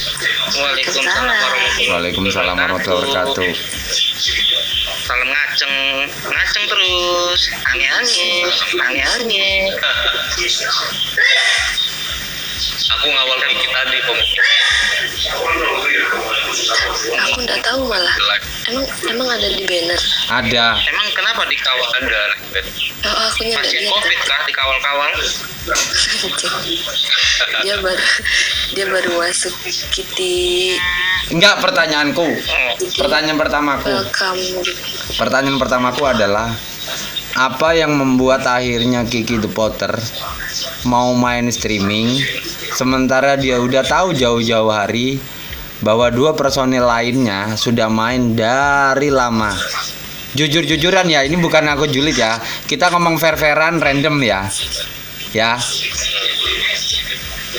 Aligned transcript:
Waalaikumsalam 0.00 1.24
warahmatullahi 1.28 1.88
Waalaikumsalam 1.92 2.54
warahmatullahi 2.56 3.12
wabarakatuh. 3.12 3.52
Salam 5.04 5.28
ngaceng, 5.28 5.74
ngaceng 6.24 6.64
terus, 6.70 7.40
ange-ange. 7.68 8.32
Aku 12.90 13.06
ngawal 13.12 13.38
dikit 13.48 13.70
tadi 13.76 13.96
pemikir. 14.04 14.44
Aku 17.28 17.38
nggak 17.44 17.60
tahu 17.64 17.80
malah. 17.88 18.16
Emang 18.70 18.86
emang 19.08 19.28
ada 19.36 19.48
di 19.52 19.64
banner. 19.68 20.00
Ada. 20.30 20.66
Emang 20.80 21.08
kenapa 21.16 21.42
dikawal 21.48 21.88
ada? 22.00 22.20
Oh, 23.00 23.16
aku 23.32 23.40
nya 23.48 23.56
nggak 23.56 23.64
Pasien 23.68 23.82
lihat. 23.88 23.92
covid 23.96 24.20
kah 24.28 24.40
dikawal-kawal? 24.44 25.12
dia 27.64 27.76
baru 27.80 28.04
dia 28.74 28.86
baru 28.86 29.18
masuk 29.18 29.54
Kitty 29.90 30.76
Enggak 31.30 31.62
pertanyaanku. 31.62 32.26
Pertanyaan 32.98 33.38
pertamaku. 33.38 33.86
welcome 33.86 34.42
Pertanyaan 35.14 35.58
pertamaku 35.62 36.02
adalah 36.06 36.50
apa 37.38 37.78
yang 37.78 37.94
membuat 37.94 38.42
akhirnya 38.42 39.06
Kiki 39.06 39.38
the 39.38 39.46
Potter 39.46 39.94
mau 40.82 41.14
main 41.14 41.46
streaming 41.54 42.18
sementara 42.74 43.38
dia 43.38 43.62
udah 43.62 43.86
tahu 43.86 44.10
jauh-jauh 44.10 44.74
hari 44.74 45.22
bahwa 45.80 46.10
dua 46.12 46.36
personil 46.36 46.84
lainnya 46.84 47.56
sudah 47.56 47.88
main 47.88 48.36
dari 48.36 49.08
lama. 49.08 49.54
Jujur-jujuran 50.30 51.10
ya, 51.10 51.26
ini 51.26 51.34
bukan 51.40 51.66
aku 51.66 51.90
julid 51.90 52.14
ya. 52.14 52.38
Kita 52.68 52.92
ngomong 52.94 53.18
fair-fairan 53.18 53.82
random 53.82 54.22
ya. 54.22 54.46
Ya. 55.34 55.58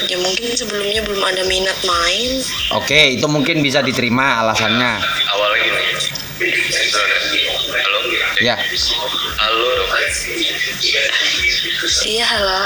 Ya 0.02 0.18
mungkin 0.18 0.52
sebelumnya 0.52 1.02
belum 1.02 1.20
ada 1.22 1.44
minat 1.44 1.76
main 1.82 2.40
Oke, 2.74 3.16
itu 3.16 3.28
mungkin 3.28 3.60
bisa 3.60 3.80
diterima 3.82 4.40
alasannya. 4.40 4.92
awalnya 5.28 5.60
gini. 5.62 5.84
Halo. 7.74 8.00
Ya. 8.40 8.56
Halo. 9.38 9.70
iya 12.04 12.26
halo. 12.26 12.60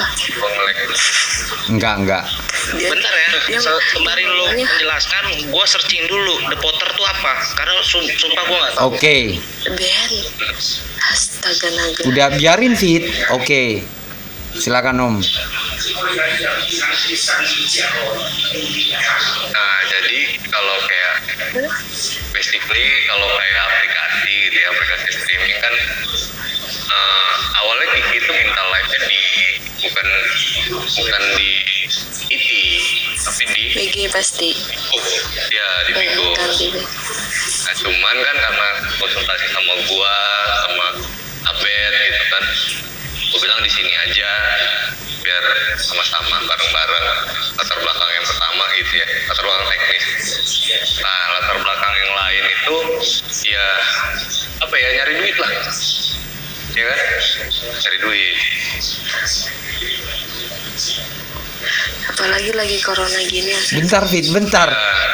Enggak, 1.68 1.94
enggak. 1.98 2.24
dia, 2.72 2.88
Bentar 2.88 3.12
ya, 3.12 3.28
dia 3.44 3.60
se- 3.60 3.84
sembari 3.92 4.24
lu 4.24 4.46
Iya. 4.48 4.64
menjelaskan, 4.64 5.24
gua 5.50 5.66
searching 5.66 6.06
dulu 6.06 6.40
The 6.48 6.58
Potter 6.58 6.90
tuh 6.92 7.06
apa? 7.06 7.34
Karena 7.54 7.74
sum- 7.82 8.10
sumpah 8.16 8.44
gua 8.46 8.58
nggak 8.60 8.74
tahu. 8.76 8.86
Oke. 8.92 9.18
band 9.68 10.14
astaga 11.06 11.70
naga 11.72 12.02
Udah 12.06 12.28
biarin 12.32 12.74
fit. 12.74 13.06
Oke. 13.32 13.82
Silakan 14.56 14.96
Om. 15.02 15.16
Nah, 19.52 19.76
jadi 19.92 20.18
kalau 20.52 20.78
kayak 20.88 21.16
basically 22.32 22.86
kalau 23.08 23.28
kayak 23.36 23.62
aplikasi 23.68 24.34
gitu 24.50 24.58
ya, 24.60 24.68
aplikasi 24.72 25.08
streaming 25.20 25.58
kan 25.60 25.76
eh, 26.86 27.34
awalnya 27.64 27.88
Kiki 27.96 28.16
itu 28.24 28.32
minta 28.32 28.64
live 28.72 28.90
di 29.08 29.22
bukan 29.86 30.08
bukan 30.96 31.24
di 31.38 31.52
IT 32.26 32.50
tapi 33.26 33.44
di 33.54 33.64
BG 33.74 33.96
pasti. 34.10 34.50
Bigo. 34.56 34.98
Ya, 35.52 35.68
di 35.86 35.92
kan 35.94 36.50
gitu 36.58 36.82
Nah, 37.66 37.74
cuman 37.82 38.16
kan 38.22 38.36
karena 38.38 38.68
konsultasi 39.02 39.46
sama 39.50 39.74
gua 39.90 40.16
sama 40.70 40.88
Abed 41.50 41.94
gitu 41.98 42.24
kan 42.30 42.44
gua 43.34 43.40
bilang 43.42 43.60
di 43.66 43.72
sini 43.74 43.94
aja 44.06 44.32
biar 45.26 45.46
sama-sama 45.82 46.38
bareng-bareng 46.46 47.06
latar 47.58 47.78
belakang 47.82 48.10
yang 48.14 48.26
pertama 48.30 48.64
gitu 48.78 48.94
ya 49.02 49.08
latar 49.26 49.44
belakang 49.50 49.68
teknis 49.74 50.26
nah 51.02 51.22
latar 51.34 51.58
belakang 51.66 51.94
yang 51.98 52.14
lain 52.14 52.44
itu 52.46 52.78
ya 53.50 53.68
apa 54.62 54.76
ya 54.78 54.88
nyari 55.02 55.14
duit 55.18 55.38
lah 55.42 55.52
ya 56.78 56.84
kan 56.86 57.00
cari 57.82 57.98
duit 58.06 58.38
apalagi 62.16 62.52
lagi 62.56 62.78
corona 62.80 63.20
gini 63.28 63.52
asli. 63.52 63.82
Bentar 63.82 64.04
fit, 64.08 64.26
bentar. 64.32 64.70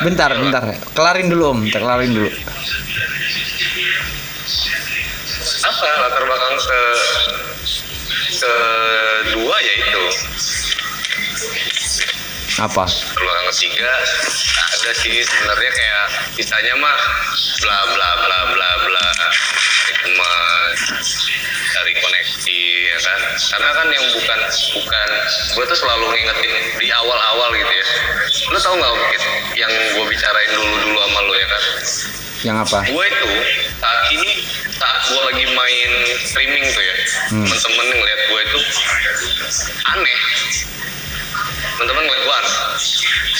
Bentar, 0.05 0.31
bentar. 0.37 0.63
Kelarin 0.93 1.33
dulu 1.33 1.43
Om, 1.55 1.59
kelarin 1.73 2.11
dulu. 2.13 2.29
apa 5.61 5.87
latar 6.01 6.23
belakang 6.25 6.55
ke 6.57 6.81
kedua 8.41 9.55
yaitu 9.61 10.03
Apa? 12.61 12.83
peluang 12.85 13.45
ketiga 13.53 13.89
ada 14.81 14.91
sih 14.97 15.13
sebenarnya 15.21 15.71
kayak 15.71 16.05
sisanya 16.37 16.73
mah 16.77 16.97
bla 17.61 17.79
bla 17.93 18.09
bla 18.21 18.39
bla 18.53 18.69
bla. 18.85 19.07
Cuma 20.01 20.31
cari 21.73 21.93
koneksi 22.01 22.61
ya 22.89 22.97
kan? 23.01 23.19
Karena 23.37 23.71
kan 23.77 23.87
yang 23.93 24.05
bukan 24.13 24.39
bukan 24.77 25.09
gue 25.57 25.65
tuh 25.69 25.77
selalu 25.77 26.05
ngingetin 26.13 26.53
di 26.81 26.87
awal 26.89 27.17
awal 27.33 27.49
gitu 27.53 27.71
ya. 27.71 27.87
Lu 28.49 28.57
tau 28.57 28.73
nggak 28.73 28.93
yang 29.57 29.71
gue 29.71 30.05
bicarain 30.09 30.51
dulu 30.53 30.75
dulu 30.81 30.97
sama 30.97 31.19
lu 31.29 31.33
ya 31.37 31.47
kan 31.49 31.63
Yang 32.41 32.57
apa? 32.65 32.79
gue 32.83 33.05
itu 33.05 33.25
saat 33.77 34.01
ini 34.09 34.31
saat 34.71 35.01
gue 35.05 35.21
lagi 35.23 35.45
main 35.51 35.91
streaming 36.25 36.65
tuh 36.67 36.81
ya 36.81 36.95
Hmm. 37.31 37.47
temen-temen 37.47 37.85
ngeliat 37.95 38.21
gue 38.27 38.41
itu 38.43 38.59
aneh 39.87 40.19
temen-temen 41.77 42.03
ngeliat 42.05 42.23
gue 42.25 42.39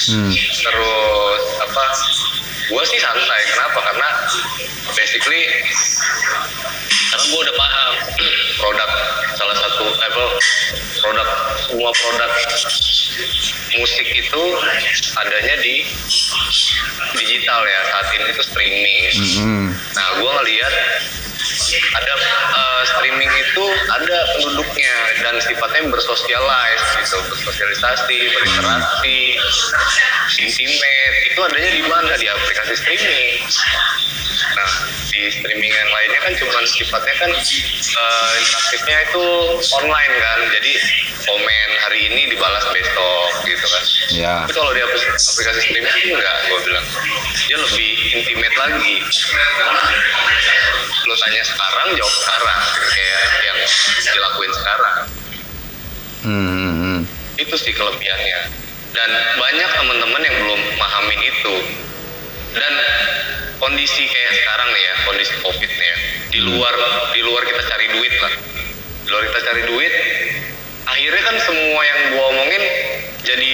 Hmm. 0.01 0.34
terus 0.34 1.41
apa 1.62 1.84
gue 2.72 2.84
sih 2.89 3.00
santai. 3.03 3.41
Kenapa? 3.53 3.79
Karena 3.85 4.09
basically 4.97 5.44
karena 7.12 7.25
gue 7.28 7.39
udah 7.44 7.56
paham 7.59 7.94
produk 8.57 8.89
salah 9.35 9.56
satu 9.62 9.85
apa 9.94 10.23
produk 11.03 11.28
semua 11.59 11.91
produk 11.91 12.31
musik 13.78 14.07
itu 14.09 14.44
adanya 15.19 15.56
di 15.59 15.75
digital 17.19 17.62
ya. 17.68 17.79
Saat 17.91 18.07
ini 18.16 18.25
itu 18.31 18.41
streaming. 18.41 18.97
Hmm. 19.38 19.68
Nah, 19.75 20.07
gue 20.18 20.31
ngeliat 20.31 20.73
ada 21.96 22.13
eh, 22.56 22.81
streaming 22.96 23.31
itu 23.31 23.66
ada 23.91 24.18
penduduknya 24.38 24.96
dan 25.22 25.35
sifatnya 25.41 25.81
bersosialize 25.91 26.85
gitu, 27.02 27.18
bersosialisasi, 27.31 28.19
berinteraksi, 28.35 29.19
intimate. 30.41 31.16
Itu 31.31 31.40
adanya 31.46 31.72
di 31.72 31.84
mana 31.85 32.13
di 32.18 32.28
aplikasi 32.30 32.74
streaming. 32.78 33.41
Nah, 34.51 34.72
di 35.12 35.22
streaming 35.30 35.72
yang 35.72 35.90
lainnya 35.91 36.19
kan 36.24 36.34
cuma 36.40 36.59
sifatnya 36.66 37.16
kan 37.19 37.31
eh, 37.31 38.31
interaktifnya 38.41 38.97
itu 39.09 39.25
online 39.81 40.13
kan. 40.18 40.40
Jadi 40.59 40.74
komen 41.22 41.69
hari 41.85 42.00
ini 42.09 42.22
dibalas 42.34 42.66
besok 42.74 43.30
gitu 43.46 43.66
kan. 43.66 43.84
Ya. 44.12 44.35
Tapi 44.46 44.53
kalau 44.57 44.72
di 44.74 44.81
aplikasi 44.81 45.59
streaming 45.62 46.18
enggak, 46.18 46.38
gue 46.50 46.59
bilang. 46.66 46.85
Dia 47.51 47.59
lebih 47.59 47.91
intimate 48.16 48.56
lagi. 48.56 48.95
Lo 51.03 51.16
tanya 51.19 51.44
sekarang, 51.44 52.00
jawab 52.00 52.16
sekarang. 52.23 52.59
Kayak 52.95 53.23
yang 53.44 53.57
dilakuin 54.16 54.53
sekarang. 54.56 54.97
Hmm. 56.23 56.47
hmm, 56.47 56.73
hmm. 56.79 57.00
Itu 57.44 57.56
sih 57.59 57.75
kelebihannya. 57.75 58.39
Dan 58.95 59.09
banyak 59.35 59.69
teman-teman 59.84 60.22
yang 60.23 60.35
belum 60.47 60.62
pahamin 60.79 61.22
itu. 61.28 61.56
Dan 62.56 62.73
kondisi 63.59 64.07
kayak 64.07 64.31
sekarang 64.31 64.72
nih 64.72 64.83
ya, 64.88 64.95
kondisi 65.12 65.33
covid 65.44 65.72
nih 65.75 65.88
ya. 65.91 65.97
Di 66.31 66.39
luar, 66.47 66.72
di 67.12 67.19
luar 67.19 67.44
kita 67.51 67.68
cari 67.68 68.00
duit 68.00 68.16
lah. 68.23 68.33
Di 68.79 69.09
luar 69.12 69.23
kita 69.28 69.39
cari 69.44 69.62
duit, 69.68 69.94
akhirnya 70.88 71.24
kan 71.27 71.36
semua 71.44 71.81
yang 71.83 72.00
gua 72.15 72.24
omongin 72.31 72.63
jadi 73.27 73.51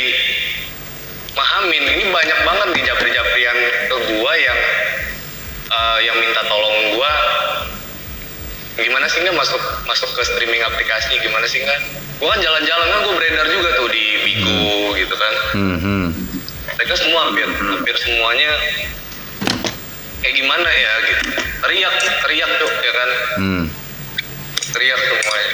pahamin 1.37 1.83
ini 1.85 2.03
banyak 2.09 2.39
banget 2.41 2.67
nih 2.73 2.83
japri-japrian 2.89 3.57
ke 3.85 3.95
gua 4.17 4.33
yang 4.33 4.59
eh, 5.69 5.97
yang 6.09 6.17
minta 6.17 6.41
tolong 6.49 6.97
gua. 6.97 7.13
Gimana 8.77 9.05
sih 9.09 9.21
nggak 9.25 9.37
masuk 9.37 9.61
masuk 9.85 10.09
ke 10.17 10.21
streaming 10.25 10.61
aplikasi? 10.65 11.21
Gimana 11.21 11.45
sih 11.45 11.61
nggak? 11.61 11.79
Gua 12.17 12.33
kan 12.33 12.41
jalan-jalan 12.41 12.85
kan 12.89 12.99
gua 13.05 13.13
beredar 13.13 13.45
juga 13.45 13.69
tuh 13.77 13.87
di 13.93 14.05
Bigo 14.25 14.97
gitu 14.97 15.15
kan. 15.15 15.33
Hmm. 15.53 15.77
hmm. 15.77 16.07
mereka 16.77 16.93
semua 16.93 17.29
hampir 17.29 17.49
hampir 17.49 17.95
semuanya 18.01 18.51
kayak 20.25 20.33
gimana 20.33 20.69
ya 20.69 20.93
gitu. 21.05 21.21
Teriak 21.57 21.95
teriak 22.25 22.51
tuh 22.57 22.71
ya 22.81 22.93
kan? 22.93 23.09
Hmm. 23.37 23.63
teriak 24.73 24.99
semuanya 24.99 25.51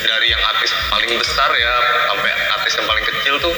dari 0.00 0.26
yang 0.32 0.42
artis 0.42 0.72
paling 0.88 1.12
besar 1.20 1.50
ya 1.52 1.74
sampai 2.08 2.30
artis 2.60 2.72
yang 2.80 2.86
paling 2.88 3.04
kecil 3.04 3.34
tuh 3.40 3.54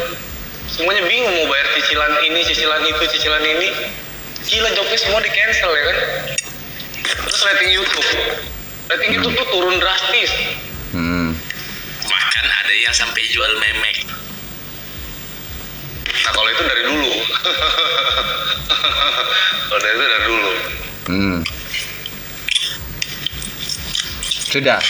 semuanya 0.72 1.04
bingung 1.06 1.30
mau 1.30 1.46
bayar 1.52 1.68
cicilan 1.78 2.12
ini 2.26 2.40
cicilan 2.42 2.82
itu 2.86 3.04
cicilan 3.16 3.44
ini. 3.44 3.68
Gila 4.42 4.68
jobnya 4.74 4.98
semua 4.98 5.22
di 5.22 5.30
cancel 5.30 5.70
ya 5.70 5.84
kan? 5.86 5.98
Terus 7.02 7.40
rating 7.46 7.70
YouTube. 7.70 8.08
Rating 8.90 9.10
YouTube 9.14 9.34
tuh 9.38 9.46
turun 9.54 9.76
drastis. 9.78 10.32
Hmm. 10.92 11.32
bahkan 12.04 12.44
ada 12.44 12.74
yang 12.76 12.92
sampai 12.92 13.22
jual 13.32 13.48
memek. 13.56 14.04
Nah 16.26 16.30
kalau 16.36 16.48
itu 16.52 16.62
dari 16.66 16.82
dulu. 16.84 17.12
Kalau 19.72 19.80
dari 19.80 19.96
itu 19.96 20.04
dari 20.04 20.24
dulu. 20.28 20.52
Hmm. 21.08 21.40
Sudah. 24.52 24.80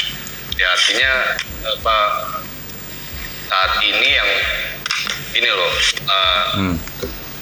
Ya 0.56 0.66
artinya 0.68 1.12
apa 1.64 1.96
saat 3.48 3.72
ini 3.84 4.08
yang 4.12 4.30
ini 5.32 5.48
loh 5.48 5.72
eh, 6.04 6.44
Hmm. 6.52 6.76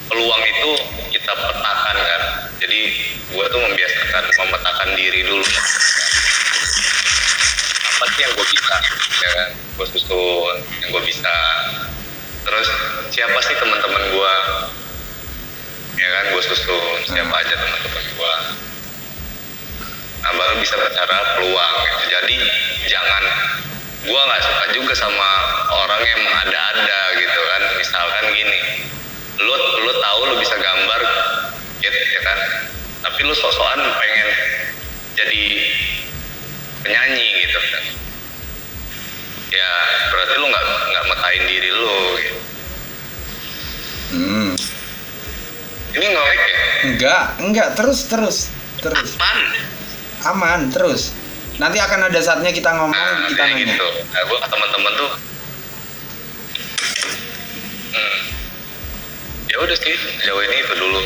peluang 0.06 0.42
itu 0.42 0.70
kita 1.10 1.32
petakan 1.34 1.96
kan. 1.98 2.22
Jadi 2.62 2.80
gue 3.30 3.44
tuh 3.46 3.60
membiasakan 3.62 4.24
memetakan 4.26 4.88
diri 4.94 5.20
dulu. 5.26 5.46
Apa 7.86 8.04
sih 8.14 8.20
yang 8.26 8.32
gue 8.34 8.46
bisa 8.46 8.74
ya 9.22 9.30
kan? 9.34 9.48
Gue 9.78 9.86
susun 9.90 10.56
yang 10.82 10.90
gue 10.94 11.02
bisa. 11.06 11.34
Terus 12.46 12.68
siapa 13.10 13.38
sih 13.42 13.54
teman-teman 13.58 14.02
gue 14.10 14.34
ya 15.98 16.08
kan 16.10 16.24
gue 16.34 16.42
susun. 16.42 16.96
Siapa 17.06 17.34
aja 17.34 17.54
teman-teman 17.54 18.04
gue 18.14 18.34
nah 20.20 20.32
baru 20.36 20.54
bisa 20.60 20.76
bicara 20.76 21.18
peluang 21.40 21.74
gitu. 21.80 22.04
jadi 22.12 22.36
jangan 22.88 23.22
gue 24.04 24.20
nggak 24.20 24.42
suka 24.44 24.64
juga 24.76 24.92
sama 24.96 25.30
orang 25.72 26.02
yang 26.04 26.20
mengada-ada 26.24 27.00
gitu 27.16 27.40
kan 27.40 27.62
misalkan 27.76 28.24
gini 28.36 28.60
lu 29.40 29.54
lu 29.56 29.92
tahu 29.96 30.20
lu 30.28 30.34
bisa 30.40 30.56
gambar 30.56 31.00
gitu 31.80 31.98
ya 31.98 32.20
kan 32.24 32.38
tapi 33.04 33.20
lu 33.24 33.32
sosokan 33.32 33.80
pengen 33.96 34.28
jadi 35.16 35.42
penyanyi 36.84 37.28
gitu 37.48 37.58
kan 37.60 37.84
ya 39.52 39.70
berarti 40.12 40.34
lu 40.36 40.46
nggak 40.48 40.64
nggak 40.64 41.04
metahin 41.08 41.44
diri 41.48 41.70
lu 41.72 41.98
gitu. 42.20 42.38
Hmm. 44.10 44.52
ini 45.96 46.06
ngelek 46.12 46.40
ya 46.44 46.60
Enggak, 46.80 47.24
enggak 47.36 47.68
terus 47.76 48.08
terus 48.08 48.38
terus. 48.80 48.96
apaan 49.20 49.40
Aman 50.28 50.68
terus. 50.68 51.12
Nanti 51.60 51.76
akan 51.76 52.08
ada 52.08 52.20
saatnya 52.24 52.56
kita 52.56 52.72
ngomong, 52.72 52.96
nah 52.96 53.28
kita 53.28 53.44
nanya. 53.44 53.68
gitu 53.68 53.84
nah, 53.84 54.22
gue 54.24 54.38
ke 54.40 54.48
teman-teman 54.48 54.92
tuh 54.96 55.12
hmm, 57.92 58.18
ya 59.52 59.56
udah 59.60 59.76
sih 59.76 59.92
jauh 60.24 60.40
ini 60.40 60.56
itu 60.64 60.74
dulu 60.80 61.00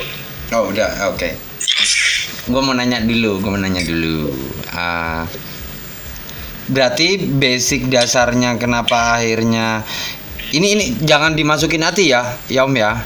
Oh 0.54 0.70
udah, 0.70 1.10
oke. 1.10 1.34
Gue 2.46 2.60
mau 2.62 2.76
nanya 2.76 3.02
dulu, 3.02 3.42
gue 3.42 3.50
mau 3.50 3.58
nanya 3.58 3.82
dulu. 3.82 4.30
Ah, 4.70 5.26
berarti 6.70 7.16
basic 7.18 7.90
dasarnya 7.90 8.54
kenapa 8.60 9.18
akhirnya 9.18 9.82
ini 10.54 10.78
ini 10.78 10.84
jangan 11.02 11.34
dimasukin 11.34 11.82
hati 11.82 12.14
ya, 12.14 12.38
ya 12.46 12.62
Om 12.68 12.74
ya. 12.76 13.02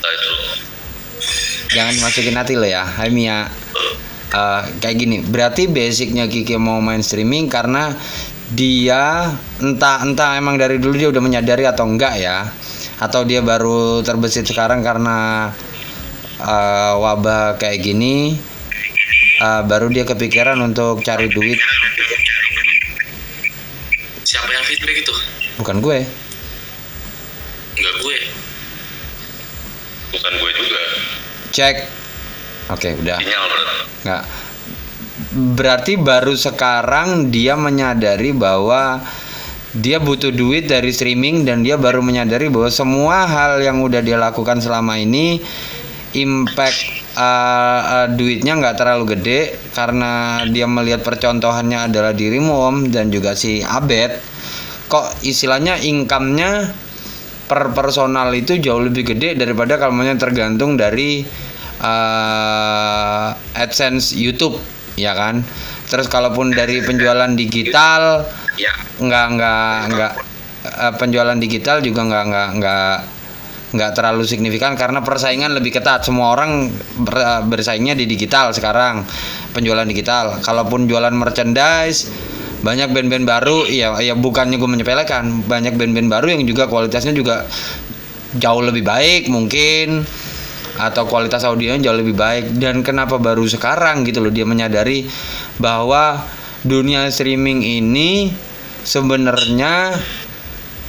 Itu 0.00 0.32
Jangan 1.76 1.92
dimasukin 1.98 2.36
hati 2.38 2.54
lo 2.56 2.64
ya, 2.64 2.86
Hai 2.86 3.12
Mia. 3.12 3.65
Eh, 4.26 4.62
kayak 4.82 4.96
gini, 4.98 5.16
berarti 5.22 5.70
basicnya 5.70 6.26
Kiki 6.26 6.58
mau 6.58 6.82
main 6.82 6.98
streaming 6.98 7.46
karena 7.46 7.94
dia 8.50 9.30
entah 9.62 10.02
entah 10.02 10.34
emang 10.34 10.58
dari 10.58 10.82
dulu 10.82 10.98
dia 10.98 11.08
udah 11.14 11.22
menyadari 11.22 11.62
atau 11.62 11.86
enggak 11.86 12.18
ya, 12.18 12.50
atau 12.98 13.22
dia 13.22 13.40
baru 13.40 14.02
terbesit 14.02 14.44
sekarang 14.50 14.82
karena 14.82 15.50
eh, 16.42 16.92
wabah 16.98 17.54
kayak 17.56 17.80
gini, 17.86 18.34
eh, 19.40 19.62
baru 19.62 19.88
dia 19.94 20.02
kepikiran 20.02 20.58
untuk 20.58 21.06
cari 21.06 21.30
duit. 21.30 21.58
siapa 24.26 24.50
yang 24.50 24.66
feedback 24.66 25.06
itu 25.06 25.14
Bukan 25.62 25.78
gue, 25.78 26.02
Enggak 27.78 27.94
gue. 28.02 28.18
Bukan 30.12 30.32
gue 30.34 30.50
juga. 30.60 30.82
cek. 31.54 32.05
Oke, 32.72 32.98
udah. 32.98 33.18
Sinyal 33.18 33.44
berarti. 33.46 33.74
Nggak. 34.02 34.24
Berarti 35.36 35.92
baru 35.96 36.34
sekarang 36.34 37.32
dia 37.32 37.54
menyadari 37.54 38.32
bahwa 38.36 39.00
dia 39.76 40.00
butuh 40.00 40.32
duit 40.32 40.72
dari 40.72 40.88
streaming 40.88 41.44
dan 41.44 41.60
dia 41.60 41.76
baru 41.76 42.00
menyadari 42.00 42.48
bahwa 42.48 42.72
semua 42.72 43.28
hal 43.28 43.60
yang 43.60 43.84
udah 43.84 44.00
dia 44.00 44.16
lakukan 44.16 44.56
selama 44.64 44.96
ini 44.96 45.44
impact 46.16 47.12
uh, 47.20 47.80
uh, 47.84 48.06
duitnya 48.08 48.56
nggak 48.56 48.76
terlalu 48.80 49.16
gede 49.16 49.40
karena 49.76 50.40
dia 50.48 50.64
melihat 50.64 51.04
percontohannya 51.04 51.92
adalah 51.92 52.16
dirimu 52.16 52.56
om 52.56 52.76
dan 52.88 53.12
juga 53.12 53.36
si 53.36 53.60
Abed 53.60 54.16
kok 54.88 55.20
istilahnya 55.28 55.76
income-nya 55.76 56.72
per 57.46 57.76
personal 57.76 58.32
itu 58.32 58.56
jauh 58.56 58.80
lebih 58.80 59.12
gede 59.12 59.36
daripada 59.36 59.76
kalau 59.76 59.98
tergantung 60.16 60.74
dari 60.80 61.20
uh, 61.80 63.28
AdSense 63.56 64.16
YouTube 64.16 64.56
ya 64.96 65.12
kan? 65.12 65.44
Terus 65.86 66.10
kalaupun 66.10 66.50
dari 66.50 66.82
penjualan 66.82 67.30
digital 67.36 68.26
Ya. 68.56 68.72
nggak 68.96 69.26
nggak 69.36 69.76
nggak 69.92 70.12
eh, 70.64 70.92
penjualan 70.96 71.36
digital 71.36 71.84
juga 71.84 72.08
nggak 72.08 72.24
nggak 72.24 72.48
nggak 72.56 72.96
nggak 73.76 73.90
terlalu 73.92 74.24
signifikan 74.24 74.72
karena 74.80 75.04
persaingan 75.04 75.52
lebih 75.52 75.76
ketat. 75.76 76.08
Semua 76.08 76.32
orang 76.32 76.72
ber- 77.04 77.44
bersaingnya 77.44 77.92
di 77.92 78.08
digital 78.08 78.56
sekarang 78.56 79.04
penjualan 79.52 79.84
digital. 79.84 80.40
Kalaupun 80.40 80.88
jualan 80.88 81.12
merchandise 81.12 82.08
banyak 82.64 82.88
band-band 82.96 83.28
baru 83.28 83.68
ya 83.68 84.00
ya 84.00 84.16
bukannya 84.16 84.56
gue 84.56 84.70
menyepelekan. 84.80 85.44
Banyak 85.44 85.76
band-band 85.76 86.08
baru 86.08 86.32
yang 86.32 86.48
juga 86.48 86.64
kualitasnya 86.72 87.12
juga 87.12 87.44
jauh 88.40 88.64
lebih 88.64 88.82
baik 88.82 89.28
mungkin 89.28 90.08
atau 90.76 91.08
kualitas 91.08 91.42
audionya 91.42 91.90
jauh 91.90 91.98
lebih 91.98 92.16
baik. 92.16 92.56
Dan 92.56 92.80
kenapa 92.86 93.16
baru 93.16 93.44
sekarang 93.44 94.04
gitu 94.04 94.24
loh 94.24 94.32
dia 94.32 94.44
menyadari 94.48 95.08
bahwa 95.60 96.22
dunia 96.62 97.08
streaming 97.12 97.64
ini 97.64 98.32
sebenarnya 98.86 99.96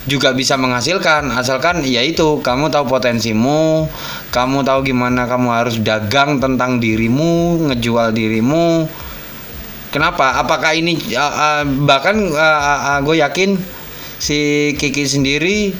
juga 0.07 0.31
bisa 0.31 0.55
menghasilkan. 0.55 1.35
Asalkan 1.35 1.83
ya 1.83 1.99
itu 2.01 2.39
kamu 2.39 2.71
tahu 2.71 2.87
potensimu 2.87 3.91
kamu 4.31 4.63
tahu 4.67 4.83
gimana 4.83 5.27
kamu 5.27 5.49
harus 5.51 5.75
dagang 5.79 6.39
tentang 6.39 6.79
dirimu 6.79 7.67
ngejual 7.71 8.11
dirimu. 8.11 8.87
Kenapa? 9.87 10.35
Apakah 10.43 10.75
ini 10.75 10.99
uh, 11.15 11.23
uh, 11.23 11.63
bahkan 11.87 12.19
uh, 12.35 12.59
uh, 12.95 12.99
gue 13.01 13.23
yakin 13.23 13.55
si 14.19 14.71
Kiki 14.75 15.07
sendiri 15.07 15.71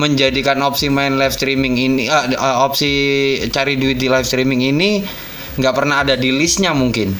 menjadikan 0.00 0.56
opsi 0.64 0.88
main 0.88 1.20
live 1.20 1.36
streaming 1.36 1.76
ini 1.76 2.08
uh, 2.08 2.32
uh, 2.32 2.64
opsi 2.64 2.88
cari 3.52 3.76
duit 3.76 4.00
di 4.00 4.08
live 4.08 4.24
streaming 4.24 4.64
ini 4.64 5.04
nggak 5.60 5.74
pernah 5.76 6.00
ada 6.00 6.16
di 6.16 6.32
listnya 6.32 6.72
mungkin 6.72 7.12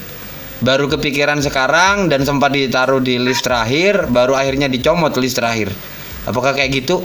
baru 0.64 0.88
kepikiran 0.88 1.44
sekarang 1.44 2.08
dan 2.08 2.24
sempat 2.24 2.56
ditaruh 2.56 3.04
di 3.04 3.20
list 3.20 3.44
terakhir 3.44 4.08
baru 4.08 4.32
akhirnya 4.32 4.72
dicomot 4.72 5.12
list 5.20 5.36
terakhir 5.36 5.68
apakah 6.24 6.56
kayak 6.56 6.72
gitu 6.72 7.04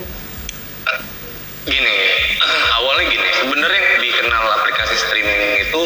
Gini, 1.65 1.97
awalnya 2.77 3.09
gini. 3.09 3.29
Sebenarnya 3.41 3.97
dikenal 3.97 4.45
aplikasi 4.61 4.95
streaming 5.01 5.65
itu 5.65 5.81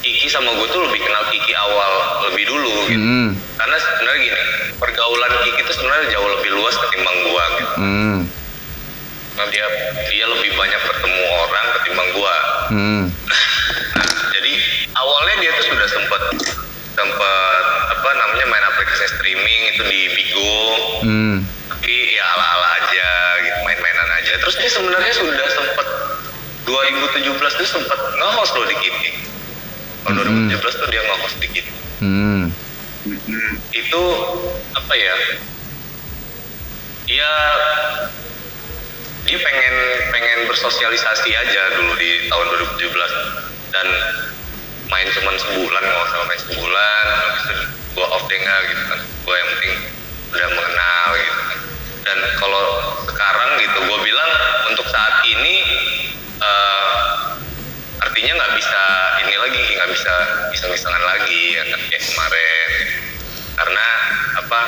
Kiki 0.00 0.26
sama 0.32 0.56
gue 0.56 0.68
tuh 0.72 0.80
lebih 0.88 1.04
kenal 1.04 1.28
Kiki 1.28 1.52
awal 1.52 1.92
lebih 2.32 2.48
dulu 2.48 2.72
gitu. 2.88 2.96
hmm 2.96 3.28
Karena 3.60 3.76
sebenarnya 3.76 4.20
gini, 4.24 4.42
pergaulan 4.80 5.32
Kiki 5.44 5.60
itu 5.60 5.72
sebenarnya 5.76 6.06
jauh 6.16 6.28
lebih 6.32 6.50
luas 6.56 6.74
ketimbang 6.80 7.18
gua 7.28 7.44
gitu. 7.60 7.61
Hmm 7.76 8.18
Nah, 9.32 9.46
dia 9.48 9.64
dia 10.06 10.26
lebih 10.28 10.52
banyak 10.52 10.80
bertemu 10.82 11.22
orang 11.40 11.66
ketimbang 11.74 12.08
gua. 12.12 12.36
hmm 12.68 13.04
Nah, 13.08 13.42
jadi 14.34 14.52
awalnya 14.92 15.34
dia 15.40 15.50
tuh 15.54 15.66
sudah 15.66 15.88
sempat 15.88 16.22
sempat 16.92 17.62
apa 17.90 18.08
namanya 18.12 18.44
main 18.46 18.64
aplikasi 18.66 19.08
streaming 19.10 19.60
itu 19.72 19.82
di 19.82 20.00
Bigo, 20.12 20.52
hmm 21.00 21.36
tapi 21.66 21.92
ya 22.12 22.24
ala-ala 22.28 22.68
aja 22.76 23.08
gitu, 23.40 23.58
main-mainan 23.64 24.08
aja. 24.14 24.32
Terus 24.38 24.54
dia 24.54 24.70
sebenarnya 24.70 25.12
sudah 25.12 25.46
sempat 25.50 25.86
2017 26.62 27.32
tuh 27.56 27.66
sempat 27.66 27.98
nge-host 27.98 28.52
loh 28.54 28.68
di 28.68 28.76
Kiki. 28.78 29.10
Tahun 30.04 30.14
Mhm. 30.14 30.52
2017 30.52 30.74
tuh 30.76 30.88
dia 30.88 31.02
nge-host 31.02 31.36
di 31.38 31.48
Kiki. 31.48 31.72
hmm 32.00 32.42
Itu 33.72 34.02
apa 34.70 34.92
ya? 34.94 35.14
Dia 37.06 37.30
dia 39.22 39.38
pengen 39.38 39.74
pengen 40.10 40.38
bersosialisasi 40.50 41.30
aja 41.30 41.62
dulu 41.78 41.94
di 41.94 42.26
tahun 42.26 42.46
2017 42.78 43.70
dan 43.70 43.86
main 44.90 45.08
cuman 45.08 45.34
sebulan 45.38 45.82
nggak 45.82 46.04
usah 46.04 46.18
main 46.26 46.40
sebulan 46.42 47.04
habis 47.06 47.42
itu 47.48 47.54
gua 47.96 48.06
off 48.18 48.24
deh 48.26 48.38
gitu 48.38 48.82
kan. 48.90 49.00
Gua 49.24 49.34
yang 49.38 49.48
penting 49.56 49.72
udah 50.32 50.48
mengenal 50.52 51.06
gitu 51.16 51.42
kan. 51.42 51.58
Dan 52.02 52.18
kalau 52.38 52.66
sekarang 53.06 53.50
gitu 53.62 53.78
gua 53.86 53.98
bilang 54.02 54.30
untuk 54.70 54.86
saat 54.90 55.22
ini 55.26 55.56
eh, 56.42 57.06
artinya 58.02 58.32
nggak 58.36 58.52
bisa 58.58 58.82
ini 59.26 59.34
lagi 59.38 59.62
nggak 59.78 59.90
bisa 59.90 60.14
iseng-isengan 60.54 61.02
lagi 61.02 61.42
ya 61.56 61.64
kan? 61.66 61.80
Kayak 61.88 62.02
kemarin. 62.10 62.70
Karena 63.52 63.86
apa 64.42 64.60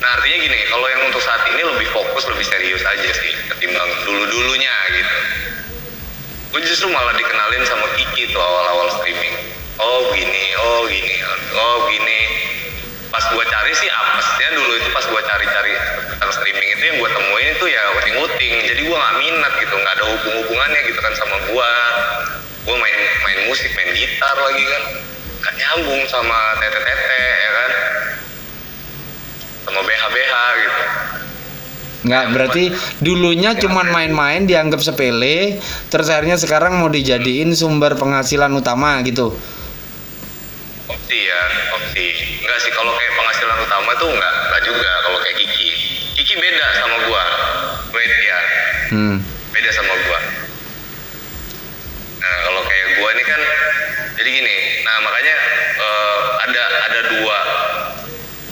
nah 0.00 0.16
artinya 0.16 0.38
gini 0.48 0.58
kalau 0.72 0.86
yang 0.88 1.02
untuk 1.12 1.20
saat 1.20 1.44
ini 1.52 1.60
lebih 1.60 1.88
fokus 1.92 2.24
lebih 2.32 2.46
serius 2.48 2.80
aja 2.80 3.10
sih 3.12 3.32
ketimbang 3.52 3.90
dulu 4.08 4.24
dulunya 4.32 4.72
gitu. 4.96 5.16
Gue 6.50 6.60
justru 6.64 6.88
malah 6.88 7.12
dikenalin 7.14 7.62
sama 7.68 7.86
Kiki 7.94 8.32
tuh 8.32 8.40
awal-awal 8.40 8.88
streaming. 8.96 9.36
Oh 9.76 10.08
gini 10.16 10.56
oh 10.56 10.88
gini 10.88 11.14
oh 11.52 11.78
gini. 11.92 12.20
Pas 13.12 13.22
gue 13.28 13.44
cari 13.44 13.72
sih 13.76 13.92
apesnya 13.92 14.48
dulu 14.56 14.72
itu 14.80 14.88
pas 14.88 15.04
gue 15.04 15.20
cari-cari 15.20 15.72
tentang 16.16 16.32
streaming 16.32 16.68
itu 16.80 16.82
yang 16.88 16.96
gue 16.96 17.10
temuin 17.12 17.48
itu 17.52 17.66
ya 17.68 17.82
uting-uting. 18.00 18.54
Jadi 18.72 18.80
gue 18.88 18.96
nggak 18.96 19.16
minat 19.20 19.52
gitu 19.60 19.74
nggak 19.76 19.94
ada 20.00 20.04
hubung-hubungannya 20.16 20.80
gitu 20.88 21.00
kan 21.04 21.12
sama 21.12 21.36
gue 21.44 21.70
gue 22.60 22.76
main 22.76 22.98
main 23.28 23.40
musik 23.52 23.68
main 23.76 23.92
gitar 23.92 24.36
lagi 24.40 24.64
kan. 24.64 24.82
Gak 25.40 25.54
nyambung 25.56 26.04
sama 26.08 26.56
tete-tete 26.56 27.20
ya 27.20 27.50
kan 27.52 27.70
sama 29.70 29.86
BH-BH 29.86 30.34
gitu. 30.58 30.82
Nggak 32.00 32.24
berarti 32.32 32.64
dulunya 33.04 33.52
cuman 33.60 33.92
main-main 33.92 34.48
dianggap 34.48 34.80
sepele, 34.80 35.60
terus 35.92 36.08
akhirnya 36.08 36.40
sekarang 36.40 36.80
mau 36.80 36.88
dijadiin 36.88 37.52
sumber 37.54 37.94
penghasilan 37.94 38.50
utama 38.56 38.98
gitu. 39.06 39.36
opsi 40.90 41.18
ya 41.22 41.42
opsi. 41.76 42.06
Enggak 42.42 42.58
sih 42.66 42.72
kalau 42.74 42.90
kayak 42.98 43.14
penghasilan 43.14 43.58
utama 43.62 43.90
tuh 44.00 44.10
enggak 44.10 44.34
enggak 44.48 44.62
juga. 44.66 44.90
Kalau 45.06 45.18
kayak 45.22 45.36
Kiki. 45.38 45.70
Kiki 46.18 46.34
beda 46.34 46.66
sama 46.82 46.96
gua. 47.06 47.24
Wait 47.94 48.10
ya. 48.10 48.38
Hmm. 48.90 49.16
beda 49.54 49.70
sama 49.70 49.94
gua. 50.02 50.18
Nah 52.18 52.34
kalau 52.42 52.62
kayak 52.66 52.86
gua 52.98 53.08
ini 53.14 53.24
kan 53.28 53.40
jadi 54.18 54.30
gini. 54.34 54.56
Nah 54.82 54.96
makanya 55.04 55.36
eh, 55.78 56.20
ada 56.48 56.62
ada 56.90 57.00
dua 57.06 57.38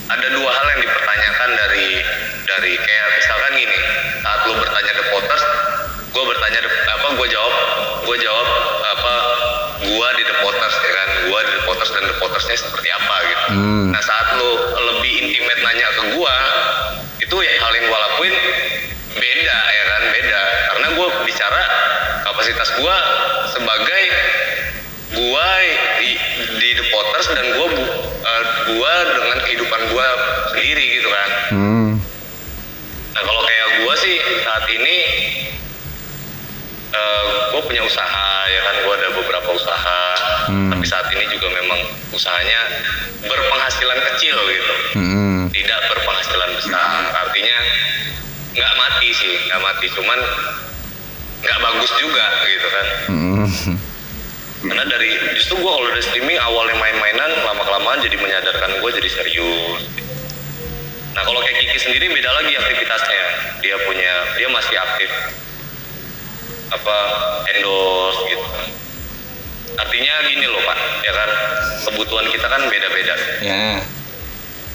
ada 0.09 0.27
dua 0.33 0.51
hal 0.51 0.67
yang 0.77 0.81
dipertanyakan 0.85 1.51
dari 1.53 1.89
dari 2.49 2.73
kayak 2.81 3.07
misalkan 3.17 3.53
gini 3.57 3.79
saat 4.25 4.41
lu 4.49 4.55
bertanya 4.57 4.93
The 4.97 5.05
Potters 5.13 5.45
gue 6.09 6.25
bertanya 6.25 6.61
The- 6.65 6.77
apa 6.89 7.07
gue 7.17 7.27
jawab 7.29 7.55
gue 8.09 8.17
jawab 8.25 8.47
apa 8.89 9.15
gua 9.79 10.09
di 10.17 10.23
The 10.27 10.37
Potters 10.43 10.75
ya 10.75 10.91
kan? 10.91 11.09
Gua 11.31 11.39
di 11.45 11.53
The 11.55 11.63
Potters 11.65 11.91
dan 11.95 12.03
The 12.09 12.17
Pottersnya 12.19 12.57
seperti 12.59 12.89
apa 12.91 13.17
gitu. 13.25 13.47
Hmm. 13.55 13.87
nah 13.95 14.03
saat 14.03 14.27
lu 14.37 14.51
lebih 14.91 15.13
intimate 15.23 15.61
nanya 15.63 15.87
ke 15.95 16.03
gua 16.19 16.35
itu 17.23 17.37
ya 17.39 17.53
hal 17.63 17.73
yang 17.79 17.87
gua 17.87 17.99
lakuin 18.11 18.35
beda 19.15 19.59
ya 19.71 19.85
kan? 19.87 20.03
Beda. 20.11 20.43
Karena 20.73 20.87
gua 20.99 21.07
bicara 21.23 21.63
kapasitas 22.27 22.69
gua 22.81 22.97
sebagai 23.55 24.05
gua 25.15 25.49
di, 26.03 26.11
di 26.59 26.69
The 26.75 26.85
Potters 26.91 27.29
dan 27.33 27.47
gua 27.55 27.67
eh, 28.69 28.77
gua 28.77 28.95
dengan 29.09 29.39
kehidupan 29.41 29.81
gua 29.89 30.07
sendiri 30.53 30.85
gitu 31.01 31.09
kan 31.09 31.31
Hmm. 31.49 31.91
Nah 33.17 33.23
kalau 33.25 33.41
kayak 33.41 33.67
gue 33.81 33.95
sih 33.97 34.17
saat 34.45 34.69
ini 34.69 34.97
gue 37.49 37.63
punya 37.67 37.83
usaha 37.83 38.31
ya 38.47 38.61
kan 38.63 38.75
gue 38.87 38.95
ada 38.95 39.09
beberapa 39.19 39.51
usaha 39.51 40.01
Hmm. 40.47 40.71
tapi 40.73 40.85
saat 40.87 41.05
ini 41.13 41.27
juga 41.29 41.51
memang 41.53 41.77
usahanya 42.09 42.61
berpenghasilan 43.21 43.99
kecil 44.15 44.39
gitu 44.39 44.75
Hmm. 44.95 45.51
tidak 45.51 45.81
berpenghasilan 45.91 46.55
besar 46.55 47.03
artinya 47.19 47.59
nggak 48.55 48.75
mati 48.79 49.09
sih 49.11 49.35
nggak 49.45 49.61
mati 49.61 49.87
cuman 49.91 50.19
nggak 51.43 51.59
bagus 51.61 51.91
juga 51.99 52.27
gitu 52.47 52.69
kan 52.71 52.87
Hmm. 53.11 53.47
Karena 54.59 54.85
dari 54.91 55.11
justru 55.39 55.55
gue 55.63 55.71
kalau 55.71 55.87
dari 55.87 56.03
streaming 56.03 56.39
awalnya 56.43 56.75
main-mainan 56.83 57.31
lama 57.47 57.63
kelamaan 57.63 58.03
jadi 58.03 58.17
menyadarkan 58.19 58.83
gue 58.83 58.91
jadi 58.99 59.11
serius. 59.11 59.83
Nah 61.15 61.23
kalau 61.23 61.39
kayak 61.43 61.63
Kiki 61.63 61.79
sendiri 61.79 62.11
beda 62.11 62.31
lagi 62.35 62.53
aktivitasnya. 62.59 63.25
Dia 63.63 63.77
punya 63.87 64.13
dia 64.35 64.49
masih 64.51 64.75
aktif. 64.79 65.11
Apa 66.75 66.97
endorse 67.55 68.21
gitu. 68.27 68.47
Artinya 69.79 70.13
gini 70.27 70.47
loh 70.51 70.63
pak 70.67 70.79
ya 71.07 71.13
kan? 71.15 71.31
Kebutuhan 71.87 72.27
kita 72.27 72.47
kan 72.51 72.63
beda-beda. 72.67 73.15
Ya. 73.43 73.79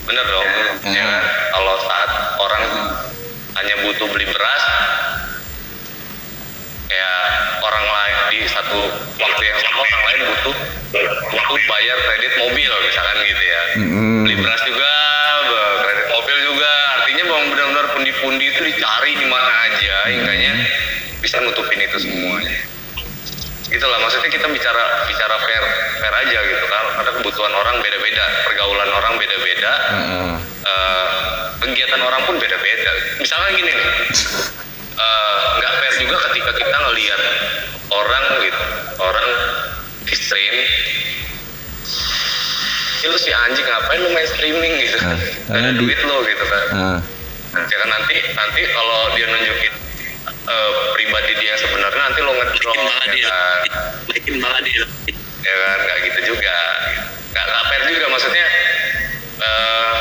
bener 0.04 0.24
dong 0.28 0.44
Ya. 0.84 1.00
ya 1.00 1.04
kan? 1.08 1.22
Kalau 1.48 1.74
saat 1.80 2.10
orang 2.36 2.64
hanya 3.56 3.74
butuh 3.88 4.04
beli 4.12 4.28
beras 4.28 4.64
kayak 6.84 7.18
orang 7.60 7.86
lain 7.86 8.16
di 8.30 8.38
satu 8.44 8.80
waktu 9.16 9.42
yang 9.42 9.58
sama 9.58 9.78
orang 9.80 10.02
lain 10.04 10.20
butuh 10.26 10.56
butuh 11.30 11.58
bayar 11.64 11.96
kredit 12.02 12.32
mobil 12.38 12.70
misalkan 12.82 13.18
gitu 13.22 13.42
ya 13.42 13.62
Hmm. 13.74 14.22
beli 14.22 14.36
beras 14.38 14.62
juga 14.62 14.92
kredit 15.82 16.06
mobil 16.08 16.36
juga 16.44 16.70
artinya 16.94 17.22
memang 17.24 17.44
benar-benar 17.50 17.86
pundi-pundi 17.90 18.44
itu 18.46 18.60
dicari 18.62 19.12
di 19.14 19.26
mana 19.26 19.52
aja 19.66 19.96
hingganya 20.06 20.54
bisa 21.18 21.40
nutupin 21.40 21.80
itu 21.80 21.98
semuanya 21.98 22.54
itulah 23.66 23.98
maksudnya 23.98 24.30
kita 24.30 24.46
bicara 24.46 24.82
bicara 25.04 25.34
fair 25.40 25.64
fair 25.98 26.14
aja 26.20 26.38
gitu 26.44 26.64
kan 26.64 26.84
karena 26.94 27.12
kebutuhan 27.18 27.52
orang 27.52 27.76
beda-beda 27.80 28.24
pergaulan 28.44 28.90
orang 28.92 29.14
beda-beda 29.16 29.72
Heeh. 29.90 30.32
eh, 30.62 31.08
kegiatan 31.58 31.98
orang 31.98 32.22
pun 32.22 32.36
beda-beda. 32.36 32.90
Misalnya 33.16 33.50
gini 33.52 33.72
nih, 33.72 33.88
eh, 34.96 35.36
nggak 35.54 35.72
fair 35.74 35.94
juga 35.98 36.16
ketika 36.24 36.50
kita 36.54 36.76
ngelihat 36.80 37.20
orang 37.90 38.24
gitu, 38.40 38.62
orang 38.98 39.28
di 40.02 40.14
stream, 40.14 40.54
"Ih, 40.54 40.70
lu 43.04 43.16
si 43.16 43.30
anjing 43.30 43.62
ngapain 43.62 44.00
lu 44.00 44.10
main 44.10 44.26
streaming 44.26 44.74
gitu 44.80 44.96
Nah, 44.96 45.12
kan? 45.12 45.18
Ada 45.52 45.68
di- 45.70 45.78
duit 45.78 46.00
lo 46.02 46.16
gitu 46.22 46.44
kan. 46.44 46.64
Ah. 46.72 46.98
Ya 47.54 47.76
kan 47.76 47.88
nanti 47.88 48.16
nanti 48.32 48.60
kalau 48.66 49.12
dia 49.12 49.26
nunjukin 49.26 49.74
eh, 50.44 50.70
pribadi 50.92 51.32
dia 51.36 51.48
yang 51.48 51.60
sebenarnya 51.60 52.00
nanti 52.02 52.20
lo 52.20 52.32
ngedrop 52.32 52.76
malah 52.76 53.06
ya 53.06 53.12
dia 53.12 53.28
kan 53.28 53.60
bikin 54.10 54.34
malah 54.38 54.60
dia 54.60 54.82
ya 55.38 55.54
kan 55.54 55.78
nggak 55.80 55.98
gitu 56.02 56.20
juga 56.28 56.56
nggak 57.30 57.44
nggak 57.44 57.62
fair 57.64 57.82
juga 57.88 58.06
maksudnya 58.08 58.46
eh 59.38 59.94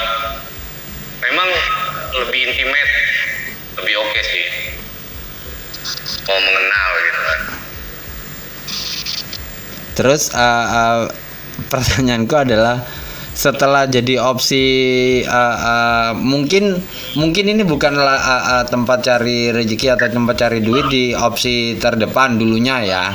memang 1.21 1.49
lebih 2.17 2.41
intimate 2.45 2.91
lebih 3.77 3.95
oke 3.99 4.19
sih 4.21 4.45
mau 6.27 6.39
mengenal 6.39 6.89
gitu 7.03 7.21
kan. 7.21 7.39
Terus 9.93 10.21
uh, 10.33 10.65
uh, 10.65 11.01
pertanyaanku 11.69 12.33
adalah 12.33 12.81
setelah 13.33 13.89
jadi 13.89 14.21
opsi 14.21 14.65
uh, 15.25 15.57
uh, 15.57 16.09
mungkin 16.13 16.77
mungkin 17.17 17.45
ini 17.49 17.65
bukanlah 17.65 18.17
uh, 18.21 18.43
uh, 18.57 18.63
tempat 18.69 19.01
cari 19.01 19.49
rezeki 19.49 19.97
atau 19.97 20.05
tempat 20.13 20.35
cari 20.37 20.61
duit 20.61 20.85
di 20.89 21.17
opsi 21.17 21.77
terdepan 21.77 22.37
dulunya 22.37 22.77
ya. 22.85 23.05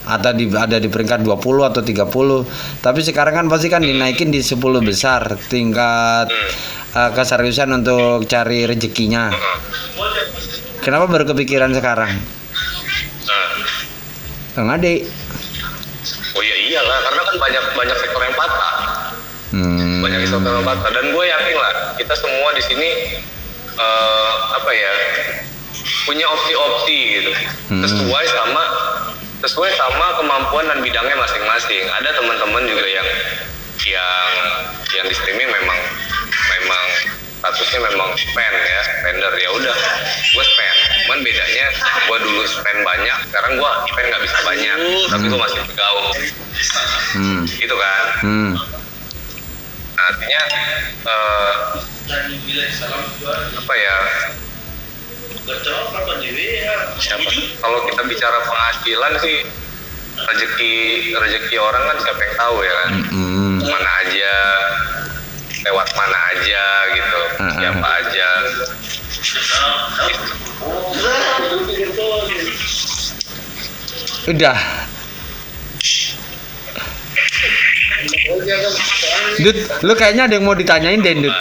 Atau 0.00 0.32
di, 0.34 0.48
ada 0.50 0.80
di 0.80 0.90
peringkat 0.90 1.22
20 1.22 1.70
atau 1.70 1.82
30 1.84 2.82
tapi 2.82 3.00
sekarang 3.04 3.34
kan 3.36 3.46
pasti 3.46 3.70
kan 3.70 3.84
dinaikin 3.84 4.34
di 4.34 4.42
10 4.42 4.58
besar. 4.82 5.38
Tingkat 5.46 6.26
uh, 6.94 7.10
keseriusan 7.14 7.70
untuk 7.74 8.26
cari 8.26 8.66
rezekinya 8.66 9.30
kenapa 10.80 11.04
baru 11.08 11.24
kepikiran 11.28 11.72
sekarang? 11.76 12.12
Nah, 13.28 13.48
Kang 14.56 14.68
Ade. 14.72 15.06
Oh 16.34 16.42
ya 16.42 16.56
iyalah 16.56 16.98
karena 17.06 17.22
kan 17.22 17.36
banyak 17.38 17.64
banyak 17.76 17.96
sektor 18.00 18.20
yang 18.22 18.36
patah. 18.36 18.74
Hmm. 19.50 19.98
banyak 19.98 20.30
sektor 20.30 20.46
yang 20.46 20.62
patah 20.62 20.90
dan 20.94 21.04
gue 21.10 21.24
yakin 21.26 21.56
lah 21.58 21.74
kita 21.98 22.14
semua 22.14 22.54
di 22.54 22.62
sini 22.62 22.88
eh, 23.74 24.32
apa 24.54 24.70
ya 24.70 24.92
punya 26.06 26.26
opsi-opsi 26.26 26.98
gitu. 27.18 27.30
Hmm. 27.70 27.82
sesuai 27.82 28.26
sama 28.30 28.62
sesuai 29.40 29.70
sama 29.72 30.06
kemampuan 30.20 30.68
dan 30.68 30.78
bidangnya 30.84 31.16
masing-masing. 31.16 31.84
Ada 31.88 32.12
teman-teman 32.20 32.62
juga 32.68 32.84
yang 32.84 33.08
yang 33.88 34.30
yang 34.92 35.06
di 35.08 35.14
streaming 35.16 35.48
memang 35.48 35.78
memang 36.58 36.84
statusnya 37.40 37.80
memang 37.88 38.12
spend 38.20 38.56
ya 38.60 38.80
spender. 38.84 39.32
Ya 39.40 39.50
udah 39.56 39.76
gue 40.36 40.44
spend 40.44 40.76
cuman 41.08 41.18
bedanya 41.24 41.66
gue 42.06 42.18
dulu 42.20 42.42
spend 42.44 42.78
banyak 42.84 43.18
sekarang 43.32 43.52
gue 43.56 43.70
spend 43.88 44.06
nggak 44.12 44.22
bisa 44.22 44.38
banyak. 44.44 44.78
Tapi 45.08 45.24
gue 45.26 45.40
masih 45.40 45.60
bergaul. 45.64 46.12
Hmm. 47.16 47.42
gitu 47.48 47.74
kan. 47.74 48.04
Hmm. 48.20 48.52
Nah, 49.96 50.04
artinya 50.12 50.42
eh, 51.08 51.54
apa 53.56 53.74
ya? 53.74 53.96
Siapa? 57.00 57.28
Kalau 57.58 57.78
kita 57.88 58.02
bicara 58.06 58.38
penghasilan 58.44 59.12
sih 59.24 59.38
rezeki 60.20 60.74
rezeki 61.16 61.56
orang 61.58 61.82
kan 61.88 61.96
siapa 62.04 62.20
yang 62.20 62.34
tahu 62.36 62.56
ya 62.60 62.74
kan? 62.84 62.90
Hmm. 63.08 63.56
mana 63.64 63.90
aja 64.04 64.34
lewat 65.60 65.88
mana 65.92 66.18
aja 66.32 66.64
gitu 66.94 67.20
Hmm. 67.40 67.56
siapa 67.56 67.88
aja 68.00 68.28
Udah. 74.28 74.58
Dut, 79.40 79.56
lu 79.80 79.92
kayaknya 79.96 80.28
ada 80.28 80.34
yang 80.36 80.44
mau 80.44 80.56
ditanyain 80.56 81.00
deh, 81.00 81.14
Dut. 81.24 81.34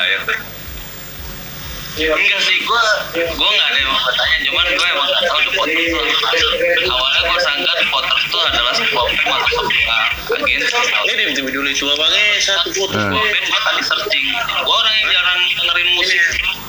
Nah, 2.00 2.06
ya. 2.06 2.15
enggak 2.15 2.41
sih 2.41 2.58
gue 2.58 2.82
gue 3.12 3.50
nggak 3.50 3.68
ada 3.68 3.77
yang 3.77 3.89
mau 3.89 4.01
bertanya 4.01 4.38
cuman 4.41 4.65
gue 4.70 4.88
emang 4.88 5.06
nggak 5.06 5.22
tahu 5.22 5.39
The 5.41 5.51
Potter 5.51 5.75
itu 5.75 5.98
apa 6.00 6.88
awalnya 6.88 7.22
gue 7.22 7.39
sangka 7.41 7.72
The 7.75 7.88
Potter 7.89 8.18
itu 8.20 8.38
adalah 8.39 8.74
sebuah 8.74 9.06
band 9.10 9.29
atau 9.29 9.60
sebuah 9.68 10.01
agensi 10.32 10.75
Ini 10.79 11.13
di 11.13 11.24
video 11.27 11.44
video 11.44 11.62
cuma 11.75 11.94
banget 11.98 12.24
satu 12.39 12.70
foto. 12.72 12.94
Hmm. 12.94 13.03
sebuah 13.06 13.25
band 13.25 13.46
gue 13.46 13.60
tadi 13.62 13.82
searching 13.84 14.25
gue 14.39 14.75
orang 14.75 14.94
yang 14.96 15.08
jarang 15.12 15.39
dengerin 15.51 15.89
musik 15.94 16.22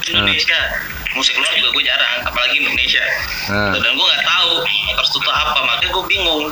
Indonesia 0.04 0.60
musik 1.12 1.34
luar 1.36 1.52
juga 1.52 1.70
gue 1.70 1.84
jarang 1.84 2.16
apalagi 2.24 2.54
Indonesia 2.58 3.04
Hmm. 3.46 3.74
dan 3.76 3.90
gue 3.92 4.06
nggak 4.06 4.24
tahu 4.24 4.52
Potter 4.92 5.16
itu 5.16 5.30
apa 5.30 5.58
makanya 5.60 5.88
gue 5.88 6.04
bingung 6.06 6.44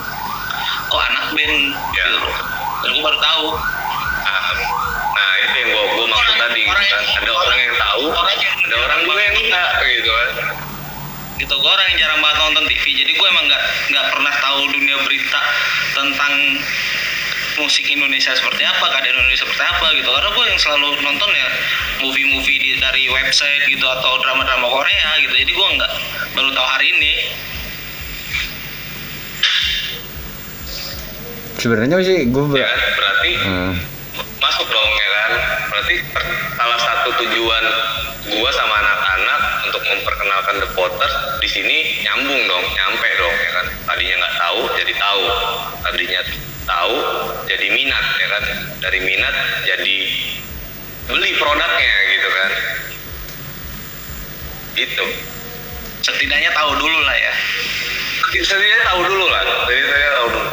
kok 0.84 1.02
anak 1.04 1.24
band 1.30 1.56
Ya. 1.92 2.04
gitu 2.06 2.30
dan 2.78 2.90
gue 2.92 3.02
baru 3.02 3.18
tahu 3.18 3.46
Nah, 4.18 4.52
nah 5.14 5.30
itu 5.40 5.54
yang 5.56 5.70
gua, 5.72 5.84
gua 5.88 6.06
maksud 6.06 6.36
tadi 6.36 6.60
gitu 6.60 6.76
kan. 6.76 7.00
Ada 7.16 7.30
orang 7.32 7.58
yang 7.58 7.74
tahu, 8.06 8.30
ada 8.38 8.76
orang 8.78 8.98
juga 9.02 9.22
yang 9.22 9.36
enggak 9.42 9.68
gitu 9.82 10.10
kan. 10.10 10.28
gitu 11.38 11.54
gue 11.54 11.70
orang 11.70 11.86
yang 11.94 11.98
jarang 12.02 12.18
banget 12.18 12.38
nonton 12.42 12.64
TV 12.66 12.84
jadi 12.98 13.12
gue 13.14 13.26
emang 13.30 13.44
nggak 13.46 13.62
nggak 13.94 14.06
pernah 14.10 14.34
tahu 14.42 14.60
dunia 14.74 14.96
berita 15.06 15.40
tentang 15.94 16.34
musik 17.58 17.86
Indonesia 17.90 18.34
seperti 18.34 18.62
apa 18.62 18.86
keadaan 18.90 19.18
Indonesia 19.18 19.46
seperti 19.46 19.64
apa 19.66 19.86
gitu 19.98 20.10
karena 20.10 20.30
gue 20.30 20.44
yang 20.46 20.58
selalu 20.58 20.88
nonton 20.98 21.30
ya 21.30 21.48
movie-movie 22.02 22.78
dari 22.78 23.10
website 23.10 23.66
gitu 23.66 23.86
atau 23.86 24.18
drama-drama 24.22 24.66
Korea 24.66 25.10
gitu 25.22 25.34
jadi 25.34 25.52
gue 25.54 25.68
nggak 25.78 25.92
baru 26.38 26.50
tahu 26.54 26.66
hari 26.66 26.86
ini 26.94 27.12
sebenarnya 31.58 31.98
sih 32.02 32.18
gue 32.30 32.44
Ya 32.54 32.66
kan? 32.66 32.78
Berarti 32.98 33.30
Hmm. 33.38 33.74
Masuk 34.38 34.66
dong 34.70 34.90
ya 34.94 35.08
kan. 35.10 35.30
Berarti 35.70 35.94
salah 36.54 36.78
satu 36.80 37.08
tujuan 37.22 37.64
gua 38.28 38.50
sama 38.54 38.74
anak-anak 38.82 39.40
untuk 39.70 39.82
memperkenalkan 39.86 40.54
The 40.62 40.68
Potters 40.74 41.14
di 41.42 41.48
sini 41.48 41.76
nyambung 42.06 42.42
dong, 42.46 42.64
nyampe 42.74 43.08
dong 43.18 43.36
ya 43.36 43.50
kan. 43.54 43.66
Tadinya 43.86 44.14
nggak 44.22 44.36
tahu 44.38 44.60
jadi 44.78 44.92
tahu, 44.96 45.22
tadinya 45.84 46.20
tahu 46.66 46.94
jadi 47.48 47.66
minat 47.72 48.06
ya 48.18 48.28
kan. 48.32 48.44
Dari 48.78 48.98
minat 49.02 49.34
jadi 49.66 49.96
beli 51.08 51.32
produknya 51.36 51.94
gitu 52.14 52.28
kan. 52.30 52.52
Gitu. 54.78 55.06
setidaknya 55.98 56.54
tahu 56.54 56.70
dulu 56.78 56.98
lah 57.02 57.16
ya 57.18 57.34
Setidaknya 58.28 58.80
tahu 58.84 59.00
dulu 59.08 59.26
lah. 59.26 59.42
Setidaknya 59.64 60.10
tahu 60.14 60.26
dulu. 60.36 60.50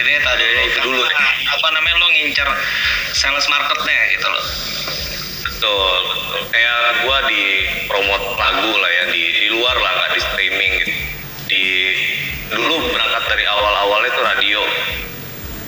Tahu 0.00 0.36
dulu 0.36 0.60
Itu 0.64 0.78
dulu 0.82 1.00
deh. 1.02 1.18
apa 1.50 1.66
namanya 1.70 1.96
lo 1.96 2.08
ngincer 2.10 2.48
sales 3.12 3.46
marketnya 3.46 3.98
gitu 4.12 4.26
loh 4.26 4.44
Betul, 5.60 5.92
betul. 6.08 6.40
Kayak 6.48 6.80
gua 7.04 7.16
di 7.28 7.42
promote 7.84 8.26
lagu 8.32 8.72
lah 8.72 8.90
ya 8.90 9.04
di, 9.12 9.22
di 9.28 9.48
luar 9.52 9.76
lah 9.76 9.92
nggak 9.92 10.10
di 10.16 10.20
streaming 10.24 10.72
gitu. 10.80 10.92
Di 11.46 11.62
dulu 12.48 12.88
berangkat 12.88 13.24
dari 13.28 13.44
awal-awal 13.44 14.00
itu 14.02 14.20
radio. 14.24 14.60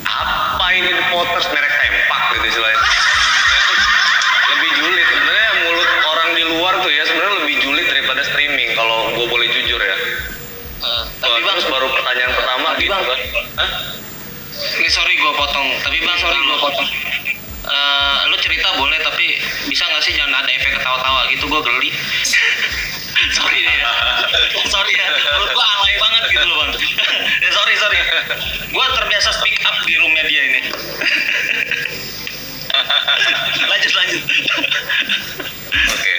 Apa 0.03 0.67
ini 0.73 0.97
Potters 1.13 1.45
merek 1.53 1.69
tempak 1.77 2.23
gitu 2.33 2.57
istilahnya. 2.57 2.81
Lebih 4.49 4.71
julid 4.81 5.07
sebenarnya 5.07 5.51
mulut 5.61 5.91
orang 6.09 6.29
di 6.33 6.45
luar 6.49 6.75
tuh 6.81 6.89
ya 6.89 7.05
sebenarnya 7.05 7.35
lebih 7.45 7.57
julid 7.61 7.87
daripada 7.87 8.23
streaming 8.25 8.71
kalau 8.73 9.13
gua 9.13 9.27
boleh 9.29 9.49
jujur 9.51 9.77
ya. 9.77 9.97
Eh, 10.83 11.05
Tapi 11.21 11.29
tapi 11.29 11.41
bang 11.43 11.53
terus 11.53 11.69
baru 11.69 11.87
pertanyaan 11.93 12.33
pertama 12.33 12.67
Tapi 12.73 12.81
gitu 12.81 12.97
Bang. 12.97 13.05
kan. 13.05 13.21
Hah? 13.61 13.71
Ini 14.63 14.89
sorry 14.91 15.15
gue 15.19 15.33
potong, 15.35 15.69
tapi 15.83 15.97
bang 15.99 16.19
sorry 16.19 16.39
gue 16.39 16.59
potong. 16.59 16.89
Eh, 17.63 18.19
lu 18.27 18.37
cerita 18.43 18.75
boleh 18.75 18.99
tapi 19.01 19.39
bisa 19.71 19.87
nggak 19.87 20.03
sih 20.03 20.13
jangan 20.19 20.43
ada 20.43 20.51
efek 20.51 20.75
ketawa-tawa 20.79 21.31
gitu 21.31 21.47
gue 21.47 21.61
geli. 21.63 21.91
sorry 23.39 23.59
deh 23.63 23.77
ya. 23.79 23.91
sorry 24.75 24.93
ya, 24.93 25.07
menurut 25.15 25.51
gue 25.55 25.67
alay 25.67 25.95
banget 25.99 26.23
gitu 26.35 26.47
loh 26.47 26.57
bang. 26.65 26.71
ya, 27.45 27.51
sorry 27.55 27.75
sorry. 27.79 27.99
Gue 28.73 28.87
terbiasa 28.99 29.29
speak 29.37 29.57
up 29.63 29.77
di 29.87 29.95
roomnya 29.99 30.25
dia 30.27 30.43
ini. 30.43 30.61
lanjut 33.69 33.93
lanjut. 33.95 34.23
Oke. 35.93 36.15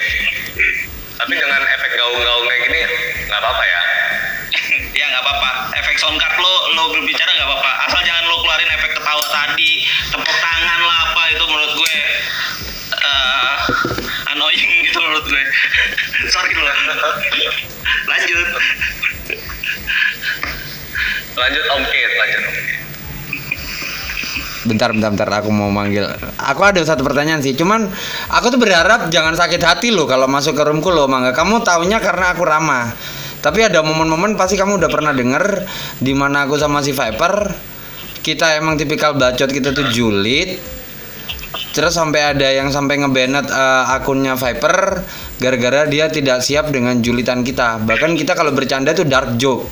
Tapi 1.14 1.32
dengan 1.34 1.60
efek 1.60 1.90
gaung-gaung 1.98 2.46
kayak 2.46 2.60
gini 2.68 2.80
nggak 3.26 3.40
apa-apa 3.42 3.64
ya. 3.66 3.80
ya 4.94 5.04
nggak 5.10 5.22
apa-apa. 5.26 5.50
Efek 5.82 5.96
sound 5.98 6.16
card 6.16 6.36
lo 6.38 6.54
lo 6.78 6.84
berbicara 6.94 7.30
nggak 7.34 7.48
apa-apa. 7.50 7.70
Asal 7.90 8.00
jangan 8.06 8.13
Lanjut 21.34 21.64
Om 21.66 21.82
Kit, 21.90 22.10
lanjut 22.14 22.42
Om 22.46 22.54
Kit. 22.54 22.72
bentar 24.64 24.96
bentar 24.96 25.12
bentar 25.12 25.28
aku 25.28 25.52
mau 25.52 25.68
manggil. 25.68 26.08
Aku 26.40 26.64
ada 26.64 26.80
satu 26.80 27.04
pertanyaan 27.04 27.44
sih 27.44 27.52
cuman 27.52 27.84
aku 28.32 28.48
tuh 28.48 28.56
berharap 28.56 29.12
jangan 29.12 29.36
sakit 29.36 29.60
hati 29.60 29.92
loh 29.92 30.08
kalau 30.08 30.24
masuk 30.24 30.56
ke 30.56 30.62
roomku 30.64 30.88
loh 30.88 31.04
mangga 31.04 31.36
kamu 31.36 31.60
taunya 31.60 32.00
karena 32.00 32.32
aku 32.32 32.48
ramah. 32.48 32.96
Tapi 33.44 33.60
ada 33.60 33.84
momen-momen 33.84 34.40
pasti 34.40 34.56
kamu 34.56 34.80
udah 34.80 34.88
pernah 34.88 35.12
denger 35.12 35.68
di 36.00 36.16
mana 36.16 36.48
aku 36.48 36.56
sama 36.56 36.80
si 36.80 36.96
Viper 36.96 37.52
kita 38.24 38.56
emang 38.56 38.80
tipikal 38.80 39.12
bacot 39.12 39.52
kita 39.52 39.76
tuh 39.76 39.92
julid. 39.92 40.56
Terus 41.76 41.92
sampai 41.92 42.32
ada 42.32 42.48
yang 42.48 42.72
sampai 42.72 43.04
ngebanet 43.04 43.52
eh, 43.52 43.84
akunnya 44.00 44.32
Viper 44.32 45.04
gara-gara 45.44 45.84
dia 45.84 46.08
tidak 46.08 46.40
siap 46.40 46.72
dengan 46.72 47.04
julitan 47.04 47.44
kita. 47.44 47.84
Bahkan 47.84 48.16
kita 48.16 48.32
kalau 48.32 48.56
bercanda 48.56 48.96
tuh 48.96 49.04
dark 49.04 49.36
joke 49.36 49.68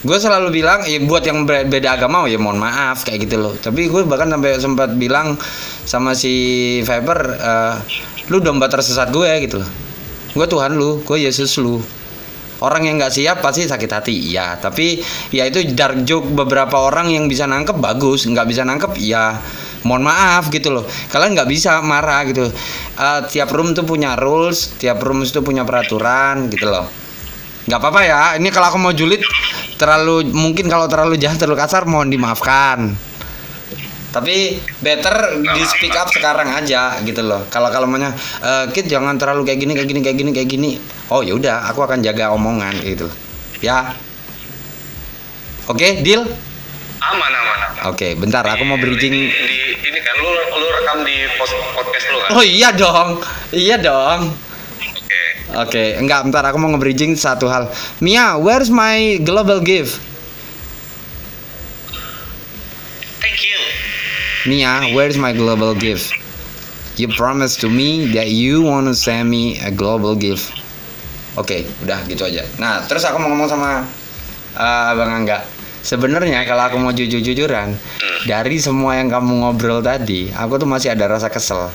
gue 0.00 0.16
selalu 0.16 0.48
bilang 0.64 0.80
ya 0.88 0.96
buat 1.04 1.20
yang 1.20 1.44
beda 1.44 2.00
agama 2.00 2.24
ya 2.24 2.40
mohon 2.40 2.56
maaf 2.56 3.04
kayak 3.04 3.28
gitu 3.28 3.36
loh. 3.36 3.54
Tapi 3.56 3.92
gue 3.92 4.02
bahkan 4.08 4.32
sampai 4.32 4.56
sempat 4.56 4.90
bilang 4.96 5.36
sama 5.84 6.16
si 6.16 6.32
Viper 6.80 7.18
eh, 7.36 7.74
lu 8.32 8.40
domba 8.40 8.72
tersesat 8.72 9.12
gue 9.12 9.28
gitu 9.44 9.60
loh. 9.60 9.70
Gue 10.32 10.46
Tuhan 10.48 10.72
lu 10.72 11.04
gue 11.04 11.18
Yesus 11.20 11.60
lu. 11.60 11.80
Orang 12.60 12.84
yang 12.84 13.00
nggak 13.00 13.12
siap 13.12 13.40
pasti 13.44 13.68
sakit 13.68 13.90
hati. 13.92 14.16
Ya 14.32 14.56
tapi 14.56 15.00
ya 15.32 15.44
itu 15.44 15.64
dark 15.76 16.00
joke 16.08 16.32
beberapa 16.32 16.80
orang 16.80 17.12
yang 17.12 17.28
bisa 17.28 17.44
nangkep 17.44 17.76
bagus 17.76 18.24
nggak 18.24 18.48
bisa 18.48 18.64
nangkep 18.64 18.96
ya 19.04 19.36
mohon 19.84 20.04
maaf 20.08 20.48
gitu 20.48 20.72
loh. 20.72 20.84
Kalian 21.12 21.36
nggak 21.36 21.48
bisa 21.52 21.76
marah 21.84 22.24
gitu. 22.24 22.48
Eh, 22.96 23.20
tiap 23.28 23.52
room 23.52 23.76
tuh 23.76 23.84
punya 23.84 24.16
rules 24.16 24.80
tiap 24.80 25.04
room 25.04 25.20
itu 25.20 25.44
punya 25.44 25.68
peraturan 25.68 26.48
gitu 26.48 26.72
loh 26.72 27.09
nggak 27.70 27.78
apa-apa 27.78 28.00
ya 28.02 28.20
ini 28.34 28.50
kalau 28.50 28.66
aku 28.74 28.78
mau 28.82 28.90
julid 28.90 29.22
terlalu 29.78 30.26
mungkin 30.34 30.66
kalau 30.66 30.90
terlalu 30.90 31.14
jahat 31.14 31.38
terlalu 31.38 31.62
kasar 31.62 31.86
mohon 31.86 32.10
dimaafkan. 32.10 32.98
Tapi 34.10 34.58
better 34.82 35.38
di 35.38 35.62
speak 35.62 35.94
up 35.94 36.10
sekarang 36.10 36.50
aja 36.50 36.98
gitu 37.06 37.22
loh. 37.22 37.46
Kalau 37.46 37.70
kalau 37.70 37.86
maunya 37.86 38.10
"Eh, 38.42 38.66
kid 38.74 38.90
jangan 38.90 39.14
terlalu 39.14 39.46
kayak 39.46 39.62
gini 39.62 39.72
kayak 39.78 39.86
gini 39.86 40.00
kayak 40.02 40.16
gini 40.18 40.30
kayak 40.34 40.48
gini. 40.50 40.70
Oh 41.14 41.22
ya 41.22 41.38
udah 41.38 41.70
aku 41.70 41.86
akan 41.86 42.02
jaga 42.02 42.34
omongan 42.34 42.74
gitu. 42.82 43.06
Ya. 43.62 43.94
Oke 45.70 46.02
deal? 46.02 46.26
Aman, 47.00 47.32
aman, 47.32 47.58
aman. 47.70 47.94
oke 47.94 48.18
bentar 48.18 48.42
aku 48.44 48.66
mau 48.66 48.76
bridging. 48.76 49.14
Di, 49.14 49.30
di, 49.30 49.58
ini 49.78 49.98
kan 50.02 50.14
lu 50.18 50.30
lu 50.34 50.66
rekam 50.74 50.98
di 51.06 51.16
podcast 51.38 52.06
lu 52.10 52.18
kan? 52.18 52.30
oh 52.34 52.44
iya 52.44 52.74
dong. 52.74 53.22
Iya 53.54 53.78
dong 53.78 54.49
Oke. 55.50 55.66
Oke, 55.66 55.84
enggak, 55.98 56.26
bentar 56.26 56.46
aku 56.46 56.56
mau 56.62 56.70
nge-bridging 56.70 57.18
satu 57.18 57.50
hal. 57.50 57.66
Mia, 57.98 58.38
where's 58.38 58.70
my 58.70 59.18
global 59.26 59.58
gift? 59.58 59.98
Thank 63.18 63.42
you. 63.42 63.58
Mia, 64.46 64.94
where's 64.94 65.18
my 65.18 65.34
global 65.34 65.74
gift? 65.74 66.14
You 66.94 67.10
promised 67.10 67.64
to 67.64 67.68
me 67.72 68.12
that 68.14 68.30
you 68.30 68.62
wanna 68.62 68.94
send 68.94 69.26
me 69.26 69.58
a 69.58 69.72
global 69.74 70.14
gift. 70.14 70.54
Oke, 71.38 71.66
udah 71.82 72.02
gitu 72.06 72.26
aja. 72.26 72.42
Nah, 72.58 72.82
terus 72.86 73.06
aku 73.06 73.18
mau 73.18 73.30
ngomong 73.30 73.48
sama 73.48 73.86
uh, 74.54 74.90
Bang 74.98 75.24
Angga. 75.24 75.42
Sebenarnya 75.80 76.44
kalau 76.44 76.68
aku 76.68 76.76
mau 76.76 76.92
jujur-jujuran, 76.92 77.72
dari 78.28 78.60
semua 78.60 79.00
yang 79.00 79.08
kamu 79.08 79.40
ngobrol 79.40 79.80
tadi, 79.80 80.28
aku 80.28 80.60
tuh 80.60 80.68
masih 80.68 80.92
ada 80.92 81.08
rasa 81.08 81.32
kesel. 81.32 81.72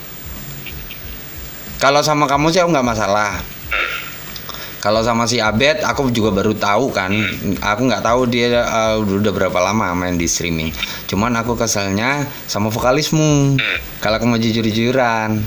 Kalau 1.82 2.06
sama 2.06 2.30
kamu 2.30 2.54
sih 2.54 2.62
aku 2.62 2.70
nggak 2.70 2.86
masalah. 2.86 3.55
Kalau 4.86 5.02
sama 5.02 5.26
si 5.26 5.41
Abed, 5.41 5.82
aku 5.82 6.13
juga 6.13 6.30
baru 6.30 6.54
tahu 6.54 6.93
kan. 6.93 7.10
Aku 7.58 7.89
nggak 7.89 8.06
tahu 8.06 8.30
dia 8.30 8.62
uh, 8.62 9.02
udah 9.02 9.34
berapa 9.34 9.58
lama 9.58 9.98
main 9.98 10.13
di 10.13 10.30
streaming. 10.30 10.69
Cuman 11.10 11.34
aku 11.41 11.58
keselnya 11.58 12.30
sama 12.45 12.69
vokalismu. 12.69 13.58
Kalau 13.98 14.15
aku 14.21 14.30
mau 14.30 14.38
jujur-jujuran. 14.38 15.41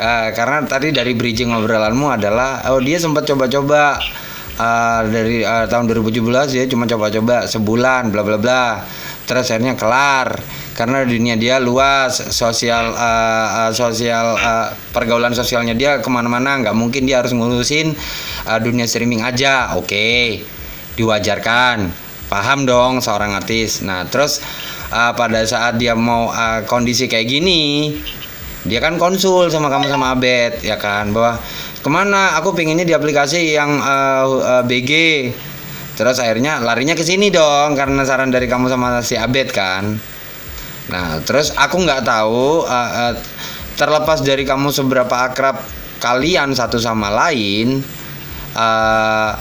Eh, 0.00 0.28
karena 0.32 0.64
tadi 0.64 0.96
dari 0.96 1.12
bridging 1.12 1.52
ngobrolanmu 1.52 2.08
adalah 2.08 2.64
oh 2.72 2.80
dia 2.80 2.96
sempat 2.96 3.28
coba-coba 3.28 4.00
eh, 4.56 5.00
dari 5.12 5.44
eh, 5.44 5.66
tahun 5.68 5.92
2017 5.92 6.56
dia 6.56 6.64
cuma 6.72 6.88
coba-coba 6.88 7.44
sebulan 7.44 8.08
bla 8.08 8.24
bla 8.24 8.40
bla 8.40 8.64
terus 9.28 9.52
akhirnya 9.52 9.76
kelar 9.76 10.40
karena 10.80 11.04
dunia 11.04 11.36
dia 11.36 11.60
luas 11.60 12.32
sosial 12.32 12.96
eh, 12.96 13.48
eh, 13.68 13.70
sosial 13.76 14.32
eh, 14.40 14.68
pergaulan 14.96 15.36
sosialnya 15.36 15.76
dia 15.76 16.00
ke 16.00 16.08
mana-mana 16.08 16.56
nggak 16.56 16.72
mungkin 16.72 17.04
dia 17.04 17.20
harus 17.20 17.36
ngurusin 17.36 17.92
eh, 18.48 18.58
dunia 18.64 18.88
streaming 18.88 19.20
aja. 19.20 19.76
Oke 19.76 20.40
diwajarkan. 20.96 22.08
Paham 22.32 22.64
dong 22.64 23.04
seorang 23.04 23.36
artis. 23.36 23.84
Nah 23.84 24.08
terus 24.08 24.40
eh, 24.88 25.12
pada 25.12 25.44
saat 25.44 25.76
dia 25.76 25.92
mau 25.92 26.32
eh, 26.32 26.64
kondisi 26.64 27.04
kayak 27.12 27.28
gini 27.28 27.92
dia 28.64 28.80
kan 28.80 28.96
konsul 28.96 29.52
sama 29.52 29.68
kamu 29.68 29.84
sama 29.92 30.16
Abed 30.16 30.64
ya 30.64 30.80
kan? 30.80 31.12
Bahwa 31.12 31.36
ke 31.84 31.88
mana? 31.92 32.40
Aku 32.40 32.56
pinginnya 32.56 32.88
di 32.88 32.96
aplikasi 32.96 33.52
yang 33.52 33.84
eh, 33.84 34.26
eh, 34.32 34.62
BG 34.64 34.92
terus 36.00 36.16
akhirnya 36.16 36.64
larinya 36.64 36.96
ke 36.96 37.04
sini 37.04 37.28
dong 37.28 37.76
karena 37.76 38.00
saran 38.08 38.32
dari 38.32 38.48
kamu 38.48 38.72
sama 38.72 39.04
si 39.04 39.20
Abed 39.20 39.52
kan 39.52 40.00
nah 40.90 41.22
terus 41.22 41.54
aku 41.54 41.80
nggak 41.80 42.02
tahu 42.02 42.66
eh, 42.66 42.90
eh, 43.06 43.14
terlepas 43.78 44.20
dari 44.20 44.42
kamu 44.42 44.74
seberapa 44.74 45.30
akrab 45.30 45.62
kalian 46.02 46.52
satu 46.52 46.76
sama 46.82 47.08
lain 47.08 47.80
eh, 48.58 49.32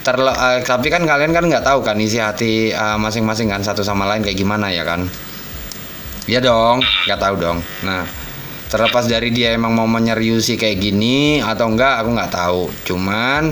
terle 0.00 0.32
eh, 0.32 0.58
tapi 0.64 0.88
kan 0.88 1.02
kalian 1.02 1.34
kan 1.34 1.44
nggak 1.44 1.66
tahu 1.66 1.82
kan 1.82 1.98
isi 1.98 2.22
hati 2.22 2.72
masing-masing 2.74 3.50
kan 3.50 3.60
satu 3.60 3.84
sama 3.84 4.08
lain 4.08 4.22
kayak 4.24 4.38
gimana 4.38 4.70
ya 4.72 4.86
kan 4.86 5.10
Iya 6.30 6.38
dong, 6.46 6.78
nggak 6.78 7.20
tahu 7.20 7.34
dong. 7.42 7.58
Nah, 7.82 8.06
terlepas 8.70 9.10
dari 9.10 9.34
dia 9.34 9.50
emang 9.50 9.74
mau 9.74 9.90
menyeriusi 9.90 10.54
kayak 10.54 10.78
gini 10.78 11.42
atau 11.42 11.66
enggak, 11.66 11.98
aku 11.98 12.08
nggak 12.14 12.30
tahu. 12.30 12.62
Cuman 12.86 13.50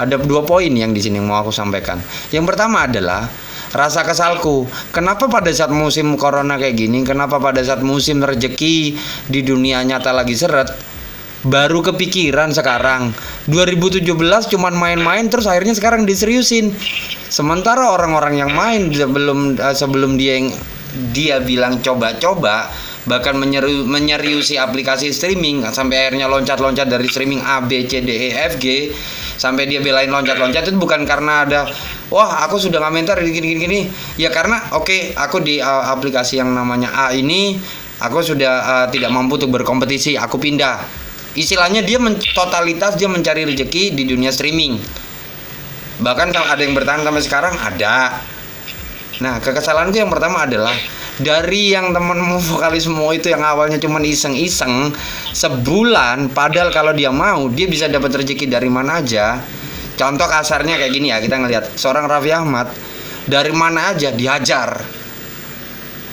ada 0.00 0.16
dua 0.16 0.40
poin 0.46 0.72
yang 0.72 0.96
di 0.96 1.00
sini 1.04 1.20
mau 1.20 1.44
aku 1.44 1.52
sampaikan. 1.52 2.00
Yang 2.32 2.44
pertama 2.48 2.88
adalah 2.88 3.28
rasa 3.72 4.06
kesalku. 4.06 4.68
Kenapa 4.92 5.26
pada 5.26 5.50
saat 5.50 5.72
musim 5.72 6.14
corona 6.20 6.60
kayak 6.60 6.76
gini, 6.76 7.02
kenapa 7.02 7.40
pada 7.40 7.62
saat 7.64 7.82
musim 7.82 8.22
rezeki 8.22 8.98
di 9.30 9.40
dunia 9.42 9.82
nyata 9.86 10.12
lagi 10.12 10.34
seret, 10.38 10.70
baru 11.46 11.78
kepikiran 11.78 12.50
sekarang 12.50 13.14
2017 13.46 14.02
cuman 14.50 14.74
main-main 14.74 15.30
terus 15.30 15.46
akhirnya 15.46 15.78
sekarang 15.78 16.02
diseriusin 16.02 16.74
sementara 17.30 17.94
orang-orang 17.94 18.42
yang 18.42 18.50
main 18.50 18.90
sebelum 18.90 19.54
eh, 19.54 19.74
sebelum 19.76 20.18
dia 20.18 20.42
yang 20.42 20.48
dia 21.14 21.38
bilang 21.38 21.78
coba-coba 21.78 22.66
bahkan 23.06 23.38
menyeru, 23.38 23.86
menyeriusi 23.86 24.58
aplikasi 24.58 25.14
streaming 25.14 25.62
sampai 25.70 26.06
akhirnya 26.10 26.26
loncat-loncat 26.26 26.90
dari 26.90 27.06
streaming 27.06 27.38
A 27.40 27.62
B 27.62 27.86
C 27.86 28.02
D 28.02 28.10
E 28.10 28.28
F 28.34 28.58
G 28.58 28.90
sampai 29.38 29.70
dia 29.70 29.78
belain 29.78 30.10
loncat-loncat. 30.10 30.66
Itu 30.66 30.76
bukan 30.76 31.06
karena 31.06 31.46
ada 31.46 31.70
wah 32.10 32.42
aku 32.42 32.58
sudah 32.58 32.82
ngamentar 32.82 33.22
gini 33.22 33.56
gini 33.56 33.80
ya 34.18 34.28
karena 34.34 34.74
oke 34.74 35.14
aku 35.14 35.38
di 35.40 35.62
uh, 35.62 35.90
aplikasi 35.94 36.42
yang 36.42 36.50
namanya 36.50 36.90
A 36.92 37.14
ini 37.14 37.56
aku 38.02 38.20
sudah 38.26 38.54
uh, 38.60 38.86
tidak 38.90 39.14
mampu 39.14 39.38
untuk 39.38 39.54
berkompetisi 39.54 40.18
aku 40.18 40.36
pindah. 40.42 40.82
Istilahnya 41.36 41.84
dia 41.86 42.00
men- 42.00 42.18
totalitas 42.34 42.98
dia 42.98 43.06
mencari 43.06 43.46
rezeki 43.46 43.94
di 43.94 44.02
dunia 44.08 44.34
streaming. 44.34 44.80
Bahkan 45.96 46.28
kalau 46.32 46.48
ada 46.48 46.60
yang 46.60 46.76
bertahan 46.76 47.04
sampai 47.04 47.22
sekarang 47.24 47.54
ada. 47.56 48.20
Nah, 49.16 49.40
kekesalanku 49.40 49.96
yang 49.96 50.12
pertama 50.12 50.44
adalah 50.44 50.72
dari 51.16 51.72
yang 51.72 51.96
temenmu 51.96 52.36
vokalis 52.44 52.84
semua 52.84 53.08
itu 53.16 53.32
yang 53.32 53.40
awalnya 53.40 53.80
cuma 53.80 53.96
iseng-iseng 54.04 54.92
sebulan 55.32 56.28
padahal 56.36 56.68
kalau 56.68 56.92
dia 56.92 57.08
mau 57.08 57.48
dia 57.48 57.64
bisa 57.64 57.88
dapat 57.88 58.12
rezeki 58.12 58.48
dari 58.48 58.68
mana 58.68 59.00
aja. 59.00 59.40
Contoh 59.96 60.28
kasarnya 60.28 60.76
kayak 60.76 60.92
gini 60.92 61.08
ya, 61.08 61.24
kita 61.24 61.40
ngelihat 61.40 61.72
seorang 61.72 62.04
Raffi 62.04 62.28
Ahmad 62.28 62.68
dari 63.24 63.48
mana 63.56 63.96
aja 63.96 64.12
dihajar. 64.12 64.76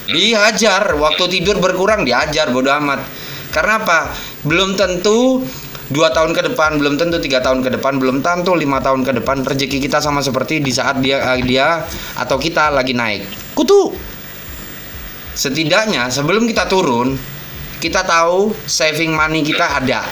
Dihajar, 0.07 0.95
waktu 0.95 1.23
tidur 1.27 1.59
berkurang 1.59 2.07
dihajar 2.07 2.51
bodo 2.55 2.71
amat. 2.71 3.03
Karena 3.51 3.83
apa? 3.83 4.07
Belum 4.47 4.79
tentu 4.79 5.43
dua 5.91 6.15
tahun 6.15 6.31
ke 6.31 6.47
depan 6.51 6.79
belum 6.79 6.95
tentu 6.95 7.19
tiga 7.19 7.43
tahun 7.43 7.59
ke 7.59 7.75
depan 7.77 7.99
belum 7.99 8.23
tentu 8.23 8.55
lima 8.55 8.79
tahun 8.79 9.03
ke 9.03 9.19
depan 9.19 9.43
rezeki 9.45 9.77
kita 9.83 9.99
sama 9.99 10.23
seperti 10.23 10.63
di 10.63 10.71
saat 10.71 11.03
dia 11.03 11.35
dia 11.43 11.85
atau 12.17 12.39
kita 12.39 12.71
lagi 12.71 12.95
naik 12.95 13.27
kutu 13.53 13.93
setidaknya 15.33 16.13
sebelum 16.13 16.45
kita 16.45 16.69
turun 16.69 17.17
kita 17.81 18.05
tahu 18.07 18.55
saving 18.63 19.11
money 19.11 19.43
kita 19.43 19.83
ada. 19.83 20.07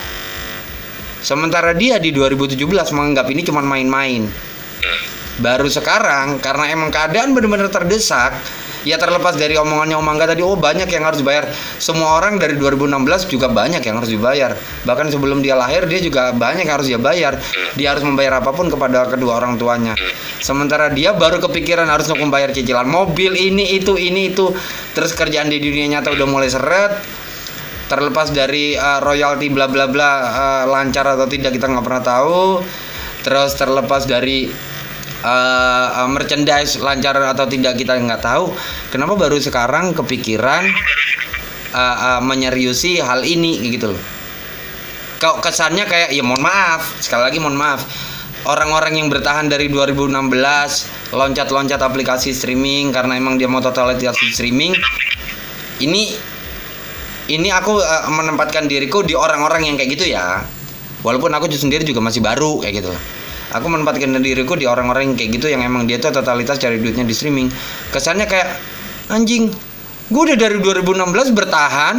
Sementara 1.22 1.72
dia 1.72 2.02
di 2.02 2.12
2017 2.12 2.58
menganggap 2.92 3.30
ini 3.32 3.42
cuma 3.46 3.64
main-main. 3.64 4.28
Baru 5.40 5.72
sekarang 5.72 6.44
karena 6.44 6.68
emang 6.74 6.92
keadaan 6.92 7.32
benar-benar 7.32 7.72
terdesak 7.72 8.36
ya 8.82 8.98
terlepas 8.98 9.38
dari 9.38 9.58
omongannya 9.58 9.98
Om 9.98 10.08
Angga 10.08 10.34
tadi 10.34 10.42
oh 10.42 10.58
banyak 10.58 10.90
yang 10.90 11.04
harus 11.06 11.22
dibayar. 11.22 11.50
Semua 11.78 12.18
orang 12.18 12.42
dari 12.42 12.58
2016 12.58 13.30
juga 13.30 13.48
banyak 13.50 13.82
yang 13.82 13.96
harus 14.02 14.12
dibayar. 14.12 14.52
Bahkan 14.86 15.14
sebelum 15.14 15.46
dia 15.46 15.54
lahir 15.58 15.86
dia 15.86 16.02
juga 16.02 16.34
banyak 16.34 16.66
yang 16.66 16.76
harus 16.82 16.88
dia 16.90 17.00
bayar. 17.02 17.38
Dia 17.78 17.94
harus 17.94 18.04
membayar 18.06 18.42
apa 18.42 18.52
pun 18.54 18.70
kepada 18.70 19.06
kedua 19.10 19.38
orang 19.38 19.58
tuanya. 19.58 19.94
Sementara 20.42 20.90
dia 20.90 21.14
baru 21.14 21.38
kepikiran 21.38 21.86
harus 21.86 22.10
membayar 22.12 22.50
cicilan 22.50 22.88
mobil 22.90 23.38
ini 23.38 23.78
itu 23.78 23.98
ini 23.98 24.34
itu. 24.34 24.50
Terus 24.98 25.14
kerjaan 25.14 25.50
di 25.50 25.62
dunia 25.62 26.00
nyata 26.00 26.14
udah 26.14 26.28
mulai 26.28 26.50
seret. 26.50 26.98
Terlepas 27.92 28.32
dari 28.32 28.72
uh, 28.80 29.04
royalti 29.04 29.52
bla 29.52 29.68
bla 29.68 29.84
bla 29.92 30.12
uh, 30.32 30.64
lancar 30.64 31.04
atau 31.04 31.28
tidak 31.28 31.52
kita 31.60 31.68
nggak 31.68 31.86
pernah 31.86 32.04
tahu. 32.04 32.64
Terus 33.22 33.54
terlepas 33.54 34.08
dari 34.10 34.71
uh, 35.22 36.08
merchandise 36.10 36.78
lancar 36.82 37.18
atau 37.18 37.46
tidak 37.48 37.78
kita 37.78 37.98
nggak 37.98 38.22
tahu. 38.22 38.52
Kenapa 38.90 39.14
baru 39.18 39.38
sekarang 39.38 39.94
kepikiran 39.94 40.66
uh, 41.74 41.98
uh, 42.18 42.22
menyeriusi 42.22 43.00
hal 43.02 43.24
ini 43.26 43.62
gitu 43.72 43.94
loh. 43.94 44.04
Kok 45.22 45.46
kesannya 45.46 45.86
kayak 45.86 46.10
ya 46.18 46.26
mohon 46.26 46.42
maaf 46.42 46.98
sekali 47.02 47.22
lagi 47.30 47.38
mohon 47.38 47.58
maaf. 47.58 47.86
Orang-orang 48.42 48.98
yang 48.98 49.06
bertahan 49.06 49.54
dari 49.54 49.70
2016 49.70 50.18
loncat-loncat 51.14 51.78
aplikasi 51.78 52.34
streaming 52.34 52.90
karena 52.90 53.14
emang 53.14 53.38
dia 53.38 53.46
mau 53.46 53.62
totalitas 53.62 54.18
streaming 54.34 54.74
ini 55.78 56.18
ini 57.30 57.54
aku 57.54 57.78
uh, 57.78 58.10
menempatkan 58.10 58.66
diriku 58.66 59.06
di 59.06 59.14
orang-orang 59.14 59.70
yang 59.70 59.76
kayak 59.78 59.94
gitu 59.94 60.10
ya. 60.10 60.42
Walaupun 61.06 61.34
aku 61.34 61.50
sendiri 61.54 61.86
juga 61.86 62.02
masih 62.02 62.22
baru 62.22 62.62
kayak 62.62 62.82
gitu 62.82 62.94
aku 63.52 63.68
menempatkan 63.68 64.18
diriku 64.24 64.56
di 64.56 64.66
orang-orang 64.66 65.12
yang 65.12 65.16
kayak 65.20 65.32
gitu 65.38 65.48
yang 65.52 65.62
emang 65.64 65.86
dia 65.88 66.00
tuh 66.00 66.12
totalitas 66.16 66.58
cari 66.58 66.80
duitnya 66.80 67.04
di 67.04 67.16
streaming. 67.16 67.52
Kesannya 67.92 68.26
kayak 68.26 68.50
anjing 69.12 69.52
gue 70.12 70.22
udah 70.28 70.38
dari 70.40 70.60
2016 70.60 71.32
bertahan 71.32 71.96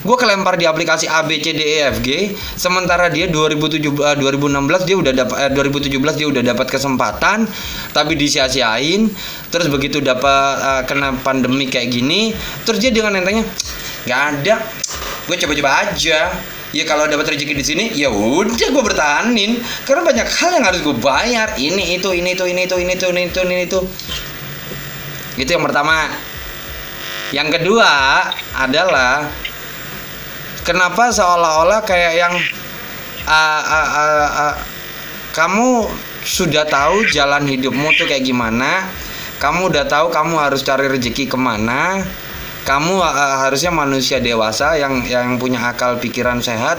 gue 0.00 0.16
kelempar 0.16 0.56
di 0.56 0.64
aplikasi 0.64 1.04
A 1.12 1.20
B 1.28 1.44
C 1.44 1.52
D 1.52 1.60
E 1.60 1.78
F 1.92 2.00
G 2.00 2.32
sementara 2.56 3.12
dia 3.12 3.28
2007 3.28 3.84
eh, 3.84 4.16
2016 4.16 4.88
dia 4.88 4.96
udah 4.96 5.12
dapat 5.12 5.36
eh, 5.44 5.50
2017 5.52 6.00
dia 6.16 6.28
udah 6.32 6.42
dapat 6.42 6.66
kesempatan 6.72 7.44
tapi 7.92 8.16
disia-siain 8.16 9.12
terus 9.52 9.68
begitu 9.68 10.00
dapat 10.00 10.56
eh, 10.56 10.82
kena 10.88 11.20
pandemi 11.20 11.68
kayak 11.68 11.92
gini 11.92 12.32
terus 12.64 12.80
dia 12.80 12.88
dengan 12.88 13.20
entengnya 13.20 13.44
nggak 14.08 14.20
ada 14.32 14.54
gue 15.28 15.36
coba-coba 15.36 15.70
aja 15.84 16.32
ya 16.70 16.86
kalau 16.86 17.10
dapat 17.10 17.34
rezeki 17.34 17.54
di 17.54 17.64
sini 17.66 17.84
ya 17.94 18.10
udah 18.10 18.68
gue 18.70 18.82
bertahanin. 18.82 19.58
Karena 19.86 20.02
banyak 20.06 20.28
hal 20.28 20.50
yang 20.58 20.64
harus 20.66 20.80
gue 20.82 20.96
bayar. 20.96 21.54
Ini 21.58 21.98
itu 21.98 22.10
ini 22.14 22.34
itu 22.34 22.44
ini 22.46 22.66
itu 22.66 22.76
ini 22.78 22.92
itu 22.94 23.06
ini 23.10 23.22
itu 23.26 23.40
ini 23.42 23.56
itu. 23.66 23.80
Itu 25.38 25.50
yang 25.50 25.64
pertama. 25.66 26.10
Yang 27.30 27.62
kedua 27.62 27.90
adalah 28.58 29.30
kenapa 30.66 31.14
seolah-olah 31.14 31.86
kayak 31.86 32.14
yang 32.18 32.34
ah, 33.30 33.62
ah, 33.62 33.88
ah, 33.94 34.30
ah, 34.50 34.54
kamu 35.30 35.86
sudah 36.26 36.66
tahu 36.66 37.06
jalan 37.14 37.46
hidupmu 37.46 37.94
tuh 37.94 38.10
kayak 38.10 38.26
gimana? 38.26 38.90
Kamu 39.38 39.72
udah 39.72 39.86
tahu 39.86 40.10
kamu 40.10 40.36
harus 40.36 40.60
cari 40.66 40.90
rezeki 40.90 41.30
ke 41.30 41.38
mana 41.38 42.02
kamu 42.70 43.02
ah, 43.02 43.50
harusnya 43.50 43.74
manusia 43.74 44.22
dewasa 44.22 44.78
yang 44.78 45.02
yang 45.10 45.34
punya 45.42 45.58
akal 45.58 45.98
pikiran 45.98 46.38
sehat 46.38 46.78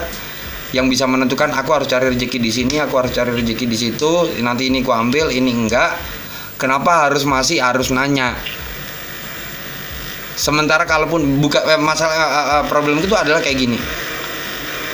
yang 0.72 0.88
bisa 0.88 1.04
menentukan 1.04 1.52
aku 1.52 1.68
harus 1.76 1.88
cari 1.92 2.08
rezeki 2.08 2.40
di 2.40 2.48
sini 2.48 2.80
aku 2.80 2.96
harus 2.96 3.12
cari 3.12 3.28
rezeki 3.36 3.68
di 3.68 3.76
situ 3.76 4.40
nanti 4.40 4.72
ini 4.72 4.80
ku 4.80 4.88
ambil 4.88 5.28
ini 5.28 5.52
enggak 5.52 5.92
kenapa 6.62 7.10
harus 7.10 7.26
masih 7.26 7.58
harus 7.58 7.90
nanya? 7.90 8.38
Sementara 10.38 10.86
kalaupun 10.86 11.42
buka 11.42 11.66
eh, 11.66 11.82
masalah 11.82 12.62
eh, 12.62 12.64
problem 12.70 13.02
itu 13.02 13.10
adalah 13.18 13.42
kayak 13.42 13.58
gini. 13.58 13.78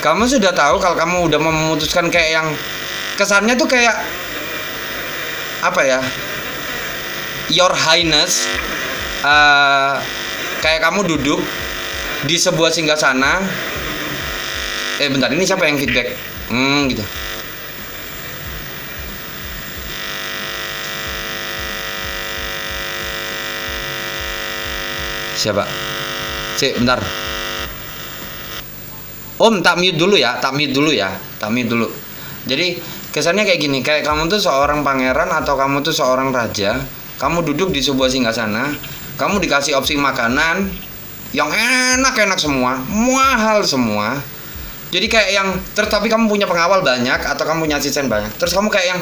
Kamu 0.01 0.25
sudah 0.25 0.49
tahu 0.49 0.81
kalau 0.81 0.97
kamu 0.97 1.29
udah 1.29 1.37
memutuskan 1.37 2.09
kayak 2.09 2.41
yang 2.41 2.47
kesannya 3.21 3.53
tuh 3.53 3.69
kayak 3.69 3.93
apa 5.59 5.81
ya 5.83 5.99
your 7.51 7.75
highness 7.75 8.47
kayak 10.59 10.83
kamu 10.83 11.07
duduk 11.07 11.39
di 12.27 12.35
sebuah 12.35 12.71
singgasana 12.71 13.39
eh 14.99 15.07
bentar 15.07 15.31
ini 15.31 15.47
siapa 15.47 15.63
yang 15.67 15.79
feedback 15.79 16.13
hmm 16.51 16.91
gitu 16.91 17.05
Siapa? 25.39 25.63
Cek, 26.59 26.83
bentar. 26.83 26.99
Om, 29.39 29.63
tak 29.63 29.79
mute 29.79 29.95
dulu 29.95 30.19
ya, 30.19 30.35
tak 30.35 30.51
mute 30.51 30.75
dulu 30.75 30.91
ya, 30.91 31.15
tak 31.39 31.55
mute 31.55 31.71
dulu. 31.71 31.87
Jadi 32.43 32.75
kesannya 33.15 33.47
kayak 33.47 33.59
gini, 33.63 33.79
kayak 33.79 34.03
kamu 34.03 34.27
tuh 34.27 34.43
seorang 34.43 34.83
pangeran 34.83 35.31
atau 35.31 35.55
kamu 35.55 35.79
tuh 35.79 35.95
seorang 35.95 36.35
raja, 36.35 36.83
kamu 37.23 37.47
duduk 37.47 37.71
di 37.71 37.79
sebuah 37.79 38.11
singgasana, 38.11 38.75
kamu 39.19 39.43
dikasih 39.43 39.75
opsi 39.75 39.99
makanan 39.99 40.71
yang 41.35 41.51
enak-enak 41.51 42.39
semua, 42.39 42.79
mahal 42.87 43.61
semua. 43.67 44.17
Jadi 44.89 45.05
kayak 45.05 45.29
yang 45.29 45.47
terus 45.77 45.91
kamu 45.91 46.25
punya 46.25 46.49
pengawal 46.49 46.81
banyak 46.81 47.21
atau 47.21 47.43
kamu 47.45 47.69
punya 47.69 47.77
asisten 47.77 48.09
banyak. 48.09 48.31
Terus 48.41 48.55
kamu 48.55 48.73
kayak 48.73 48.87
yang 48.95 48.99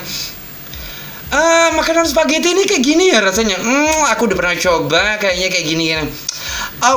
ah 1.28 1.70
makanan 1.76 2.08
spaghetti 2.08 2.56
ini 2.56 2.68
kayak 2.68 2.84
gini 2.84 3.06
ya 3.14 3.24
rasanya. 3.24 3.56
Hmm, 3.56 4.12
aku 4.12 4.28
udah 4.28 4.36
pernah 4.36 4.56
coba 4.60 5.16
kayaknya 5.22 5.48
kayak 5.48 5.66
gini 5.70 5.86
kan. 5.96 6.06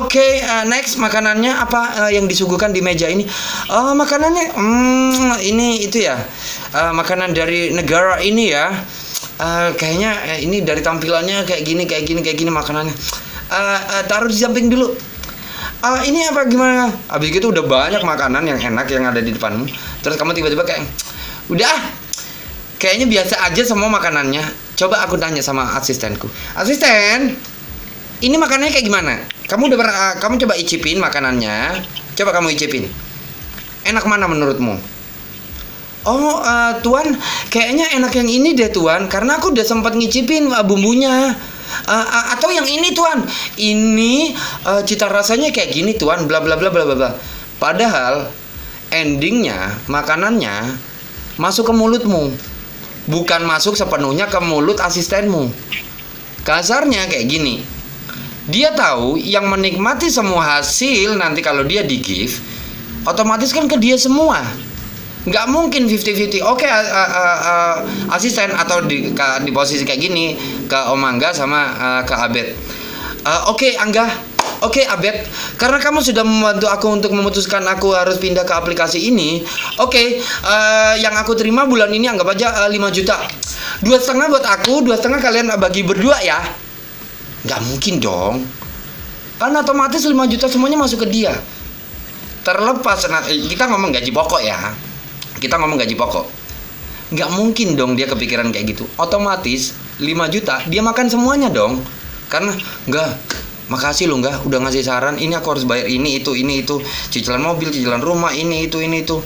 Oke, 0.01 0.43
uh, 0.45 0.65
next 0.69 0.99
makanannya 1.01 1.57
apa 1.57 2.05
uh, 2.05 2.11
yang 2.11 2.27
disuguhkan 2.27 2.75
di 2.75 2.83
meja 2.83 3.07
ini? 3.07 3.25
Oh, 3.71 3.95
makanannya 3.95 4.53
hmm 4.53 5.39
ini 5.41 5.87
itu 5.87 6.03
ya. 6.05 6.19
Uh, 6.75 6.93
makanan 6.97 7.31
dari 7.31 7.71
negara 7.71 8.19
ini 8.19 8.51
ya. 8.51 8.75
Uh, 9.41 9.73
kayaknya 9.73 10.13
uh, 10.21 10.37
ini 10.37 10.61
dari 10.61 10.85
tampilannya 10.85 11.49
kayak 11.49 11.65
gini, 11.65 11.89
kayak 11.89 12.05
gini, 12.05 12.21
kayak 12.21 12.37
gini 12.37 12.53
makanannya. 12.53 12.93
Uh, 13.49 13.81
uh, 13.97 14.03
taruh 14.05 14.29
di 14.29 14.37
samping 14.37 14.69
dulu. 14.69 14.93
Uh, 15.81 16.01
ini 16.05 16.29
apa 16.29 16.45
gimana? 16.45 16.93
Habis 17.09 17.33
gitu 17.33 17.49
udah 17.49 17.65
banyak 17.65 18.05
makanan 18.05 18.45
yang 18.45 18.61
enak 18.61 18.85
yang 18.93 19.09
ada 19.09 19.25
di 19.25 19.33
depanmu. 19.33 19.65
Terus 20.05 20.21
kamu 20.21 20.37
tiba-tiba 20.37 20.61
kayak 20.69 20.85
udah 21.49 21.73
kayaknya 22.77 23.09
biasa 23.09 23.41
aja 23.49 23.65
semua 23.65 23.89
makanannya. 23.89 24.45
Coba 24.77 25.09
aku 25.09 25.17
tanya 25.17 25.41
sama 25.41 25.73
asistenku. 25.73 26.29
Asisten, 26.53 27.33
ini 28.21 28.37
makanannya 28.37 28.77
kayak 28.77 28.87
gimana? 28.93 29.25
Kamu 29.49 29.73
udah 29.73 29.79
pernah, 29.81 29.97
uh, 29.97 30.15
kamu 30.21 30.37
coba 30.45 30.55
icipin 30.61 31.01
makanannya. 31.01 31.81
Coba 32.13 32.37
kamu 32.37 32.53
icipin. 32.53 32.93
Enak 33.89 34.05
mana 34.05 34.29
menurutmu? 34.29 35.00
Oh, 36.09 36.41
uh, 36.41 36.81
tuan, 36.81 37.13
kayaknya 37.53 37.93
enak 38.01 38.17
yang 38.17 38.29
ini 38.29 38.57
deh 38.57 38.73
tuan, 38.73 39.05
karena 39.05 39.37
aku 39.37 39.53
udah 39.53 39.67
sempat 39.67 39.93
ngicipin 39.93 40.49
uh, 40.49 40.65
bumbunya. 40.65 41.37
Uh, 41.87 41.93
uh, 41.93 42.25
atau 42.35 42.49
yang 42.49 42.65
ini 42.65 42.97
tuan, 42.97 43.21
ini 43.61 44.33
uh, 44.65 44.81
cita 44.81 45.07
rasanya 45.13 45.53
kayak 45.53 45.71
gini 45.77 45.93
tuan, 45.95 46.25
bla 46.25 46.41
bla 46.41 46.57
bla 46.57 46.73
bla 46.73 46.83
bla. 46.89 47.11
Padahal 47.61 48.33
endingnya 48.89 49.77
makanannya 49.93 50.73
masuk 51.37 51.69
ke 51.69 51.75
mulutmu, 51.77 52.33
bukan 53.07 53.45
masuk 53.45 53.77
sepenuhnya 53.77 54.27
ke 54.33 54.41
mulut 54.41 54.81
asistenmu. 54.81 55.53
Kasarnya 56.43 57.13
kayak 57.13 57.29
gini, 57.29 57.61
dia 58.49 58.73
tahu 58.73 59.21
yang 59.21 59.47
menikmati 59.47 60.09
semua 60.09 60.59
hasil 60.59 61.15
nanti 61.21 61.45
kalau 61.45 61.63
dia 61.63 61.85
di 61.85 62.01
give 62.01 62.41
otomatis 63.05 63.53
kan 63.53 63.69
ke 63.69 63.77
dia 63.77 64.01
semua 64.01 64.43
nggak 65.21 65.47
mungkin 65.53 65.85
50-50 65.85 66.41
oke 66.41 66.65
uh, 66.65 66.87
uh, 66.89 67.39
uh, 67.45 67.75
asisten 68.17 68.49
atau 68.57 68.81
di, 68.89 69.13
ke, 69.13 69.27
di 69.45 69.53
posisi 69.53 69.85
kayak 69.85 70.01
gini 70.01 70.33
ke 70.65 70.79
Om 70.79 71.03
Angga 71.05 71.37
sama 71.37 71.61
uh, 71.77 72.03
ke 72.09 72.15
Abed 72.17 72.49
uh, 73.29 73.53
oke 73.53 73.69
Angga 73.77 74.31
Oke 74.61 74.85
Abed, 74.85 75.25
karena 75.57 75.81
kamu 75.81 76.05
sudah 76.05 76.21
membantu 76.21 76.69
aku 76.69 76.93
untuk 76.93 77.17
memutuskan 77.17 77.65
aku 77.65 77.97
harus 77.97 78.21
pindah 78.21 78.45
ke 78.45 78.53
aplikasi 78.53 79.09
ini. 79.09 79.41
Oke, 79.81 80.21
uh, 80.21 80.95
yang 81.01 81.17
aku 81.17 81.33
terima 81.33 81.65
bulan 81.65 81.89
ini 81.89 82.13
anggap 82.13 82.37
aja 82.37 82.53
uh, 82.65 82.69
5 82.69 82.77
juta. 82.93 83.17
Dua 83.81 83.97
setengah 83.97 84.29
buat 84.29 84.45
aku, 84.45 84.85
dua 84.85 85.01
setengah 85.01 85.17
kalian 85.25 85.49
bagi 85.57 85.81
berdua 85.81 86.21
ya. 86.21 86.45
Nggak 87.49 87.61
mungkin 87.73 87.95
dong. 88.05 88.45
Kan 89.41 89.57
otomatis 89.57 90.05
5 90.05 90.13
juta 90.29 90.45
semuanya 90.53 90.77
masuk 90.77 91.09
ke 91.09 91.09
dia. 91.09 91.33
Terlepas, 92.45 93.09
nah, 93.09 93.25
kita 93.25 93.65
ngomong 93.65 93.97
gaji 93.97 94.13
pokok 94.13 94.45
ya. 94.45 94.61
Kita 95.41 95.57
ngomong 95.57 95.81
gaji 95.81 95.97
pokok. 95.97 96.27
Nggak 97.11 97.31
mungkin 97.35 97.75
dong 97.75 97.97
dia 97.99 98.07
kepikiran 98.07 98.53
kayak 98.53 98.77
gitu. 98.77 98.85
Otomatis 99.01 99.75
5 99.99 100.07
juta 100.31 100.63
dia 100.69 100.85
makan 100.85 101.09
semuanya 101.09 101.49
dong. 101.49 101.81
Karena 102.31 102.55
nggak 102.87 103.09
makasih 103.73 104.11
lo 104.11 104.19
nggak 104.19 104.47
udah 104.51 104.59
ngasih 104.67 104.83
saran 104.83 105.17
ini 105.19 105.31
aku 105.35 105.55
harus 105.55 105.63
bayar 105.63 105.87
ini 105.87 106.19
itu 106.19 106.35
ini 106.35 106.67
itu 106.67 106.83
cicilan 106.83 107.39
mobil 107.39 107.71
cicilan 107.71 108.03
rumah 108.03 108.35
ini 108.35 108.67
itu 108.67 108.83
ini 108.83 109.07
itu 109.07 109.23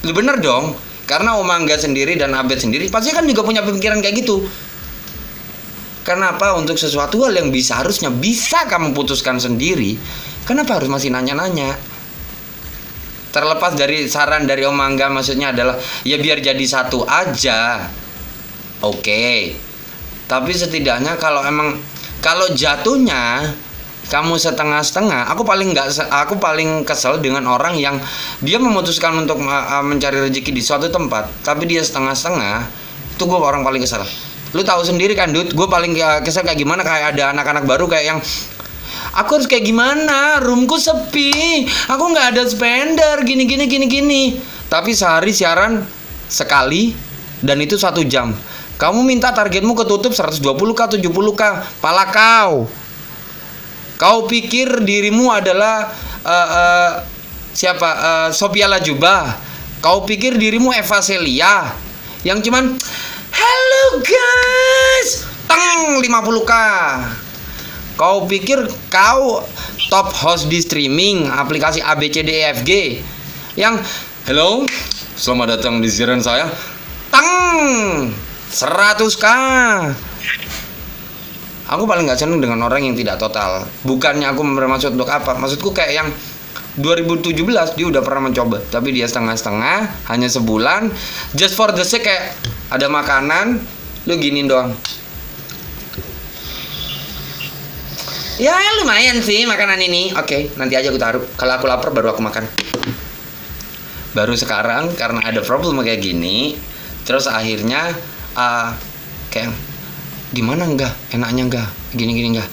lu 0.00 0.12
bener 0.16 0.40
dong 0.40 0.72
karena 1.04 1.36
Om 1.36 1.44
Angga 1.44 1.76
sendiri 1.76 2.16
dan 2.16 2.32
Abed 2.32 2.56
sendiri 2.56 2.88
pasti 2.88 3.12
kan 3.12 3.28
juga 3.28 3.44
punya 3.44 3.60
pemikiran 3.60 4.00
kayak 4.00 4.24
gitu 4.24 4.48
Kenapa 6.06 6.54
untuk 6.54 6.78
sesuatu 6.78 7.26
hal 7.26 7.34
yang 7.34 7.50
bisa 7.50 7.82
harusnya 7.82 8.14
bisa 8.14 8.62
kamu 8.70 8.94
putuskan 8.94 9.42
sendiri, 9.42 9.98
kenapa 10.46 10.78
harus 10.78 10.86
masih 10.86 11.10
nanya-nanya? 11.10 11.74
Terlepas 13.36 13.76
dari 13.76 14.08
saran 14.08 14.48
dari 14.48 14.64
Om 14.64 14.80
Angga 14.80 15.12
maksudnya 15.12 15.52
adalah 15.52 15.76
ya 16.08 16.16
biar 16.16 16.40
jadi 16.40 16.64
satu 16.64 17.04
aja. 17.04 17.84
Oke. 18.80 19.52
Tapi 20.24 20.52
setidaknya 20.56 21.20
kalau 21.20 21.44
emang 21.44 21.76
kalau 22.24 22.48
jatuhnya 22.56 23.52
kamu 24.08 24.40
setengah-setengah, 24.40 25.28
aku 25.28 25.44
paling 25.44 25.76
nggak 25.76 26.08
aku 26.08 26.40
paling 26.40 26.88
kesel 26.88 27.20
dengan 27.20 27.44
orang 27.44 27.76
yang 27.76 28.00
dia 28.40 28.56
memutuskan 28.56 29.12
untuk 29.20 29.44
uh, 29.44 29.84
mencari 29.84 30.16
rezeki 30.16 30.56
di 30.56 30.62
suatu 30.64 30.88
tempat, 30.88 31.28
tapi 31.44 31.68
dia 31.68 31.84
setengah-setengah. 31.84 32.64
Itu 33.20 33.28
gue 33.28 33.36
orang 33.36 33.60
paling 33.60 33.84
kesel 33.84 34.08
lu 34.54 34.62
tahu 34.64 34.80
sendiri 34.80 35.12
kan 35.12 35.34
Dut 35.34 35.52
gue 35.52 35.68
paling 35.68 35.92
kesel 36.24 36.40
kayak 36.46 36.56
gimana 36.56 36.80
kayak 36.80 37.12
ada 37.12 37.36
anak-anak 37.36 37.68
baru 37.68 37.84
kayak 37.90 38.04
yang 38.08 38.18
aku 39.14 39.38
harus 39.38 39.46
kayak 39.46 39.68
gimana? 39.68 40.42
Roomku 40.42 40.80
sepi. 40.80 41.68
Aku 41.92 42.10
nggak 42.10 42.34
ada 42.34 42.42
spender. 42.48 43.22
Gini 43.22 43.46
gini 43.46 43.70
gini 43.70 43.86
gini. 43.86 44.22
Tapi 44.66 44.96
sehari 44.96 45.30
siaran 45.30 45.84
sekali 46.26 46.96
dan 47.44 47.62
itu 47.62 47.78
satu 47.78 48.02
jam. 48.02 48.34
Kamu 48.76 49.06
minta 49.06 49.32
targetmu 49.32 49.72
ketutup 49.72 50.12
120k 50.12 50.80
70k 50.98 51.42
pala 51.78 52.10
kau. 52.10 52.66
Kau 53.96 54.18
pikir 54.28 54.84
dirimu 54.84 55.32
adalah 55.32 55.88
uh, 56.20 56.48
uh, 56.52 56.90
siapa? 57.56 57.88
Uh, 57.96 58.28
Sophia 58.34 58.68
Lajuba 58.68 59.40
kau 59.80 60.02
pikir 60.02 60.36
dirimu 60.36 60.74
Eva 60.74 60.98
Celia? 60.98 61.72
Yang 62.26 62.50
cuman 62.50 62.74
Halo 63.36 64.00
guys, 64.00 65.28
teng 65.46 66.00
50k. 66.00 66.52
Kau 67.96 68.28
pikir 68.28 68.60
kau 68.92 69.40
top 69.88 70.12
host 70.20 70.52
di 70.52 70.60
streaming 70.60 71.32
aplikasi 71.32 71.80
ABCDEFG 71.80 73.00
yang 73.56 73.80
hello, 74.28 74.68
selamat 75.16 75.56
datang 75.56 75.80
di 75.80 75.88
siaran 75.88 76.20
saya. 76.20 76.44
Teng 77.08 78.12
100k. 78.52 79.26
Aku 81.72 81.88
paling 81.88 82.04
nggak 82.04 82.20
seneng 82.20 82.44
dengan 82.44 82.68
orang 82.68 82.84
yang 82.84 82.92
tidak 82.92 83.16
total. 83.16 83.64
Bukannya 83.80 84.28
aku 84.28 84.44
bermaksud 84.44 84.92
untuk 84.92 85.08
apa? 85.08 85.32
Maksudku 85.32 85.72
kayak 85.72 85.92
yang 85.96 86.08
2017 86.76 87.32
dia 87.80 87.86
udah 87.88 88.04
pernah 88.04 88.28
mencoba 88.28 88.60
tapi 88.68 88.92
dia 88.92 89.08
setengah-setengah 89.08 90.12
hanya 90.12 90.28
sebulan 90.28 90.92
just 91.32 91.56
for 91.56 91.72
the 91.72 91.80
sake 91.80 92.04
kayak 92.04 92.36
ada 92.68 92.92
makanan 92.92 93.64
lu 94.04 94.14
gini 94.20 94.44
doang 94.44 94.76
ya 98.36 98.56
lumayan 98.82 99.20
sih 99.24 99.44
makanan 99.48 99.80
ini. 99.80 100.12
Oke 100.16 100.52
nanti 100.60 100.76
aja 100.76 100.92
aku 100.92 101.00
taruh. 101.00 101.24
Kalau 101.36 101.52
aku 101.56 101.66
lapar 101.68 101.90
baru 101.92 102.12
aku 102.12 102.22
makan. 102.24 102.44
Baru 104.16 104.32
sekarang 104.32 104.96
karena 104.96 105.20
ada 105.24 105.40
problem 105.44 105.80
kayak 105.84 106.00
gini 106.00 106.56
terus 107.06 107.30
akhirnya 107.30 107.94
uh, 108.34 108.74
kayak 109.30 109.54
gimana 110.34 110.66
enggak 110.66 110.90
enaknya 111.14 111.42
enggak 111.46 111.68
gini 111.94 112.18
gini 112.18 112.28
enggak 112.34 112.50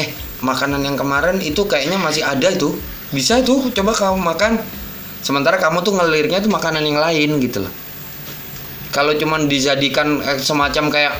eh 0.00 0.08
makanan 0.40 0.80
yang 0.80 0.96
kemarin 0.96 1.36
itu 1.40 1.64
kayaknya 1.64 1.96
masih 1.98 2.22
ada 2.26 2.50
itu. 2.50 2.74
Bisa 3.14 3.40
tuh 3.46 3.70
coba 3.70 3.94
kamu 3.94 4.18
makan. 4.18 4.52
Sementara 5.24 5.56
kamu 5.56 5.80
tuh 5.86 5.94
ngelirnya 5.96 6.42
tuh 6.42 6.50
makanan 6.52 6.84
yang 6.84 7.00
lain 7.00 7.40
gitu 7.40 7.64
loh. 7.64 7.72
Kalau 8.90 9.14
cuman 9.14 9.46
dijadikan 9.46 10.20
eh, 10.22 10.38
semacam 10.38 10.84
kayak 10.90 11.14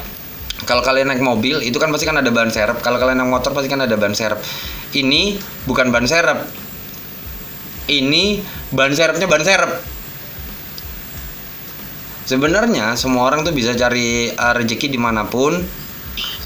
kalau 0.63 0.87
kalian 0.87 1.11
naik 1.11 1.19
mobil 1.19 1.59
itu 1.67 1.75
kan 1.83 1.91
pasti 1.91 2.07
kan 2.07 2.15
ada 2.15 2.31
ban 2.31 2.47
serep. 2.47 2.79
Kalau 2.79 3.03
kalian 3.03 3.19
naik 3.19 3.31
motor 3.35 3.51
pasti 3.51 3.67
kan 3.67 3.83
ada 3.83 3.99
ban 3.99 4.15
serep. 4.15 4.39
Ini 4.95 5.35
bukan 5.67 5.91
ban 5.91 6.07
serep. 6.07 6.47
Ini 7.91 8.25
ban 8.71 8.95
serepnya 8.95 9.27
ban 9.27 9.43
serep. 9.43 9.73
Sebenarnya 12.25 12.97
semua 12.97 13.29
orang 13.29 13.45
tuh 13.45 13.53
bisa 13.53 13.77
cari 13.77 14.33
uh, 14.33 14.55
rezeki 14.55 14.89
di 14.89 14.97
mana 14.97 15.27
pun. 15.27 15.59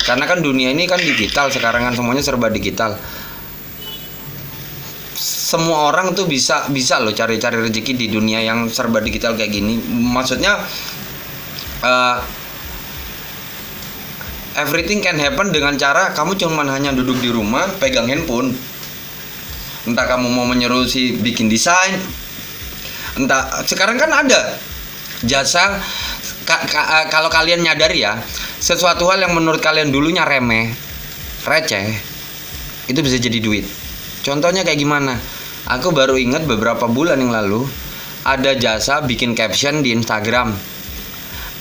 Karena 0.02 0.24
kan 0.24 0.40
dunia 0.40 0.72
ini 0.72 0.88
kan 0.88 0.98
digital 0.98 1.52
sekarang 1.52 1.84
kan 1.84 1.92
semuanya 1.92 2.24
serba 2.24 2.48
digital. 2.48 2.96
Semua 5.18 5.92
orang 5.92 6.16
tuh 6.16 6.24
bisa 6.24 6.66
bisa 6.72 6.96
loh 6.98 7.12
cari-cari 7.12 7.60
rezeki 7.60 7.92
di 7.94 8.06
dunia 8.08 8.40
yang 8.40 8.72
serba 8.72 9.04
digital 9.04 9.36
kayak 9.36 9.52
gini. 9.52 9.78
Maksudnya 9.86 10.58
uh, 11.84 12.18
everything 14.58 14.98
can 14.98 15.16
happen 15.16 15.54
dengan 15.54 15.78
cara 15.78 16.10
kamu 16.12 16.34
cuman 16.34 16.66
hanya 16.68 16.90
duduk 16.90 17.18
di 17.22 17.30
rumah 17.30 17.70
pegang 17.78 18.10
handphone. 18.10 18.52
Entah 19.86 20.04
kamu 20.04 20.28
mau 20.28 20.44
menyuruh 20.44 20.84
si 20.84 21.16
bikin 21.16 21.46
desain. 21.48 21.96
Entah 23.16 23.64
sekarang 23.64 23.96
kan 23.96 24.10
ada 24.12 24.58
jasa 25.24 25.80
ka- 26.46 26.64
ka- 26.66 26.88
eh, 27.02 27.06
kalau 27.10 27.30
kalian 27.32 27.64
nyadar 27.64 27.90
ya 27.90 28.18
sesuatu 28.58 29.06
hal 29.10 29.22
yang 29.22 29.34
menurut 29.34 29.58
kalian 29.58 29.90
dulunya 29.90 30.22
remeh 30.22 30.70
receh 31.46 31.94
itu 32.90 33.00
bisa 33.00 33.16
jadi 33.18 33.38
duit. 33.42 33.66
Contohnya 34.22 34.66
kayak 34.66 34.78
gimana? 34.78 35.16
Aku 35.68 35.92
baru 35.92 36.16
ingat 36.16 36.48
beberapa 36.48 36.88
bulan 36.88 37.20
yang 37.20 37.32
lalu 37.32 37.64
ada 38.24 38.56
jasa 38.56 39.04
bikin 39.04 39.32
caption 39.32 39.80
di 39.80 39.92
Instagram. 39.92 40.52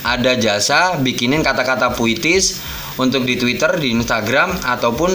Ada 0.04 0.38
jasa 0.38 0.96
bikinin 1.02 1.42
kata-kata 1.42 1.92
puitis 1.98 2.62
untuk 2.98 3.22
di 3.22 3.38
Twitter, 3.38 3.78
di 3.78 3.94
Instagram 3.94 4.58
ataupun 4.66 5.10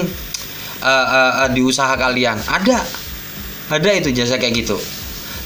eh, 0.83 1.07
eh, 1.07 1.33
eh, 1.45 1.49
di 1.51 1.61
usaha 1.61 1.93
kalian. 1.93 2.39
Ada. 2.47 2.79
Ada 3.71 3.89
itu 3.95 4.09
jasa 4.11 4.39
kayak 4.39 4.63
gitu. 4.63 4.77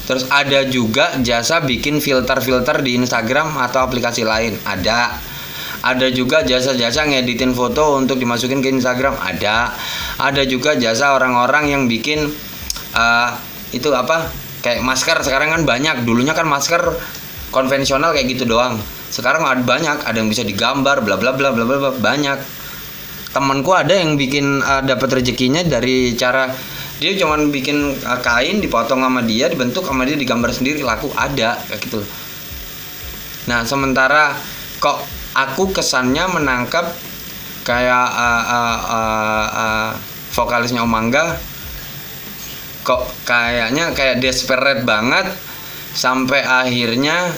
Terus 0.08 0.24
ada 0.32 0.64
juga 0.64 1.12
jasa 1.20 1.60
bikin 1.60 2.00
filter-filter 2.00 2.80
di 2.80 2.96
Instagram 2.96 3.60
atau 3.60 3.84
aplikasi 3.84 4.24
lain. 4.24 4.56
Ada. 4.64 5.12
Ada 5.78 6.10
juga 6.10 6.42
jasa-jasa 6.42 7.06
ngeditin 7.06 7.54
foto 7.54 7.94
untuk 7.94 8.18
dimasukin 8.18 8.64
ke 8.64 8.72
Instagram. 8.72 9.14
Ada. 9.20 9.70
Ada 10.18 10.42
juga 10.48 10.74
jasa 10.74 11.14
orang-orang 11.14 11.70
yang 11.70 11.82
bikin 11.86 12.30
eh, 12.96 13.30
itu 13.76 13.92
apa? 13.92 14.32
Kayak 14.58 14.82
masker 14.82 15.22
sekarang 15.22 15.54
kan 15.54 15.62
banyak. 15.62 16.02
Dulunya 16.02 16.34
kan 16.34 16.48
masker 16.50 16.82
konvensional 17.54 18.10
kayak 18.10 18.32
gitu 18.32 18.48
doang. 18.48 18.80
Sekarang 19.08 19.44
ada 19.44 19.60
banyak, 19.60 20.04
ada 20.04 20.16
yang 20.16 20.28
bisa 20.28 20.44
digambar, 20.44 21.00
bla 21.00 21.16
bla 21.16 21.32
bla 21.32 21.50
bla 21.52 21.64
bla 21.64 21.90
banyak. 21.96 22.38
Temanku 23.32 23.72
ada 23.76 23.92
yang 23.92 24.16
bikin 24.16 24.64
uh, 24.64 24.80
dapat 24.84 25.20
rezekinya 25.20 25.60
dari 25.64 26.16
cara 26.16 26.48
dia 26.98 27.14
cuman 27.14 27.54
bikin 27.54 27.94
uh, 28.02 28.18
kain 28.24 28.58
dipotong 28.58 29.04
sama 29.04 29.20
dia, 29.22 29.46
dibentuk 29.46 29.86
sama 29.86 30.02
dia 30.08 30.18
digambar 30.18 30.50
sendiri 30.50 30.82
laku 30.82 31.12
ada 31.14 31.60
kayak 31.68 31.80
gitu. 31.84 32.00
Nah, 33.48 33.64
sementara 33.64 34.36
kok 34.82 35.00
aku 35.36 35.70
kesannya 35.72 36.24
menangkap 36.28 36.90
kayak 37.68 38.06
uh, 38.16 38.44
uh, 38.48 38.78
uh, 38.88 39.46
uh, 39.52 39.90
vokalisnya 40.32 40.84
Omangga 40.84 41.36
kok 42.88 43.04
kayaknya 43.28 43.92
kayak 43.92 44.24
desperate 44.24 44.80
banget 44.88 45.28
sampai 45.92 46.40
akhirnya 46.40 47.28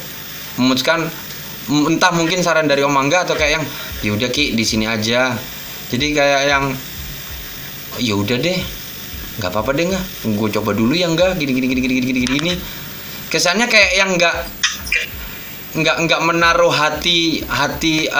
memutuskan 0.54 1.10
entah 1.70 2.10
mungkin 2.10 2.42
saran 2.42 2.66
dari 2.66 2.82
Om 2.82 2.92
Angga 2.92 3.22
atau 3.24 3.38
kayak 3.38 3.52
yang 3.56 3.64
ya 4.02 4.10
udah 4.18 4.28
Ki 4.28 4.52
di 4.58 4.64
sini 4.66 4.90
aja. 4.90 5.32
Jadi 5.90 6.06
kayak 6.10 6.42
yang 6.50 6.64
ya 8.02 8.14
udah 8.18 8.38
deh. 8.38 8.58
nggak 9.40 9.56
apa-apa 9.56 9.72
deh 9.72 9.88
nggak 9.88 10.04
gue 10.36 10.48
coba 10.60 10.76
dulu 10.76 10.92
ya 10.92 11.08
enggak 11.08 11.32
gini 11.40 11.56
gini 11.56 11.66
gini 11.72 11.80
gini 11.80 11.96
gini 12.02 12.20
gini. 12.28 12.52
Kesannya 13.32 13.70
kayak 13.70 13.92
yang 13.96 14.10
nggak 14.18 14.36
nggak 15.80 15.96
nggak 16.04 16.20
menaruh 16.26 16.74
hati 16.74 17.40
hati 17.46 18.10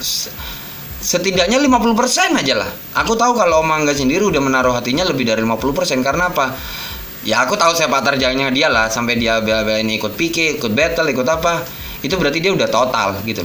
s- 0.00 0.32
setidaknya 1.04 1.60
50% 1.60 2.32
aja 2.40 2.54
lah. 2.56 2.70
Aku 2.96 3.12
tahu 3.14 3.36
kalau 3.36 3.60
Om 3.60 3.70
Angga 3.70 3.92
sendiri 3.92 4.24
udah 4.24 4.40
menaruh 4.40 4.72
hatinya 4.72 5.04
lebih 5.04 5.28
dari 5.28 5.44
50% 5.44 6.00
karena 6.00 6.32
apa? 6.32 6.56
Ya 7.24 7.44
aku 7.44 7.56
tahu 7.56 7.72
sepak 7.76 8.04
terjangnya 8.04 8.48
dia 8.52 8.68
lah 8.72 8.88
sampai 8.88 9.16
dia 9.20 9.40
bela-belain 9.40 9.88
ikut 9.88 10.12
PK 10.16 10.60
ikut 10.60 10.72
battle 10.72 11.08
ikut 11.08 11.24
apa 11.24 11.83
itu 12.04 12.14
berarti 12.20 12.38
dia 12.44 12.52
udah 12.52 12.68
total 12.68 13.16
gitu 13.24 13.42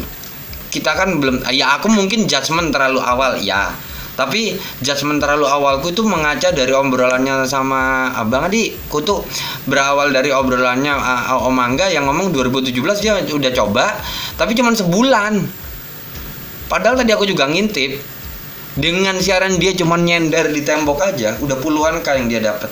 kita 0.70 0.94
kan 0.94 1.18
belum 1.18 1.42
ya 1.50 1.82
aku 1.82 1.90
mungkin 1.90 2.30
judgement 2.30 2.70
terlalu 2.70 3.02
awal 3.02 3.42
ya. 3.42 3.74
Tapi 4.14 4.52
judgement 4.84 5.18
terlalu 5.18 5.48
awalku 5.48 5.96
itu 5.96 6.04
mengaca 6.04 6.52
dari 6.52 6.76
obrolannya 6.76 7.48
sama 7.48 8.12
abang 8.14 8.52
Adi. 8.52 8.76
Kutu 8.92 9.24
berawal 9.66 10.12
dari 10.12 10.30
obrolannya 10.30 10.92
uh, 10.92 11.48
Om 11.48 11.58
Angga 11.58 11.88
yang 11.90 12.06
ngomong 12.06 12.36
2017 12.36 12.76
dia 13.04 13.16
udah 13.16 13.52
coba 13.56 13.98
tapi 14.38 14.54
cuman 14.54 14.76
sebulan. 14.78 15.34
Padahal 16.70 17.02
tadi 17.02 17.16
aku 17.16 17.26
juga 17.26 17.50
ngintip 17.50 17.98
dengan 18.78 19.18
siaran 19.18 19.58
dia 19.58 19.74
cuman 19.74 20.06
nyender 20.06 20.54
di 20.54 20.62
tembok 20.62 21.02
aja 21.02 21.34
udah 21.42 21.58
puluhan 21.58 22.06
k 22.06 22.22
yang 22.22 22.30
dia 22.30 22.42
dapat 22.44 22.70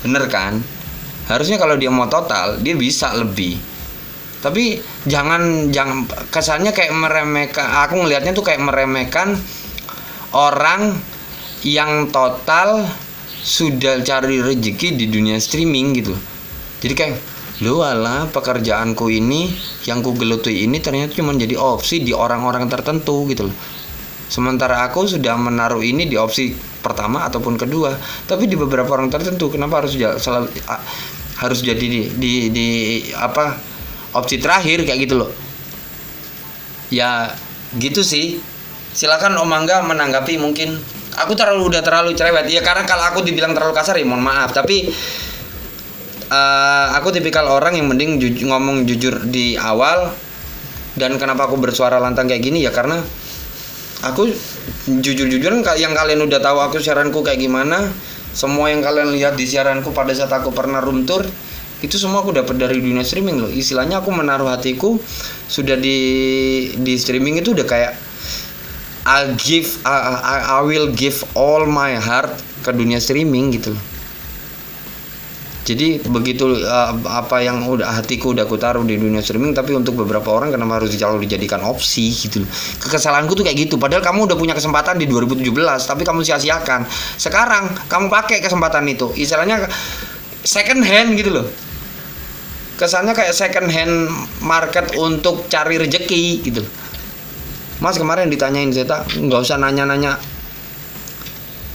bener 0.00 0.24
kan? 0.32 0.62
Harusnya 1.28 1.60
kalau 1.60 1.76
dia 1.76 1.92
mau 1.92 2.08
total 2.08 2.62
dia 2.62 2.72
bisa 2.72 3.12
lebih 3.12 3.71
tapi 4.42 4.82
jangan 5.06 5.70
jangan 5.70 6.04
kesannya 6.34 6.74
kayak 6.74 6.90
meremehkan 6.90 7.62
aku 7.86 8.02
ngelihatnya 8.02 8.34
tuh 8.34 8.42
kayak 8.42 8.58
meremehkan 8.58 9.38
orang 10.34 10.98
yang 11.62 12.10
total 12.10 12.82
sudah 13.42 14.02
cari 14.02 14.42
rezeki 14.42 14.98
di 14.98 15.06
dunia 15.06 15.38
streaming 15.38 15.94
gitu. 15.98 16.14
Jadi 16.82 16.94
kayak 16.94 17.16
lu 17.62 17.78
alah 17.86 18.26
pekerjaanku 18.34 19.06
ini 19.06 19.54
yang 19.86 20.02
ku 20.02 20.18
geluti 20.18 20.66
ini 20.66 20.82
ternyata 20.82 21.14
cuma 21.14 21.30
jadi 21.38 21.54
opsi 21.54 22.02
di 22.02 22.10
orang-orang 22.10 22.66
tertentu 22.66 23.22
gitu 23.30 23.46
loh. 23.46 23.56
Sementara 24.26 24.82
aku 24.82 25.06
sudah 25.06 25.38
menaruh 25.38 25.84
ini 25.86 26.10
di 26.10 26.18
opsi 26.18 26.50
pertama 26.82 27.22
ataupun 27.30 27.54
kedua 27.54 27.94
tapi 28.26 28.50
di 28.50 28.58
beberapa 28.58 28.90
orang 28.90 29.06
tertentu 29.06 29.54
kenapa 29.54 29.86
harus 29.86 29.94
selalu 29.94 30.50
harus 31.38 31.60
jadi 31.62 31.86
di, 31.86 32.00
di, 32.18 32.34
di 32.50 32.68
apa 33.14 33.71
opsi 34.12 34.36
terakhir 34.38 34.84
kayak 34.84 35.08
gitu 35.08 35.14
loh. 35.24 35.30
Ya 36.92 37.32
gitu 37.76 38.04
sih. 38.04 38.40
Silakan 38.92 39.40
Om 39.40 39.52
Angga 39.52 39.80
menanggapi 39.84 40.36
mungkin. 40.36 40.76
Aku 41.12 41.36
terlalu 41.36 41.72
udah 41.72 41.80
terlalu 41.84 42.16
cerewet. 42.16 42.48
Ya 42.48 42.60
karena 42.60 42.84
kalau 42.84 43.04
aku 43.08 43.24
dibilang 43.24 43.56
terlalu 43.56 43.72
kasar 43.72 43.96
ya 43.96 44.04
mohon 44.04 44.24
maaf. 44.24 44.52
Tapi 44.52 44.92
eh, 46.28 46.86
aku 46.92 47.08
tipikal 47.12 47.48
orang 47.48 47.76
yang 47.76 47.88
mending 47.88 48.20
juj- 48.20 48.44
ngomong 48.44 48.84
jujur 48.84 49.24
di 49.28 49.56
awal. 49.56 50.12
Dan 50.92 51.16
kenapa 51.16 51.48
aku 51.48 51.56
bersuara 51.56 51.96
lantang 51.96 52.28
kayak 52.28 52.44
gini? 52.44 52.60
Ya 52.60 52.68
karena 52.68 53.00
aku 54.04 54.28
jujur-jujuran 55.00 55.64
yang 55.80 55.96
kalian 55.96 56.20
udah 56.20 56.40
tahu 56.44 56.60
aku 56.60 56.76
siaranku 56.76 57.24
kayak 57.24 57.40
gimana. 57.40 57.88
Semua 58.32 58.72
yang 58.72 58.84
kalian 58.84 59.12
lihat 59.12 59.36
di 59.36 59.44
siaranku 59.44 59.92
pada 59.92 60.12
saat 60.16 60.32
aku 60.32 60.52
pernah 60.52 60.80
room 60.80 61.04
tour 61.04 61.24
itu 61.82 61.98
semua 61.98 62.22
aku 62.22 62.30
dapat 62.30 62.56
dari 62.56 62.78
dunia 62.78 63.02
streaming 63.02 63.42
loh 63.42 63.50
istilahnya 63.50 64.00
aku 64.00 64.14
menaruh 64.14 64.48
hatiku 64.48 64.96
sudah 65.50 65.74
di 65.74 65.98
di 66.78 66.94
streaming 66.94 67.42
itu 67.42 67.52
udah 67.52 67.66
kayak 67.66 67.92
I 69.02 69.34
give 69.34 69.82
I, 69.82 69.96
I, 70.22 70.36
I 70.56 70.60
will 70.62 70.94
give 70.94 71.26
all 71.34 71.66
my 71.66 71.98
heart 71.98 72.30
ke 72.62 72.70
dunia 72.70 73.02
streaming 73.02 73.50
gitu 73.58 73.74
loh 73.74 73.82
jadi 75.62 76.02
begitu 76.02 76.58
uh, 76.66 76.90
apa 77.06 77.38
yang 77.38 77.62
udah 77.62 78.02
hatiku 78.02 78.34
udah 78.34 78.50
aku 78.50 78.58
taruh 78.58 78.82
di 78.82 78.98
dunia 78.98 79.22
streaming 79.22 79.54
tapi 79.54 79.78
untuk 79.78 79.94
beberapa 79.94 80.34
orang 80.34 80.50
kenapa 80.50 80.82
harus 80.82 80.90
selalu 80.90 81.22
dijadikan 81.30 81.62
opsi 81.62 82.10
gitu 82.10 82.42
loh. 82.42 82.50
Kekesalanku 82.82 83.38
tuh 83.38 83.46
kayak 83.46 83.70
gitu. 83.70 83.78
Padahal 83.78 84.02
kamu 84.02 84.26
udah 84.26 84.34
punya 84.34 84.58
kesempatan 84.58 84.98
di 84.98 85.06
2017 85.06 85.54
tapi 85.86 86.02
kamu 86.02 86.26
sia-siakan. 86.26 86.82
Sekarang 87.14 87.70
kamu 87.86 88.10
pakai 88.10 88.42
kesempatan 88.42 88.90
itu. 88.90 89.14
Istilahnya 89.14 89.70
second 90.42 90.82
hand 90.82 91.14
gitu 91.14 91.30
loh. 91.30 91.46
Kesannya 92.74 93.12
kayak 93.12 93.30
second 93.30 93.68
hand 93.68 94.08
market 94.40 94.96
untuk 94.96 95.46
cari 95.46 95.76
rejeki 95.76 96.42
gitu. 96.42 96.62
Mas 97.78 97.96
kemarin 97.96 98.26
ditanyain 98.26 98.70
Zeta 98.70 99.02
nggak 99.08 99.40
usah 99.40 99.56
nanya-nanya 99.56 100.16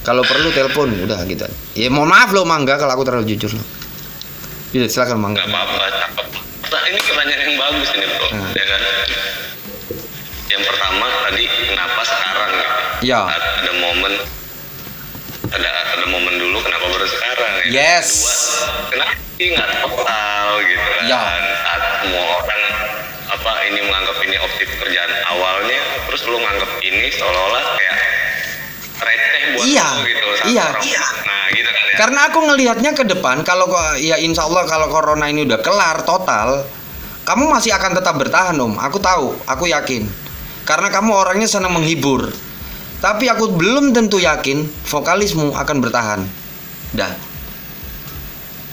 kalau 0.00 0.24
perlu 0.24 0.48
telepon 0.50 0.88
udah 1.04 1.20
gitu. 1.24 1.44
Ya 1.74 1.88
mohon 1.88 2.08
maaf 2.08 2.32
loh 2.32 2.42
Mangga 2.42 2.76
kalau 2.76 2.92
aku 2.92 3.04
terlalu 3.04 3.28
jujur 3.30 3.52
loh. 3.52 3.66
Iya, 4.68 4.84
silakan 4.84 5.18
Mangga. 5.18 5.40
nggak 5.40 5.48
apa-apa 5.48 5.86
nah 6.68 6.84
ini 6.84 7.00
pertanyaan 7.00 7.40
yang 7.42 7.56
bagus 7.56 7.88
ini 7.90 8.06
bro 8.06 8.26
Hmm. 8.28 8.52
ya 8.52 8.64
kan 8.66 8.80
yang 10.48 10.62
pertama 10.62 11.04
tadi 11.24 11.44
kenapa 11.48 12.00
sekarang 12.04 12.50
gitu 12.52 12.76
Ya. 13.00 13.20
Ada 13.24 13.72
momen 13.74 14.12
ada 15.48 15.68
ada 15.94 16.06
momen 16.06 16.34
dulu 16.36 16.58
kenapa 16.60 16.84
baru 16.86 17.06
sekarang 17.06 17.52
ya 17.68 17.98
Yes. 17.98 18.08
kedua 18.10 18.34
kenapa 18.90 19.12
sih 19.34 19.46
nggak 19.50 19.68
total 19.80 20.46
gitu 20.62 20.84
kan 20.84 21.02
Ya. 21.04 21.20
saat 21.58 21.82
semua 22.00 22.24
orang 22.38 22.62
apa 23.28 23.52
ini 23.64 23.80
menganggap 23.82 24.16
ini 24.20 24.36
opsi 24.38 24.62
pekerjaan 24.66 25.12
awalnya 25.26 25.78
terus 26.04 26.22
lu 26.24 26.36
nganggap 26.36 26.70
ini 26.80 27.06
seolah-olah 27.10 27.64
kayak 27.74 27.96
receh 28.98 29.42
buat 29.52 29.64
Iya. 29.64 29.86
lu 29.86 30.00
gitu 30.04 30.26
Iya. 30.48 30.64
orang- 30.66 30.86
nah 31.22 31.44
gitu 31.50 31.70
kan 31.70 31.84
ya 31.84 31.96
Karena 31.96 32.20
aku 32.26 32.38
ngelihatnya 32.40 32.90
ke 32.92 33.04
depan 33.04 33.36
kalau 33.42 33.66
ya 33.96 34.16
insya 34.16 34.44
Allah 34.44 34.64
kalau 34.64 34.86
corona 34.86 35.26
ini 35.26 35.42
udah 35.42 35.58
kelar 35.58 36.02
total, 36.02 36.62
kamu 37.22 37.44
masih 37.48 37.74
akan 37.74 37.92
tetap 37.92 38.14
bertahan 38.16 38.54
om. 38.56 38.78
Aku 38.78 38.96
tahu, 38.96 39.34
aku 39.44 39.66
yakin. 39.66 40.06
Karena 40.62 40.88
kamu 40.88 41.10
orangnya 41.12 41.44
senang 41.44 41.74
menghibur. 41.74 42.30
Tapi 42.98 43.24
aku 43.26 43.54
belum 43.54 43.94
tentu 43.94 44.18
yakin 44.18 44.66
vokalismu 44.84 45.54
akan 45.54 45.76
bertahan. 45.78 46.20
Dah. 46.92 47.14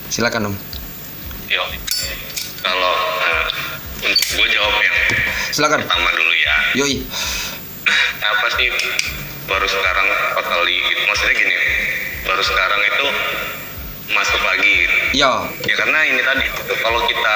Silakan 0.08 0.50
om. 0.50 0.56
Yo, 1.46 1.62
kalau 2.62 2.94
uh, 3.22 3.46
untuk 4.02 4.26
gue 4.34 4.48
jawab 4.50 4.74
yang 4.80 4.98
Silakan. 5.52 5.86
pertama 5.86 6.10
dulu 6.12 6.34
ya. 6.34 6.56
Yoi. 6.76 6.98
kenapa 7.86 8.48
sih 8.52 8.68
baru 9.46 9.64
sekarang 9.64 10.08
totally 10.34 10.82
gitu 10.82 11.02
maksudnya 11.06 11.36
gini 11.38 11.56
baru 12.26 12.42
sekarang 12.42 12.82
itu 12.82 13.08
masuk 14.08 14.42
lagi 14.42 14.72
gitu. 14.82 14.96
Yo, 15.16 15.32
ya 15.62 15.74
karena 15.78 16.00
ini 16.04 16.20
tadi 16.20 16.46
kalau 16.82 17.00
kita 17.06 17.36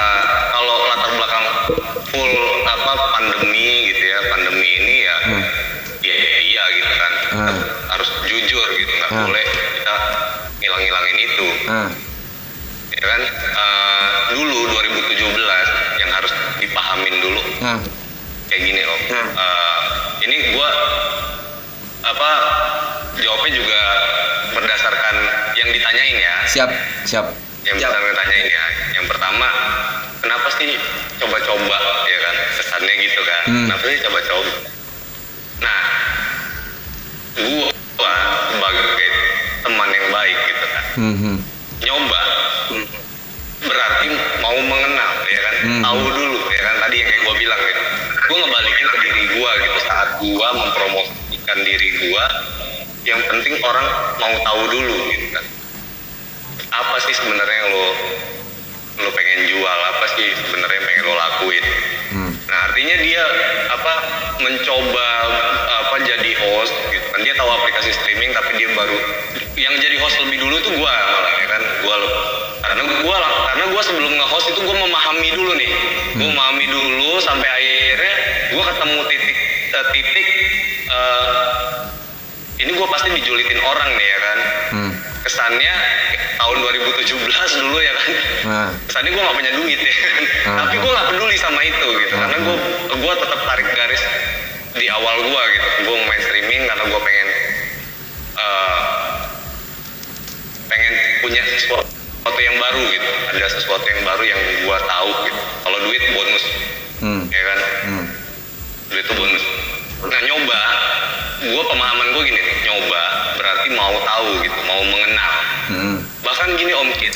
kalau 0.50 0.74
latar 0.90 1.10
belakang 1.14 1.44
full 2.10 2.34
apa 2.66 2.92
pandemi 3.14 3.66
gitu 3.88 4.02
ya 4.04 4.18
pandemi 4.28 4.68
ini 4.68 4.96
ya 5.00 5.16
Hmm. 5.20 5.42
ya, 6.00 6.10
ya 6.12 6.38
iya 6.42 6.64
gitu 6.74 6.92
kan 6.92 7.12
Hmm. 7.30 7.56
harus 7.88 8.08
jujur 8.26 8.66
gitu 8.74 8.92
nggak 8.92 9.10
Hmm. 9.10 9.24
boleh 9.24 9.44
kita 9.46 9.94
ngilang-ngilangin 10.58 11.18
itu 11.22 11.46
ah, 11.70 11.88
ya 12.90 13.04
kan? 13.06 13.20
Eh, 13.22 14.14
dulu 14.34 14.58
2017 14.74 15.66
yang 16.02 16.10
harus 16.10 16.32
dipahamin 16.58 17.14
dulu. 17.22 17.42
Ah, 17.62 17.78
kayak 18.50 18.62
gini 18.66 18.82
loh 18.82 18.98
Hmm. 19.10 19.26
Eh, 19.34 19.80
ini 20.26 20.36
gua 20.54 20.70
apa 22.00 22.30
jawabnya 23.18 23.50
juga 23.54 23.80
berdasarkan 24.54 25.14
yang 25.54 25.68
ditanyain 25.70 26.16
ya. 26.18 26.34
Siap, 26.46 26.70
siap. 27.06 27.26
yang 27.62 27.74
berdasarkan 27.78 28.10
ditanyain 28.10 28.46
ya. 28.48 28.64
Yang 28.98 29.06
pertama 29.10 29.48
kenapa 30.18 30.48
sih 30.58 30.70
coba-coba 31.18 31.78
ya 32.06 32.18
kan? 32.18 32.34
Kesannya 32.58 32.94
gitu 32.98 33.20
kan. 33.22 33.42
Hmm. 33.46 33.66
kenapa 33.70 33.84
sih 33.86 33.98
coba-coba? 34.02 34.52
Nah 35.60 35.80
gua 37.38 38.14
sebagai 38.50 39.08
teman 39.62 39.88
yang 39.90 40.06
baik 40.10 40.38
gitu 40.48 40.64
kan. 40.66 40.84
Hmm, 40.98 41.16
hmm. 41.16 41.36
Nyoba 41.80 42.20
berarti 43.60 44.08
mau 44.40 44.56
mengenal 44.56 45.12
ya 45.28 45.40
kan? 45.44 45.54
Hmm. 45.64 45.82
tahu 45.84 46.00
dulu 46.12 46.40
ya 46.48 46.60
kan? 46.64 46.74
Tadi 46.88 46.94
yang 47.00 47.08
kayak 47.08 47.22
gue 47.24 47.34
bilang 47.40 47.60
gitu 47.60 47.82
gue 48.30 48.36
ngebalikin 48.46 48.86
ke 48.86 48.98
diri 49.02 49.22
gue 49.36 49.50
gitu. 49.66 49.78
Saat 49.84 50.08
gue 50.22 50.48
mempromosikan 50.54 51.58
diri 51.66 51.88
gue 51.98 52.24
yang 53.08 53.20
penting 53.26 53.54
orang 53.64 53.86
mau 54.20 54.34
tahu 54.44 54.62
dulu 54.70 54.96
gitu 55.12 55.26
kan. 55.34 55.44
Apa 56.70 56.96
sih 57.02 57.14
sebenarnya 57.16 57.56
yang 57.66 57.70
lo 57.74 57.88
lo 59.00 59.10
pengen 59.16 59.40
jual? 59.50 59.78
Apa 59.96 60.06
sih 60.14 60.28
sebenarnya 60.46 60.76
yang 60.78 60.86
pengen 60.86 61.02
lo 61.04 61.14
lakuin? 61.16 61.64
Hmm. 62.14 62.32
Nah 62.48 62.58
artinya 62.70 62.96
dia 63.02 63.24
apa 63.72 63.94
mencoba 64.40 65.08
apa 65.84 65.96
jadi 66.06 66.30
host 66.38 66.74
dia 67.20 67.34
tahu 67.34 67.48
aplikasi 67.48 67.90
streaming 67.92 68.30
tapi 68.30 68.56
dia 68.56 68.68
baru 68.72 68.96
yang 69.54 69.74
jadi 69.76 69.96
host 69.98 70.16
lebih 70.24 70.38
dulu 70.40 70.56
tuh 70.60 70.72
gua 70.74 70.88
malah 70.88 71.32
ya 71.36 71.46
kan? 71.48 71.62
Gua 71.82 71.94
lo- 71.96 72.14
karena 72.60 72.82
gua 73.02 73.16
karena 73.46 73.64
gua 73.68 73.82
sebelum 73.82 74.12
nge-host 74.12 74.46
itu 74.48 74.60
gua 74.62 74.76
memahami 74.78 75.28
dulu 75.32 75.52
nih. 75.54 75.70
Gua 76.16 76.26
memahami 76.28 76.64
dulu 76.66 77.10
sampai 77.18 77.48
akhirnya 77.48 78.14
gua 78.50 78.62
ketemu 78.66 78.98
titik 79.06 79.36
eh, 79.70 79.86
titik 79.92 80.26
eh, 80.88 81.68
ini 82.60 82.70
gua 82.74 82.88
pasti 82.88 83.08
dijulitin 83.10 83.60
orang 83.60 83.90
nih 83.94 84.06
ya 84.06 84.18
kan? 84.18 84.38
Hmm. 84.70 84.92
kesannya 85.20 85.74
tahun 86.40 86.56
2017 86.62 87.20
dulu 87.60 87.78
ya 87.78 87.92
kan? 87.92 88.08
Nah, 88.48 88.68
kesannya 88.88 89.10
gue 89.10 89.20
gak 89.20 89.36
punya 89.36 89.52
duit 89.52 89.76
ya 89.76 89.92
kan? 89.92 90.24
Ah. 90.48 90.56
tapi 90.64 90.80
gue 90.80 90.90
gak 90.90 91.06
peduli 91.12 91.36
sama 91.36 91.60
itu 91.60 91.86
gitu. 92.00 92.14
Karena 92.16 92.36
gue 92.40 92.56
gue 92.88 93.12
tetap 93.20 93.40
tarik 93.44 93.68
garis 93.68 94.02
di 94.76 94.86
awal 94.86 95.16
gue 95.26 95.42
gitu. 95.56 95.68
Gue 95.88 95.96
main 96.06 96.22
streaming 96.22 96.62
karena 96.68 96.84
gue 96.86 97.00
pengen 97.02 97.28
eh, 98.38 98.80
pengen 100.70 100.94
punya 101.26 101.42
sesuatu 101.58 102.40
yang 102.40 102.56
baru 102.60 102.82
gitu. 102.86 103.10
Ada 103.34 103.46
sesuatu 103.58 103.86
yang 103.86 104.02
baru 104.06 104.22
yang 104.22 104.40
gue 104.62 104.78
tahu 104.86 105.10
gitu. 105.26 105.40
Kalau 105.66 105.78
duit 105.88 106.02
bonus. 106.14 106.44
Hmm. 107.00 107.22
ya 107.32 107.42
kan? 107.42 107.58
Hmm. 107.88 108.06
duit 108.92 109.04
itu 109.08 109.14
bonus. 109.16 109.44
Nah 110.06 110.20
nyoba. 110.22 110.60
Gue 111.40 111.62
pemahaman 111.66 112.06
gue 112.14 112.22
gini 112.28 112.40
nih. 112.40 112.56
Nyoba 112.68 113.02
berarti 113.40 113.68
mau 113.74 113.94
tahu 113.96 114.28
gitu 114.44 114.58
mau 114.68 114.82
mengenal. 114.86 115.34
Hmm. 115.70 116.02
bahkan 116.26 116.50
gini 116.58 116.74
Om 116.74 116.90
Kit 116.98 117.14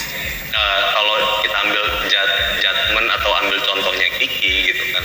eh, 0.55 0.83
kalau 0.95 1.43
kita 1.43 1.57
ambil 1.59 1.83
jat, 2.07 2.31
judgement 2.63 3.09
atau 3.19 3.31
ambil 3.43 3.59
contohnya 3.67 4.09
Kiki 4.15 4.71
gitu 4.71 4.83
kan 4.95 5.05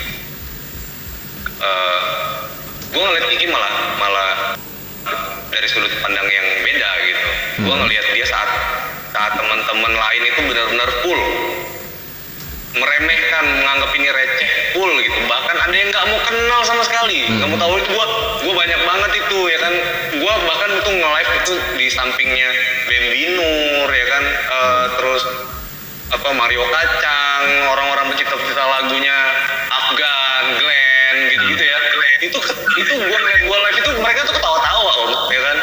gue 2.90 3.04
ngeliat 3.04 3.26
Kiki 3.30 3.48
malah 3.50 3.74
malah 4.02 4.32
dari 5.50 5.68
sudut 5.70 5.94
pandang 6.02 6.26
yang 6.26 6.48
beda 6.66 6.90
gitu. 7.06 7.28
Gue 7.66 7.74
Hmm. 7.74 7.82
ngelihat 7.86 8.06
dia 8.14 8.26
saat 8.26 8.50
saat 9.10 9.34
teman-teman 9.38 9.94
lain 9.94 10.22
itu 10.26 10.40
benar-benar 10.46 10.90
full. 11.06 11.22
Meremehkan 12.70 13.46
menganggap 13.62 13.90
ini 13.98 14.10
receh 14.14 14.50
full 14.78 14.92
gitu. 15.02 15.18
Bahkan 15.26 15.56
ada 15.58 15.76
yang 15.76 15.90
nggak 15.90 16.06
mau 16.06 16.20
kenal 16.22 16.62
sama 16.62 16.84
sekali. 16.86 17.26
Nggak 17.26 17.48
mau 17.50 17.58
tahu 17.58 17.74
itu 17.82 17.90
gua 17.94 18.08
gua 18.46 18.54
banyak 18.56 18.82
banget 18.86 19.12
itu 19.26 19.40
ya 19.50 19.58
kan. 19.58 19.74
Gua 20.22 20.34
bahkan 20.46 20.70
itu 20.78 20.90
nge-live 20.94 21.32
itu 21.42 21.54
di 21.78 21.88
sampingnya 21.90 22.50
Bembinur 22.86 23.90
ya 23.90 24.06
kan. 24.08 24.24
Eh, 24.30 24.86
terus 25.02 25.24
apa 26.10 26.30
Mario 26.34 26.66
Kacang 26.70 27.44
orang-orang 27.70 28.06
pencipta-pencipta 28.14 28.66
lagunya 28.66 29.18
Afgan 29.70 30.46
Glenn 30.58 31.18
gitu-gitu 31.34 31.64
ya 31.66 31.78
itu 32.20 32.38
itu 32.82 32.92
gua 32.98 33.20
ngeliat 33.20 33.42
gua 33.46 33.58
live 33.70 33.78
itu 33.80 33.90
mereka 34.02 34.20
tuh 34.26 34.36
ketawa-tawa 34.36 34.92
om 35.06 35.12
ya 35.30 35.42
kan? 35.42 35.58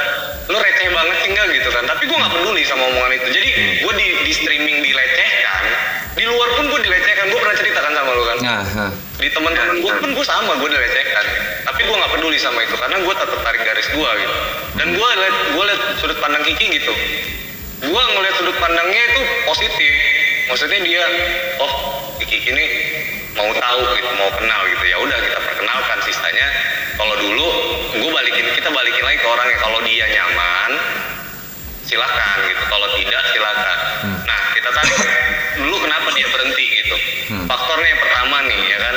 Lu 0.46 0.56
receh 0.62 0.88
banget 0.94 1.16
sih 1.22 1.28
enggak 1.34 1.46
gitu 1.50 1.70
kan? 1.74 1.84
Tapi 1.84 2.02
gua 2.06 2.16
nggak 2.22 2.32
peduli 2.38 2.62
sama 2.62 2.82
omongan 2.90 3.12
itu. 3.18 3.28
Jadi 3.34 3.48
gua 3.82 3.92
di, 3.98 4.06
di 4.24 4.32
streaming 4.32 4.76
dilecehkan 4.82 5.64
di 6.16 6.24
luar 6.24 6.48
pun 6.56 6.64
gue 6.72 6.80
dilecehkan. 6.80 7.28
Gue 7.28 7.38
pernah 7.44 7.56
ceritakan 7.60 7.92
sama 7.92 8.10
lu 8.16 8.24
kan? 8.24 8.38
Nah, 8.40 8.64
nah. 8.72 8.90
di 9.20 9.28
teman-teman 9.28 9.76
gue 9.84 9.92
pun 10.00 10.10
gue 10.16 10.24
sama 10.24 10.56
gue 10.56 10.68
dilecehkan. 10.72 11.24
Tapi 11.68 11.80
gue 11.84 11.96
nggak 11.96 12.12
peduli 12.16 12.38
sama 12.40 12.64
itu 12.64 12.74
karena 12.74 12.96
gue 13.04 13.14
tetap 13.14 13.40
tarik 13.44 13.62
garis 13.62 13.88
gue 13.92 14.10
gitu. 14.24 14.34
Dan 14.80 14.88
gue 14.96 15.08
liat 15.20 15.36
gue 15.52 15.64
liat 15.68 15.80
sudut 16.00 16.18
pandang 16.24 16.42
Kiki 16.48 16.66
gitu. 16.80 16.92
Gue 17.84 18.02
ngeliat 18.16 18.34
sudut 18.40 18.56
pandangnya 18.56 19.02
itu 19.12 19.20
positif. 19.44 19.92
Maksudnya 20.48 20.80
dia 20.80 21.04
oh 21.60 21.72
Kiki 22.16 22.48
ini 22.48 22.64
mau 23.36 23.52
tahu 23.52 23.80
gitu 24.00 24.10
mau 24.16 24.30
kenal 24.32 24.60
gitu. 24.66 24.84
Ya 24.88 24.96
udah 24.98 25.18
kita 25.20 25.38
perkenalkan 25.44 25.98
sisanya. 26.08 26.46
Kalau 26.96 27.14
dulu 27.20 27.46
gue 27.92 28.10
balikin 28.10 28.46
kita 28.56 28.68
balikin 28.72 29.04
lagi 29.04 29.18
ke 29.20 29.28
orangnya. 29.28 29.58
Kalau 29.60 29.78
dia 29.84 30.06
nyaman 30.08 30.70
silakan 31.84 32.36
gitu. 32.48 32.62
Kalau 32.64 32.88
tidak 32.96 33.22
silakan. 33.30 33.78
Nah 34.24 34.40
kita 34.56 34.68
tahu 34.72 34.88
dulu 35.60 35.76
kenapa 35.84 36.08
dia 36.16 36.26
berhenti? 36.32 36.64
Gitu. 36.66 36.96
Hmm. 37.26 37.42
faktornya 37.50 37.88
yang 37.90 38.00
pertama 38.00 38.36
nih 38.48 38.60
ya 38.72 38.78
kan. 38.80 38.94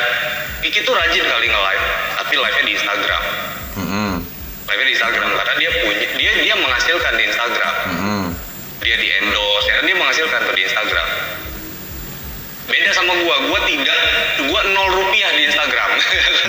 Kiki 0.64 0.80
tuh 0.84 0.94
rajin 0.96 1.24
kali 1.24 1.48
nge-live 1.50 1.86
tapi 2.20 2.34
live-nya 2.36 2.64
di 2.64 2.74
Instagram. 2.78 3.24
Hmm. 3.76 4.16
live-nya 4.70 4.88
di 4.88 4.94
Instagram 4.96 5.30
karena 5.36 5.54
dia 5.60 5.70
punya 5.84 6.08
dia 6.16 6.32
dia 6.48 6.56
menghasilkan 6.56 7.14
di 7.20 7.24
Instagram. 7.28 7.76
Hmm. 7.90 8.28
dia 8.80 8.96
di 8.96 9.08
endorse 9.22 9.66
ya 9.68 9.74
kan 9.82 9.84
dia 9.86 9.98
menghasilkan 10.00 10.40
tuh 10.48 10.56
di 10.56 10.64
Instagram 10.64 11.08
beda 12.70 12.92
sama 12.94 13.14
gua. 13.26 13.36
Gua 13.50 13.60
tidak 13.66 14.00
gua 14.48 14.62
nol 14.70 14.88
rupiah 14.94 15.30
di 15.34 15.50
Instagram. 15.50 15.90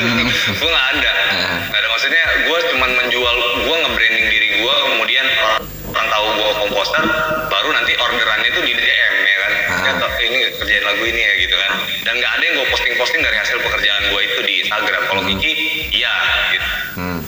Gua 0.61 0.69
nggak 0.71 0.89
ada. 0.97 1.13
Hmm. 1.13 1.59
nggak 1.73 1.81
ada. 1.81 1.89
Maksudnya 1.89 2.25
gua 2.47 2.59
cuman 2.71 2.91
menjual 3.01 3.35
gua 3.65 3.77
nge-branding 3.89 4.27
diri 4.29 4.49
gua 4.61 4.75
kemudian 4.87 5.27
orang, 5.27 5.63
orang 5.91 6.07
tahu 6.13 6.27
gua 6.37 6.51
komposer 6.61 7.05
baru 7.49 7.69
nanti 7.73 7.93
orderannya 7.97 8.49
itu 8.53 8.61
di 8.63 8.73
DM 8.77 9.15
ya 9.25 9.37
kan? 9.41 9.53
Ah. 9.71 9.95
toh, 9.99 10.13
ini 10.21 10.39
kerjain 10.61 10.85
lagu 10.85 11.03
ini 11.09 11.21
ya 11.21 11.33
gitu 11.41 11.57
kan. 11.57 11.71
Dan 12.05 12.13
nggak 12.21 12.33
ada 12.37 12.43
yang 12.45 12.55
gua 12.61 12.69
posting-posting 12.71 13.21
dari 13.25 13.37
hasil 13.41 13.57
pekerjaan 13.59 14.03
gua 14.13 14.21
itu 14.21 14.41
di 14.45 14.55
Instagram. 14.69 15.03
Kalau 15.09 15.23
Kiki 15.25 15.53
iya 15.97 16.15
gitu. 16.53 16.69
Hmm. 17.01 17.21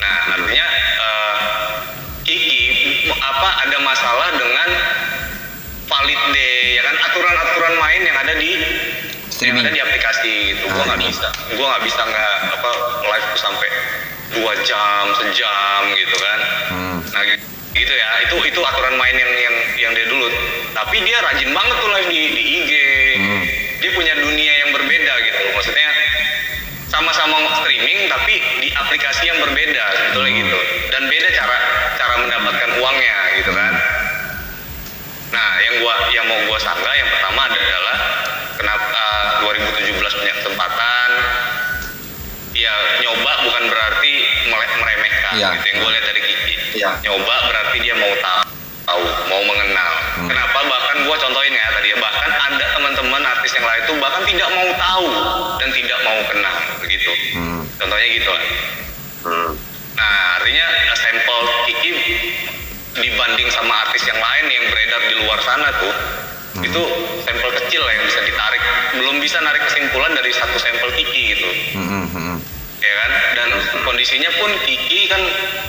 Nah, 0.00 0.16
artinya 0.36 0.66
eh, 1.00 1.36
Kiki 2.24 2.62
apa 3.16 3.48
ada 3.68 3.78
masalah 3.80 4.28
dengan 4.34 4.45
valid 6.06 6.22
day 6.30 6.78
ya 6.78 6.82
kan 6.86 6.94
aturan-aturan 7.02 7.74
main 7.82 8.00
yang 8.06 8.14
ada 8.16 8.34
di 8.38 8.50
Streaming. 9.26 9.58
yang 9.58 9.66
ada 9.66 9.74
di 9.74 9.82
aplikasi 9.82 10.32
gitu. 10.54 10.64
Gua 10.70 10.78
Ah, 10.78 10.86
nggak 10.86 11.00
iya. 11.02 11.08
bisa, 11.10 11.26
gua 11.58 11.66
nggak 11.66 11.82
bisa 11.82 12.00
nggak 12.06 12.30
apa 12.54 12.70
live 13.02 13.26
tuh 13.26 13.40
sampai 13.42 13.68
dua 14.30 14.52
jam, 14.62 15.02
sejam 15.18 15.80
gitu 15.92 16.16
kan. 16.16 16.38
Hmm. 16.70 16.98
Nah 17.10 17.22
gitu 17.74 17.90
ya, 17.92 18.08
itu 18.22 18.36
itu 18.46 18.60
aturan 18.62 18.94
main 18.94 19.12
yang 19.12 19.32
yang 19.34 19.56
yang 19.76 19.92
dia 19.92 20.06
dulu. 20.06 20.30
Tapi 20.72 20.96
dia 21.02 21.18
rajin 21.20 21.50
banget 21.50 21.76
tuh 21.76 21.90
live 21.90 22.08
di, 22.08 22.20
di 22.30 22.42
IG. 22.62 22.72
Hmm. 23.18 23.42
Dia 23.82 23.90
punya 23.92 24.14
dunia 24.14 24.52
yang 24.62 24.70
berbeda 24.70 25.12
gitu. 25.26 25.42
Maksudnya 25.52 25.88
sama-sama 26.86 27.34
streaming 27.58 28.06
tapi 28.06 28.34
di 28.62 28.70
aplikasi 28.70 29.26
yang 29.26 29.42
berbeda 29.42 29.84
sebetulnya 29.92 30.30
Hmm. 30.32 30.40
gitu. 30.40 30.58
Dan 30.88 31.02
beda 31.10 31.28
cara 31.34 31.56
cara 31.98 32.14
mendapatkan 32.16 32.70
uangnya 32.78 33.16
gitu 33.36 33.50
kan. 33.50 33.74
Nah, 35.36 35.52
yang 35.60 35.74
gua 35.78 35.94
yang 36.08 36.24
mau 36.24 36.40
gua 36.46 36.56
sanggah 36.56 36.94
yang 36.94 37.04
pertama 37.06 37.44
adalah 37.44 37.96
kenapa 38.56 39.04
eh, 39.44 39.92
2017 39.92 40.16
punya 40.16 40.34
kesempatan 40.34 41.08
ya 42.52 42.72
nyoba 42.98 43.32
bukan 43.44 43.64
berarti 43.68 44.12
meremehkan 44.48 45.32
Iya. 45.36 45.48
gitu 45.52 45.66
yang 45.68 45.78
gue 45.78 45.90
lihat 45.92 46.06
dari 46.06 46.20
Kiki 46.22 46.54
Iya. 46.74 46.90
nyoba 47.04 47.34
berarti 47.44 47.76
dia 47.78 47.94
mau 47.94 48.08
tahu 48.16 48.42
tahu 48.86 49.02
mau 49.28 49.42
mengenal 49.44 49.92
Hmm. 50.16 50.24
kenapa 50.24 50.58
bahkan 50.64 50.96
gue 51.04 51.16
contohin 51.18 51.52
ya 51.52 51.68
tadi 51.68 51.88
ya 51.92 51.98
bahkan 52.00 52.30
ada 52.32 52.66
teman-teman 52.72 53.20
artis 53.20 53.52
yang 53.52 53.66
lain 53.68 53.82
tuh 53.84 53.96
bahkan 54.00 54.22
tidak 54.24 54.48
mau 54.48 54.68
tahu 54.72 55.06
dan 55.60 55.68
tidak 55.70 55.98
mau 56.00 56.18
kenal 56.24 56.54
begitu 56.80 57.12
Hmm. 57.36 57.60
contohnya 57.76 58.08
gitu 58.10 58.30
lah 58.32 58.44
Hmm. 59.20 59.50
Nah, 59.92 60.12
artinya 60.38 60.64
sampel 60.94 61.38
Kiki 61.66 61.90
dibanding 63.00 63.48
sama 63.52 63.72
artis 63.86 64.02
yang 64.08 64.16
lain 64.16 64.44
yang 64.48 64.64
beredar 64.72 65.00
di 65.08 65.14
luar 65.24 65.38
sana 65.44 65.68
tuh, 65.80 65.94
itu 66.64 66.82
sampel 67.24 67.50
kecil 67.64 67.80
lah 67.84 67.92
yang 67.92 68.04
bisa 68.08 68.20
ditarik. 68.24 68.62
Belum 68.96 69.16
bisa 69.20 69.38
narik 69.44 69.62
kesimpulan 69.68 70.12
dari 70.16 70.32
satu 70.32 70.56
sampel 70.56 70.88
Kiki 70.96 71.22
gitu. 71.36 71.48
Hmm, 71.76 71.86
hmm, 71.86 72.06
hmm. 72.08 72.36
Ya 72.80 72.94
kan? 73.04 73.10
Dan 73.36 73.48
kondisinya 73.84 74.30
pun 74.40 74.50
Kiki 74.64 75.10
kan 75.10 75.20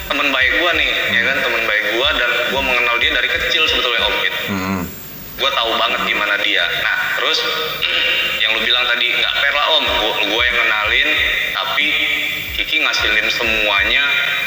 teman 0.08 0.32
baik 0.32 0.52
gua 0.64 0.72
nih, 0.80 0.92
ya 1.12 1.22
kan? 1.28 1.38
Teman 1.44 1.64
baik 1.68 1.86
gua 2.00 2.10
dan 2.16 2.32
gua 2.56 2.62
mengenal 2.64 2.96
dia 3.04 3.12
dari 3.12 3.30
kecil 3.30 3.64
sebetulnya 3.68 4.08
Om 4.08 4.16
Kit. 4.24 4.36
Hmm, 4.48 4.62
hmm. 4.64 4.84
gue 5.38 5.52
tahu 5.54 5.72
banget 5.78 6.02
gimana 6.10 6.36
dia. 6.42 6.66
Nah, 6.82 6.98
terus 7.20 7.40
yang 8.42 8.58
lu 8.58 8.62
bilang 8.66 8.86
tadi 8.90 9.06
nggak 9.12 9.34
fair 9.38 9.54
lah 9.54 9.68
om, 9.78 9.86
gue 10.24 10.44
yang 10.50 10.58
kenalin, 10.58 11.10
tapi 11.54 11.88
Kiki 12.58 12.82
ngasilin 12.82 13.28
semuanya 13.30 14.04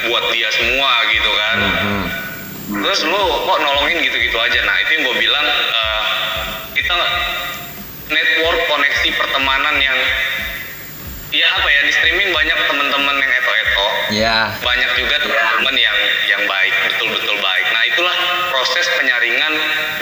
buat 0.08 0.34
dia 0.34 0.50
semua 0.50 0.90
gitu 1.14 1.30
kan. 1.30 1.58
Hmm. 1.60 2.06
Terus 2.70 3.00
lu 3.02 3.22
kok 3.50 3.58
nolongin 3.58 3.98
gitu-gitu 3.98 4.38
aja. 4.38 4.62
Nah, 4.62 4.76
itu 4.86 4.90
yang 4.94 5.02
gue 5.10 5.16
bilang 5.18 5.46
eh, 5.50 6.02
kita 6.78 6.94
network 8.10 8.60
koneksi 8.70 9.08
pertemanan 9.18 9.74
yang 9.82 9.98
ya 11.30 11.46
apa 11.46 11.68
ya 11.70 11.80
di 11.86 11.92
streaming 11.94 12.30
banyak 12.34 12.58
teman-teman 12.66 13.16
yang 13.18 13.32
eto-eto. 13.42 13.88
Ya. 14.10 14.38
banyak 14.58 14.90
juga 14.98 15.22
teman-teman 15.22 15.74
yang 15.78 15.96
yang 16.26 16.42
baik 16.46 16.74
betul-betul 16.90 17.36
baik. 17.38 17.66
Nah 17.70 17.82
itulah 17.86 18.16
proses 18.50 18.86
penyaringan 18.98 19.52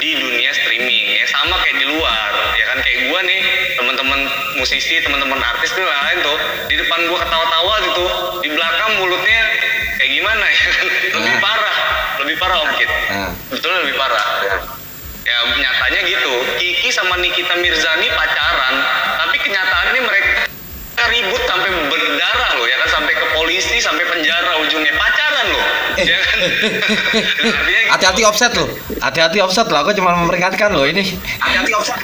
di 0.01 0.17
dunia 0.17 0.51
streaming 0.57 1.21
ya. 1.21 1.25
Sama 1.29 1.61
kayak 1.61 1.77
di 1.77 1.87
luar 1.89 2.31
ya 2.57 2.65
kan? 2.73 2.79
Kayak 2.81 2.99
gua 3.13 3.21
nih 3.25 3.41
teman-teman 3.77 4.21
musisi 4.57 5.05
teman-teman 5.05 5.41
artis 5.41 5.73
tuh 5.77 5.85
lain 5.85 6.19
tuh 6.25 6.39
di 6.73 6.75
depan 6.81 7.01
gua 7.13 7.19
ketawa-tawa 7.21 7.75
gitu. 7.85 8.05
Di 8.45 8.49
belakang 8.49 8.91
mulutnya 9.05 9.41
kayak 9.99 10.11
gimana 10.15 10.45
ya 10.47 10.61
lebih 11.19 11.35
Ah. 11.35 11.41
parah 11.43 11.77
lebih 12.23 12.37
parah 12.39 12.59
om 12.63 12.71
Kit 12.75 12.91
Ah. 13.11 13.31
betul 13.51 13.73
lebih 13.83 13.95
parah 13.95 14.27
ya 15.23 15.37
nyatanya 15.53 16.01
gitu 16.07 16.33
Kiki 16.57 16.89
sama 16.89 17.19
Nikita 17.19 17.59
Mirzani 17.59 18.09
pacaran 18.09 18.75
tapi 19.19 19.37
kenyataannya 19.39 20.01
mereka 20.01 20.31
ribut 21.09 21.43
sampai 21.45 21.71
berdarah 21.89 22.51
loh 22.57 22.67
ya 22.67 22.77
kan 22.79 22.89
sampai 22.91 23.13
ke 23.13 23.27
polisi 23.33 23.77
sampai 23.79 24.05
penjara 24.05 24.61
ujungnya 24.61 24.93
pacaran 24.95 25.47
loh 25.49 25.65
ya 25.99 26.19
kan 26.19 26.39
gitu. 27.19 27.51
Hati-hati 27.89 28.23
offset 28.23 28.53
lo. 28.53 28.69
Hati-hati 29.01 29.41
offset 29.41 29.65
lo. 29.67 29.81
Aku 29.81 29.97
cuma 29.97 30.13
memperingatkan 30.15 30.71
lo 30.71 30.85
ini. 30.85 31.03
hati-hati 31.41 31.73
offset 31.73 31.97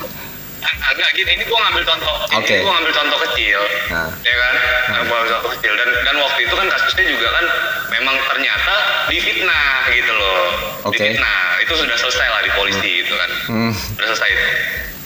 agak 0.65 1.09
gitu 1.12 1.29
ini 1.29 1.45
gua 1.45 1.59
ngambil 1.69 1.85
contoh 1.85 2.17
Oke. 2.33 2.49
ini 2.51 2.62
gua 2.62 2.73
ngambil 2.79 2.95
contoh 2.95 3.19
kecil 3.31 3.61
Nah. 3.91 4.09
ya 4.21 4.35
kan 4.35 4.55
nah. 4.89 5.01
gua 5.05 5.15
ngambil 5.21 5.33
contoh 5.37 5.51
kecil 5.59 5.73
dan 5.75 5.89
dan 6.03 6.15
waktu 6.19 6.41
itu 6.43 6.55
kan 6.55 6.67
kasusnya 6.67 7.05
juga 7.09 7.29
kan 7.31 7.45
memang 7.91 8.17
ternyata 8.27 8.75
difitnah 9.07 9.69
gitu 9.91 10.12
loh 10.12 10.43
Oke. 10.85 10.97
difitnah 10.97 11.39
itu 11.61 11.73
sudah 11.75 11.97
selesai 11.97 12.27
lah 12.29 12.41
di 12.41 12.51
polisi 12.53 12.91
gitu 13.05 13.15
kan 13.15 13.31
Hmm. 13.45 13.73
udah 13.73 14.07
selesai 14.09 14.31
itu. 14.31 14.47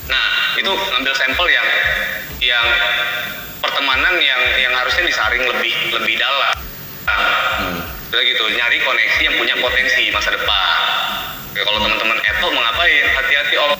Nah, 0.07 0.27
itu 0.55 0.71
ngambil 0.71 1.13
sampel 1.13 1.47
yang 1.51 1.69
yang 2.41 2.67
pertemanan 3.59 4.15
yang 4.17 4.43
yang 4.57 4.73
harusnya 4.73 5.05
disaring 5.05 5.43
lebih 5.43 5.75
lebih 5.93 6.15
dalam. 6.17 6.55
Hmm. 7.05 7.79
Udah 8.09 8.23
gitu, 8.23 8.45
nyari 8.49 8.79
koneksi 8.81 9.21
yang 9.21 9.37
punya 9.37 9.55
potensi 9.59 10.09
masa 10.09 10.33
depan. 10.33 10.81
Ya, 11.53 11.61
kalau 11.61 11.83
teman-teman 11.83 12.17
Eto 12.17 12.47
mau 12.49 12.63
ngapain? 12.63 13.05
Hati-hati 13.13 13.55
om. 13.59 13.71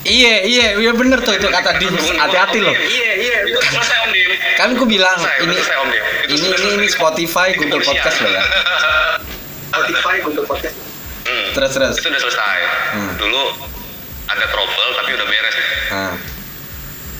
Iya, 0.00 0.34
iya, 0.48 0.66
iya 0.80 0.92
bener 0.96 1.20
tuh 1.20 1.36
itu 1.36 1.44
kata 1.44 1.76
Dim. 1.76 1.92
Hati-hati 1.92 2.58
lo. 2.64 2.72
Iya, 2.72 3.12
iya. 3.20 3.36
Itu 3.44 3.60
selesai 3.60 3.98
om 4.08 4.10
Dim. 4.16 4.30
Kan 4.56 4.68
ku 4.80 4.84
bilang 4.88 5.16
Selesai, 5.20 5.44
ini 5.44 5.54
selesai, 5.60 5.76
Om 5.76 5.88
Dim. 5.92 6.04
Itu 6.24 6.32
ini 6.40 6.56
ini, 6.56 6.70
ini. 6.80 6.88
Spotify, 6.88 7.52
Google. 7.52 7.84
Podcast 7.84 8.16
lo 8.24 8.28
ya. 8.32 8.42
Spotify 9.68 10.16
untuk 10.24 10.44
podcast. 10.48 10.76
Hmm. 11.28 11.48
Terus 11.52 11.70
terus. 11.76 11.94
Itu 12.00 12.08
udah 12.08 12.22
selesai. 12.24 12.58
Hmm. 12.96 13.12
Dulu 13.20 13.42
ada 14.24 14.44
trouble 14.48 14.90
tapi 14.96 15.10
udah 15.20 15.26
beres. 15.28 15.56
Nah. 15.92 16.14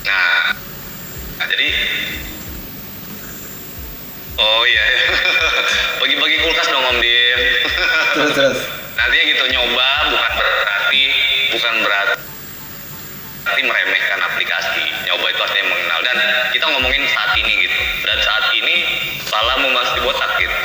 Nah, 0.01 0.37
nah 1.37 1.45
jadi 1.45 1.69
Oh 4.41 4.65
iya, 4.65 4.85
bagi-bagi 6.01 6.37
kulkas 6.41 6.65
dong 6.65 6.81
Om 6.81 6.97
Dim. 6.97 7.39
Terus 8.17 8.31
terus. 8.33 8.59
Nantinya 8.97 9.23
gitu 9.29 9.43
nyoba 9.53 9.89
bukan 10.09 10.31
berarti 10.33 11.03
bukan 11.53 11.73
berarti 11.85 12.21
berarti 13.43 13.61
meremehkan 13.65 14.19
aplikasi. 14.25 14.85
Nyoba 15.09 15.25
itu 15.33 15.41
artinya 15.41 15.65
mengenal 15.69 15.99
dan 16.05 16.17
kita 16.53 16.65
ngomongin 16.69 17.03
saat 17.09 17.31
ini 17.37 17.53
gitu. 17.65 17.77
Dan 18.05 18.17
saat 18.21 18.45
ini 18.57 18.75
salamu 19.25 19.67
masih 19.73 19.99
botak 20.05 20.31
gitu. 20.37 20.57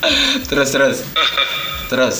Terus 0.50 0.68
terus. 0.72 0.98
Terus. 1.92 2.16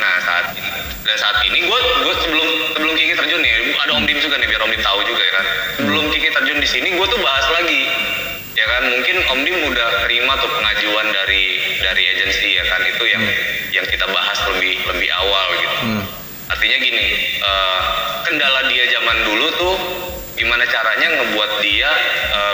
Nah 0.00 0.14
saat 0.24 0.56
ini 0.56 0.70
dan 1.04 1.16
saat 1.20 1.38
ini 1.44 1.58
gue 1.62 1.78
gue 1.78 2.14
sebelum 2.24 2.48
sebelum 2.72 2.92
Kiki 2.96 3.14
terjun 3.14 3.40
nih 3.44 3.52
ada 3.76 3.92
Om 4.00 4.04
Dim 4.08 4.18
juga 4.18 4.40
nih 4.40 4.48
biar 4.48 4.60
Om 4.64 4.72
Dim 4.72 4.82
tahu 4.82 5.00
juga 5.04 5.22
ya 5.22 5.32
kan. 5.36 5.46
Sebelum 5.76 6.04
Kiki 6.08 6.28
terjun 6.32 6.58
di 6.58 6.68
sini 6.68 6.88
gue 6.96 7.06
tuh 7.06 7.20
bahas 7.20 7.46
lagi 7.52 7.80
ya 8.56 8.66
kan 8.66 8.82
mungkin 8.88 9.16
Om 9.30 9.40
Dim 9.44 9.56
udah 9.72 9.88
terima 10.08 10.32
tuh 10.40 10.50
pengajuan 10.50 11.06
dari 11.12 11.44
dari 11.84 12.02
agensi 12.16 12.48
ya 12.56 12.64
kan 12.66 12.80
itu 12.82 13.04
yang 13.08 13.24
yang 13.76 13.86
kita 13.86 14.06
bahas 14.08 14.38
lebih 14.56 14.74
lebih 14.88 15.08
awal 15.14 15.46
gitu. 15.60 15.76
Hmm. 15.84 16.02
Artinya 16.60 16.76
gini 16.76 17.04
eh, 17.40 17.80
kendala 18.28 18.68
dia 18.68 18.84
zaman 18.92 19.16
dulu 19.24 19.48
tuh 19.56 19.76
gimana 20.36 20.68
caranya 20.68 21.08
ngebuat 21.08 21.64
dia 21.64 21.88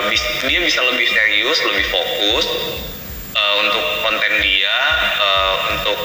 bis- 0.07 0.47
dia 0.47 0.63
bisa 0.63 0.79
lebih 0.87 1.11
serius 1.11 1.59
lebih 1.67 1.91
fokus 1.91 2.47
eh, 3.35 3.55
untuk 3.67 3.83
konten 4.07 4.33
dia 4.39 4.77
eh, 5.19 5.55
untuk 5.75 5.99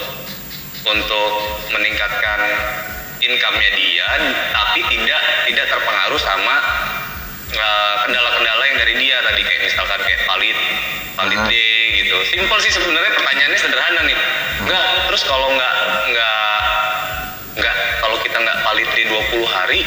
untuk 0.81 1.31
meningkatkan 1.69 2.41
income-nya 3.21 3.69
dia 3.77 4.09
tapi 4.49 4.81
tidak 4.89 5.21
tidak 5.45 5.65
terpengaruh 5.69 6.21
sama 6.25 6.55
eh, 7.53 7.95
kendala-kendala 8.01 8.65
yang 8.65 8.77
dari 8.81 8.97
dia 8.97 9.21
tadi 9.21 9.45
kayak 9.45 9.61
misalkan 9.61 10.01
kayak 10.01 10.25
valid 10.25 10.57
valid 11.21 11.41
day 11.53 12.01
gitu. 12.01 12.17
Simpel 12.33 12.57
sih 12.65 12.73
sebenarnya 12.73 13.13
pertanyaannya 13.13 13.59
sederhana 13.61 14.01
nih. 14.09 14.17
Enggak 14.65 14.85
terus 15.05 15.21
kalau 15.21 15.53
nggak 15.53 15.73
nggak 16.17 16.40
20 19.11 19.43
hari 19.43 19.83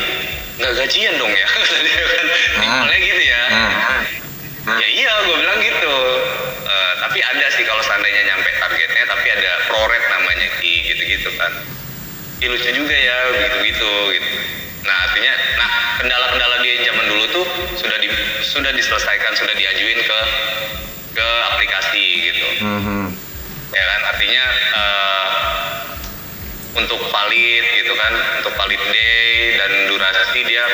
nggak 0.60 0.72
gajian 0.76 1.14
dong 1.16 1.32
ya. 1.32 1.48
Kan 2.14 2.26
simpelnya 2.60 2.98
gitu 3.00 3.22
ya. 3.24 3.42
Nah. 4.64 4.80
ya 4.80 4.88
iya 4.88 5.12
gue 5.24 5.36
bilang 5.40 5.60
gitu. 5.60 5.96
Eh, 6.64 6.92
tapi 7.00 7.18
ada 7.20 7.46
sih 7.52 7.64
kalau 7.64 7.82
seandainya 7.84 8.22
nyampe 8.32 8.50
targetnya 8.60 9.04
tapi 9.08 9.26
ada 9.32 9.52
proret 9.68 10.04
namanya 10.12 10.48
Ki 10.60 10.74
gitu-gitu 10.92 11.30
kan. 11.40 11.52
Lucu 12.44 12.70
juga 12.76 12.92
ya 12.92 13.16
gitu-gitu 13.32 13.92
gitu. 14.20 14.28
Nah 14.84 14.96
artinya 15.08 15.32
nah 15.56 15.70
kendala-kendala 15.96 16.56
dia 16.60 16.74
zaman 16.84 17.06
dulu 17.08 17.24
tuh 17.32 17.46
sudah 17.80 17.98
di, 17.98 18.08
sudah 18.44 18.72
diselesaikan 18.76 19.32
sudah 19.32 19.54
diajuin 19.56 20.00
ke 20.04 20.18
ke 21.16 21.26
aplikasi 21.54 22.04
gitu. 22.30 22.46
Mhm. 22.60 23.02
ya 23.74 23.84
kan 23.90 24.00
artinya 24.06 24.44
eh, 24.54 25.26
untuk 26.74 27.00
valid 27.06 27.64
gitu 27.72 27.92
kan 27.94 28.12
untuk 28.36 28.52
valid 28.54 28.82
day 28.90 29.26
dan 29.54 29.70
durasi 29.86 30.40
dia 30.42 30.64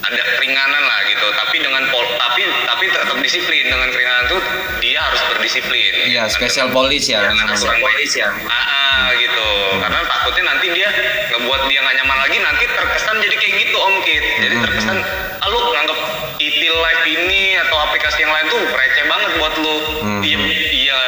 ada 0.00 0.22
keringanan 0.34 0.82
lah 0.82 1.00
gitu. 1.04 1.26
Tapi 1.30 1.56
dengan 1.58 1.82
pol 1.88 2.06
tapi 2.16 2.42
tapi 2.64 2.84
tetap 2.88 3.18
disiplin. 3.18 3.64
Dengan 3.64 3.88
keringanan 3.88 4.24
tuh 4.26 4.40
dia 4.78 4.98
harus 5.00 5.20
berdisiplin. 5.28 5.92
Iya, 6.06 6.24
Dengan- 6.24 6.32
special 6.32 6.68
police 6.70 7.06
ya. 7.06 7.20
dengan 7.22 7.44
namanya. 7.44 7.58
aturan 7.58 7.78
polis 7.78 8.12
ya. 8.12 8.28
Ah, 8.46 8.54
ah, 8.54 9.02
gitu. 9.12 9.48
Karena 9.78 10.00
takutnya 10.02 10.44
nanti 10.48 10.66
dia 10.72 10.88
ngebuat 11.28 11.60
dia 11.66 11.78
nggak 11.78 11.96
nyaman 11.98 12.18
lagi 12.18 12.38
nanti 12.40 12.64
terkesan 12.66 13.16
jadi 13.18 13.36
kayak 13.36 13.54
gitu 13.58 13.76
om 13.76 13.94
Kit. 14.00 14.24
Jadi 14.40 14.54
Hmm, 14.54 14.64
terkesan 14.64 14.96
ah, 15.36 15.46
lu 15.46 15.58
nganggep 15.68 15.98
itil 16.38 16.74
live 16.74 17.04
ini 17.06 17.42
atau 17.58 17.76
aplikasi 17.80 18.22
yang 18.22 18.32
lain 18.32 18.46
tuh 18.48 18.62
receh 18.64 19.04
banget 19.04 19.30
buat 19.36 19.54
lu. 19.56 19.76
Hmm. 20.00 20.20
iya 20.20 20.38
iya 20.72 20.98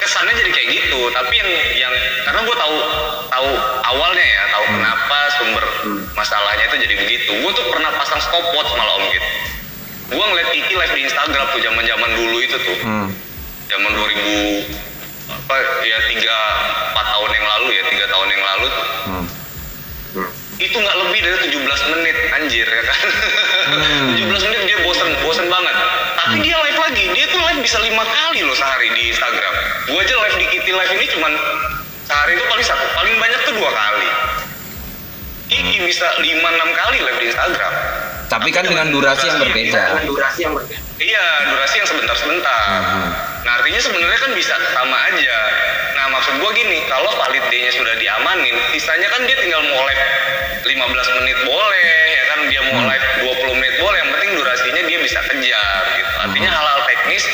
kesannya 0.00 0.34
jadi 0.36 0.50
kayak 0.50 0.68
gitu 0.72 1.00
tapi 1.12 1.34
yang 1.38 1.50
yang 1.78 1.94
karena 2.24 2.40
gue 2.42 2.56
tahu 2.56 2.76
tahu 3.28 3.50
awalnya 3.84 4.24
ya 4.24 4.42
tahu 4.52 4.64
kenapa 4.72 5.18
sumber 5.40 5.64
masalahnya 6.14 6.64
itu 6.70 6.76
jadi 6.86 6.94
begitu. 6.96 7.30
Gue 7.42 7.52
tuh 7.52 7.66
pernah 7.68 7.90
pasang 7.98 8.22
stopwatch 8.22 8.70
malah 8.78 8.96
om 9.02 9.06
Kit 9.10 9.24
gue 10.04 10.20
ngeliat 10.20 10.48
Kiki 10.52 10.74
live 10.76 10.94
di 10.94 11.02
Instagram 11.08 11.46
tuh 11.48 11.60
zaman 11.64 11.82
zaman 11.84 12.10
dulu 12.12 12.36
itu 12.44 12.56
tuh. 12.60 12.78
Hmm. 12.84 13.08
zaman 13.64 13.90
2000 13.96 14.68
apa 15.24 15.56
ya 15.88 15.98
tiga 16.12 16.36
empat 16.92 17.06
tahun 17.16 17.30
yang 17.32 17.46
lalu 17.48 17.66
ya 17.72 17.82
tiga 17.88 18.06
tahun 18.12 18.28
yang 18.28 18.42
lalu 18.44 18.66
tuh. 18.68 18.86
Hmm. 19.08 19.24
itu 20.54 20.76
nggak 20.78 20.96
lebih 21.02 21.20
dari 21.24 21.36
17 21.50 21.92
menit 21.96 22.16
anjir 22.36 22.66
ya 22.68 22.82
kan? 22.84 23.06
Hmm. 23.72 24.12
live 30.74 30.92
ini 30.98 31.06
cuman 31.14 31.32
sehari 32.04 32.36
itu 32.36 32.44
paling 32.44 32.66
satu 32.66 32.84
paling 32.92 33.14
banyak 33.16 33.40
tuh 33.46 33.54
dua 33.56 33.70
kali 33.72 34.08
Kiki 35.44 35.76
bisa 35.84 36.08
5-6 36.18 36.24
kali 36.72 36.96
live 37.04 37.18
di 37.20 37.26
Instagram 37.28 37.74
Tapi 38.32 38.48
kan 38.50 38.64
dengan 38.64 38.88
durasi 38.88 39.28
yang 39.28 39.38
berbeda. 39.38 39.82
Dengan 39.94 40.06
durasi 40.08 40.40
yang 40.42 40.56
berbeda. 40.56 40.80
Iya, 40.96 41.26
durasi 41.52 41.74
yang 41.78 41.86
sebentar-sebentar. 41.86 42.64
Mhm. 42.66 43.08
Nah, 43.44 43.52
artinya 43.60 43.80
sebenarnya 43.84 44.18
kan 44.18 44.32
bisa 44.32 44.54
sama 44.72 44.96
aja. 45.12 45.38
Nah, 45.94 46.06
maksud 46.18 46.40
gua 46.40 46.50
gini, 46.56 46.82
kalau 46.88 47.12
valid 47.14 47.44
day-nya 47.52 47.70
sudah 47.76 47.94
diamanin, 48.00 48.56
sisanya 48.72 49.06
kan 49.12 49.28
dia 49.28 49.36
tinggal 49.38 49.60
mau 49.68 49.84
live 49.86 50.04
15 50.66 51.08
menit 51.20 51.38
boleh, 51.44 51.92
ya 52.16 52.24
kan 52.32 52.38
dia 52.48 52.60
mau 52.64 52.80
Hmm. 52.80 52.88
live 52.90 53.06
20 53.22 53.54
menit 53.54 53.63
dia 54.94 55.02
bisa 55.02 55.20
kejar 55.26 55.82
gitu. 55.98 56.12
Artinya 56.22 56.50
Hmm. 56.54 56.58
hal-hal 56.62 56.80
teknis 56.86 57.24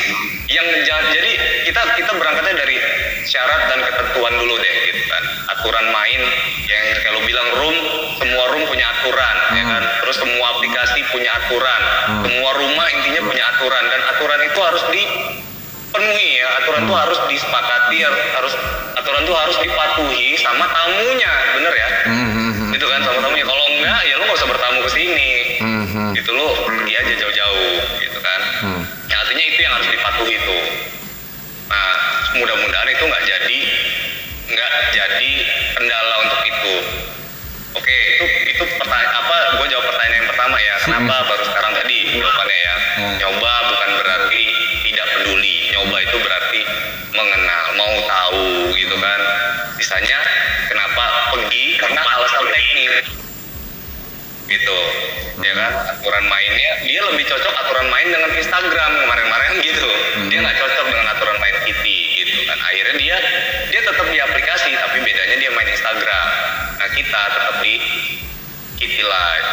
yang 0.49 0.65
jadi 0.81 1.31
kita 1.69 1.81
kita 1.93 2.11
berangkatnya 2.17 2.57
dari 2.57 2.75
syarat 3.21 3.69
dan 3.69 3.79
ketentuan 3.85 4.33
dulu 4.33 4.57
deh 4.57 4.75
gitu 4.89 5.01
kan. 5.05 5.23
Aturan 5.53 5.85
main 5.93 6.21
yang 6.65 6.83
kalau 7.05 7.21
bilang 7.21 7.47
room, 7.61 7.77
semua 8.17 8.45
room 8.49 8.65
punya 8.65 8.89
aturan 8.97 9.35
ya 9.53 9.61
Hmm. 9.61 9.71
kan. 9.77 9.83
Terus 10.01 10.17
semua 10.17 10.45
aplikasi 10.57 10.99
punya 11.13 11.31
aturan, 11.37 11.81
Hmm. 12.09 12.21
semua 12.25 12.51
rumah 12.57 12.87
intinya 12.89 13.21
punya 13.29 13.45
aturan 13.45 13.83
dan 13.85 14.01
aturan 14.09 14.39
itu 14.41 14.59
harus 14.59 14.83
dipenuhi 14.89 16.29
ya. 16.41 16.47
Aturan 16.65 16.81
itu 16.89 16.93
Hmm. 16.97 17.03
harus 17.05 17.19
disepakati, 17.29 17.97
harus 18.09 18.53
aturan 18.97 19.21
itu 19.21 19.33
harus 19.37 19.57
dipatuhi 19.61 20.29
sama 20.41 20.65
tamunya, 20.65 21.33
bener 21.53 21.73
ya? 21.77 21.89
Mhm. 22.09 22.73
Gitu 22.73 22.85
kan 22.89 22.99
sama 23.05 23.19
tamunya. 23.21 23.45
Kalau 23.45 23.65
enggak 23.69 24.01
ya 24.09 24.13
lu 24.17 24.23
nggak 24.25 24.37
usah 24.41 24.49
bertamu 24.49 24.79
ke 24.81 24.91
sini. 24.91 25.29
Mhm. 25.61 26.05
Gitu 26.17 26.29
lu 26.31 26.45
pergi 26.65 26.93
aja 26.97 27.13
jauh-jauh 27.21 27.75
gitu 27.99 28.19
kan. 28.19 28.41
Hmm. 28.61 28.81
Ya, 29.07 29.15
artinya 29.19 29.43
itu 29.43 29.50
yang 29.61 29.73
harus 29.77 29.89
dipatuhi 29.93 30.35
tuh. 30.41 30.63
Nah, 31.71 31.93
mudah-mudahan 32.35 32.89
itu 32.91 33.03
nggak 33.05 33.23
jadi 33.23 33.59
nggak 34.51 34.73
jadi 34.91 35.31
kendala 35.77 36.15
untuk 36.27 36.41
itu. 36.43 36.75
Oke, 37.71 37.95
itu 38.17 38.25
itu 38.51 38.63
pertanyaan 38.75 39.13
apa? 39.23 39.37
Gue 39.61 39.67
jawab 39.71 39.85
pertanyaan 39.87 40.17
yang 40.19 40.29
pertama 40.29 40.57
ya. 40.59 40.75
Kenapa 40.83 41.15
baru 41.29 41.43
sekarang 41.47 41.71
tadi 41.79 41.97
jawabannya 42.19 42.57
ya? 42.59 42.75
Hmm. 42.99 43.15
Nyoba 43.23 43.53
bukan 43.71 43.89
berarti 44.03 44.43
tidak 44.91 45.07
peduli. 45.15 45.55
Nyoba 45.71 45.97
itu 46.03 46.17
berarti 46.19 46.61
mengenal, 47.15 47.63
mau 47.79 47.95
tahu 48.03 48.47
gitu 48.75 48.95
kan. 48.99 49.21
Sisanya 49.79 50.19
kenapa 50.67 51.05
pergi 51.31 51.79
karena 51.79 52.01
alasan 52.03 52.45
teknis 52.51 53.05
gitu. 54.51 54.79
Ya 55.41 55.53
kan? 55.55 55.71
Aturan 55.97 56.25
mainnya 56.27 56.71
dia 56.85 57.01
lebih 57.07 57.23
cocok 57.25 57.53
aturan 57.65 57.87
main 57.87 58.07
dengan 58.11 58.31
Instagram 58.35 58.91
kemarin-kemarin 58.99 59.51
gitu. 59.63 59.89
Dia 60.27 60.39
nggak 60.43 60.57
cocok 60.59 60.85
dengan 60.91 61.07
aturan 61.15 61.37
main 61.39 61.55
Kitty 61.65 61.97
gitu 62.21 62.39
kan. 62.45 62.57
Akhirnya 62.59 62.95
dia 62.99 63.17
dia 63.71 63.81
tetap 63.81 64.07
di 64.11 64.19
aplikasi 64.19 64.69
tapi 64.75 64.97
bedanya 65.01 65.35
dia 65.39 65.51
main 65.55 65.69
Instagram. 65.71 66.27
Nah 66.77 66.89
kita 66.93 67.21
tetap 67.31 67.55
di 67.63 67.75
Kitty 68.77 69.01
Live 69.01 69.49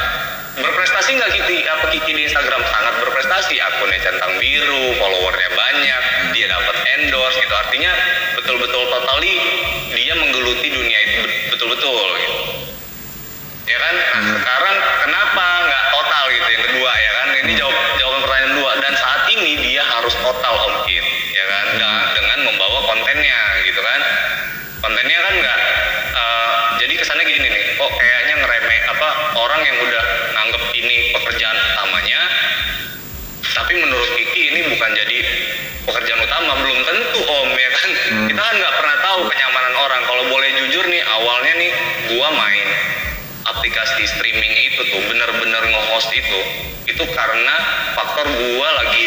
berprestasi 0.59 1.11
nggak 1.14 1.30
Kitty? 1.38 1.57
Apa 1.62 1.86
Kitty 1.94 2.11
di 2.12 2.22
Instagram? 2.26 2.61
Sangat 2.66 2.94
berprestasi. 3.01 3.55
Akunnya 3.62 3.99
centang 4.03 4.34
biru 4.42 4.99
followernya 4.99 5.51
banyak 5.55 6.03
dia 6.34 6.46
dapat 6.51 6.76
endorse 6.99 7.38
gitu. 7.38 7.55
Artinya 7.55 7.92
betul-betul 8.34 8.82
totally 8.90 9.34
dia 9.94 10.14
menggeluti 10.18 10.66
dunia 10.68 10.99
itu. 11.07 11.16
Bet- 11.24 11.38
betul-betul 11.55 12.07
gitu. 12.18 12.36
Ya 13.68 13.78
kan? 13.78 13.94
Nah, 13.94 14.22
sekarang 14.40 14.76
kenapa 15.09 15.47
nggak 15.65 15.85
total 15.89 16.25
gitu 16.29 16.49
yang 16.53 16.65
kedua 16.69 16.91
ya 16.93 17.11
kan? 17.17 17.29
Ini 17.33 17.53
jawab 17.57 17.77
jawaban 17.97 18.21
pertanyaan 18.29 18.53
dua 18.61 18.73
dan 18.85 18.93
saat 18.93 19.23
ini 19.33 19.53
dia 19.65 19.81
harus 19.81 20.13
total 20.21 20.55
om 20.69 20.75
Kit 20.85 21.05
ya 21.33 21.45
kan? 21.49 21.65
Dengan, 21.73 22.03
dengan 22.13 22.39
membawa 22.53 22.79
kontennya 22.85 23.41
gitu 23.65 23.81
kan? 23.81 24.01
Kontennya 24.85 25.19
kan 25.25 25.35
nggak 25.41 25.59
eh, 26.13 26.57
jadi 26.85 26.93
kesannya 27.01 27.25
gini 27.25 27.49
nih 27.49 27.65
kok 27.81 27.93
kayaknya 27.97 28.35
ngeremeh 28.45 28.81
apa 28.93 29.09
orang 29.41 29.61
yang 29.65 29.77
udah 29.81 30.05
nganggep 30.37 30.63
ini 30.77 30.97
pekerjaan 31.17 31.57
utamanya 31.57 32.21
tapi 33.49 33.73
menurut 33.81 34.11
Kiki 34.13 34.43
ini 34.53 34.61
bukan 34.77 34.91
jadi 34.93 35.19
pekerjaan 35.89 36.21
utama 36.21 36.53
belum 36.61 36.79
tentu 36.85 37.21
om 37.25 37.49
ya 37.57 37.71
kan? 37.73 37.91
Kita 38.29 38.41
kan 38.45 38.55
nggak 38.61 38.75
pernah 38.77 38.97
tahu 39.01 39.21
kenyamanan 39.25 39.75
orang. 39.81 40.03
Kalau 40.05 40.25
boleh 40.29 40.51
jujur 40.63 40.85
nih 40.85 41.01
awalnya 41.01 41.53
nih 41.57 41.71
gua 42.13 42.29
main 42.37 42.58
aplikasi 43.79 44.11
streaming 44.11 44.55
itu 44.66 44.81
tuh 44.91 44.99
bener-bener 45.07 45.62
nge-host 45.70 46.11
itu 46.11 46.41
itu 46.91 47.05
karena 47.14 47.55
faktor 47.95 48.26
gua 48.26 48.68
lagi 48.74 49.07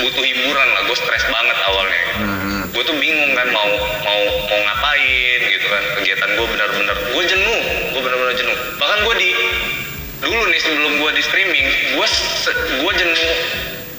butuh 0.00 0.24
hiburan 0.24 0.68
lah 0.72 0.82
gue 0.88 0.96
stres 0.96 1.28
banget 1.28 1.58
awalnya 1.68 2.02
Mhm. 2.16 2.60
gue 2.72 2.82
tuh 2.88 2.96
bingung 2.96 3.36
kan 3.36 3.52
mau 3.52 3.68
mau 4.00 4.22
mau 4.48 4.60
ngapain 4.64 5.40
gitu 5.44 5.66
kan 5.68 5.82
kegiatan 6.00 6.30
gue 6.40 6.46
bener-bener 6.48 6.96
gue 7.12 7.24
jenuh 7.28 7.60
gue 7.92 8.00
bener-bener 8.00 8.32
jenuh 8.32 8.56
bahkan 8.80 8.98
gue 9.04 9.14
di 9.20 9.30
dulu 10.24 10.42
nih 10.48 10.60
sebelum 10.64 10.92
gue 11.04 11.10
di 11.12 11.22
streaming 11.28 11.66
gue 12.00 12.06
gue 12.80 12.92
jenuh 12.96 13.28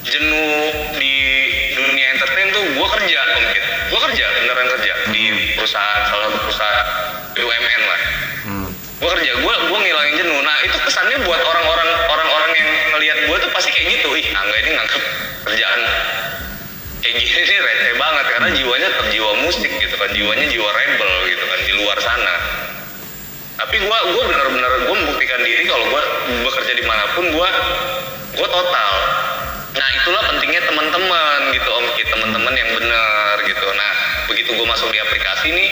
jenuh 0.10 0.58
di 0.98 1.16
dunia 1.78 2.06
entertain 2.18 2.50
tuh 2.50 2.66
gue 2.66 2.88
kerja 2.98 3.20
mungkin 3.38 3.62
gue 3.94 4.00
kerja 4.10 4.26
beneran 4.42 4.68
kerja 4.74 4.94
di 5.14 5.24
perusahaan 5.54 6.02
salah 6.10 6.34
satu 6.34 6.38
perusahaan 6.42 6.88
BUMN 7.38 7.82
lah 7.86 8.00
Hmm. 8.00 8.09
Gue 9.00 9.08
kerja 9.08 9.32
gue 9.32 9.54
gue 9.72 9.80
ngilangin 9.80 10.16
jenuh. 10.20 10.40
Nah 10.44 10.56
itu 10.68 10.76
kesannya 10.84 11.18
buat 11.24 11.40
orang-orang 11.40 11.90
orang-orang 12.12 12.52
yang 12.60 12.70
ngelihat 12.92 13.18
gue 13.32 13.38
tuh 13.48 13.52
pasti 13.56 13.72
kayak 13.72 13.88
gitu. 13.96 14.12
Ih 14.12 14.28
angga 14.36 14.56
ini 14.60 14.70
nganggep 14.76 15.02
kerjaan 15.48 15.82
kayak 17.00 17.16
gini 17.16 17.42
nih 17.48 17.60
receh 17.64 17.94
banget 17.96 18.26
karena 18.28 18.48
jiwanya 18.52 18.88
tetap 18.92 19.08
musik 19.40 19.72
gitu 19.72 19.96
kan. 19.96 20.10
Jiwanya 20.12 20.46
jiwa 20.52 20.70
rebel 20.76 21.14
gitu 21.32 21.44
kan 21.48 21.60
di 21.64 21.74
luar 21.80 21.98
sana. 22.04 22.36
Tapi 23.56 23.76
gue 23.80 23.98
gue 24.12 24.24
bener-bener 24.28 24.72
gue 24.84 24.96
membuktikan 25.00 25.40
diri 25.48 25.64
kalau 25.64 25.86
gue 25.88 26.02
bekerja 26.44 26.74
di 26.76 26.84
mana 26.84 27.04
pun 27.16 27.24
gue 27.24 27.50
gue 28.36 28.48
total. 28.52 28.94
Nah 29.80 29.90
itulah 29.96 30.22
pentingnya 30.28 30.62
teman-teman 30.68 31.40
gitu 31.56 31.70
om. 31.72 31.86
Teman-teman 32.00 32.52
yang 32.52 32.70
benar 32.76 33.36
gitu. 33.48 33.68
Nah 33.80 33.92
begitu 34.28 34.50
gue 34.60 34.68
masuk 34.68 34.92
di 34.92 35.00
aplikasi 35.00 35.56
nih 35.56 35.70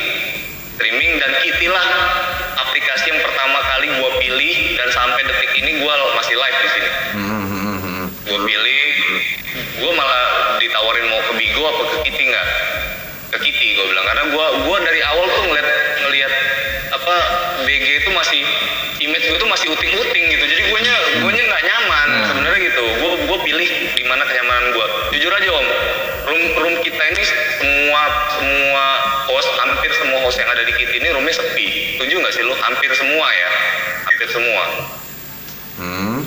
streaming 0.77 1.17
dan 1.17 1.33
Kitty 1.41 1.65
lah 1.73 1.89
aplikasi 2.61 3.09
yang 3.09 3.17
pertama 3.17 3.57
kali 3.65 3.89
gue 3.89 4.11
pilih 4.21 4.55
dan 4.77 4.89
sampai 4.93 5.25
detik 5.25 5.51
ini 5.57 5.81
gue 5.81 5.93
masih 6.13 6.37
live 6.37 6.59
di 6.61 6.69
sini. 6.69 6.89
Gue 8.29 8.39
pilih 8.45 8.81
gue 9.57 9.91
malah 9.97 10.25
ditawarin 10.61 11.09
mau 11.09 11.17
ke 11.25 11.33
Bigo 11.33 11.65
apa 11.65 11.81
ke 11.81 11.97
Kitty 12.05 12.23
nggak? 12.29 12.47
Ke 13.33 13.37
Kitty 13.41 13.73
gue 13.73 13.85
bilang. 13.89 14.05
Karena 14.05 14.23
gue 14.29 14.45
gua 14.69 14.77
dari 14.85 15.01
awal 15.01 15.25
tuh 15.25 15.43
ngeliat 15.49 15.67
ngeliat 16.05 16.33
apa 16.93 17.15
BG 17.65 18.05
itu 18.05 18.09
masih 18.13 18.41
image 19.01 19.25
gue 19.33 19.37
tuh 19.41 19.49
masih 19.49 19.73
uting-uting 19.73 20.23
gitu. 20.29 20.45
Jadi 20.45 20.61
gue 20.61 20.79
nya 20.85 20.95
gue 21.25 21.31
nya 21.33 21.41
nggak 21.41 21.63
nyaman 21.73 22.09
sebenarnya 22.29 22.59
gitu. 22.69 22.85
Gue 23.01 23.11
gue 23.25 23.37
pilih 23.49 23.69
di 23.97 24.03
mana 24.05 24.29
kenyamanan 24.29 24.77
gue 24.77 24.87
jujur 25.17 25.33
aja 25.33 25.49
om 25.57 25.67
room 26.29 26.43
room 26.61 26.75
kita 26.85 27.01
ini 27.01 27.23
semua 27.25 28.01
semua 28.37 28.86
host 29.37 29.53
hampir 29.53 29.91
semua 29.93 30.17
host 30.25 30.37
yang 30.41 30.49
ada 30.49 30.65
di 30.65 30.73
Kitty 30.73 30.97
ini 30.97 31.13
roomnya 31.13 31.29
sepi. 31.29 31.93
Setuju 31.93 32.13
nggak 32.17 32.33
sih 32.33 32.41
lo 32.41 32.57
hampir 32.57 32.89
semua 32.97 33.27
ya? 33.29 33.49
Hampir 34.09 34.27
semua. 34.33 34.63
Hmm. 35.77 36.25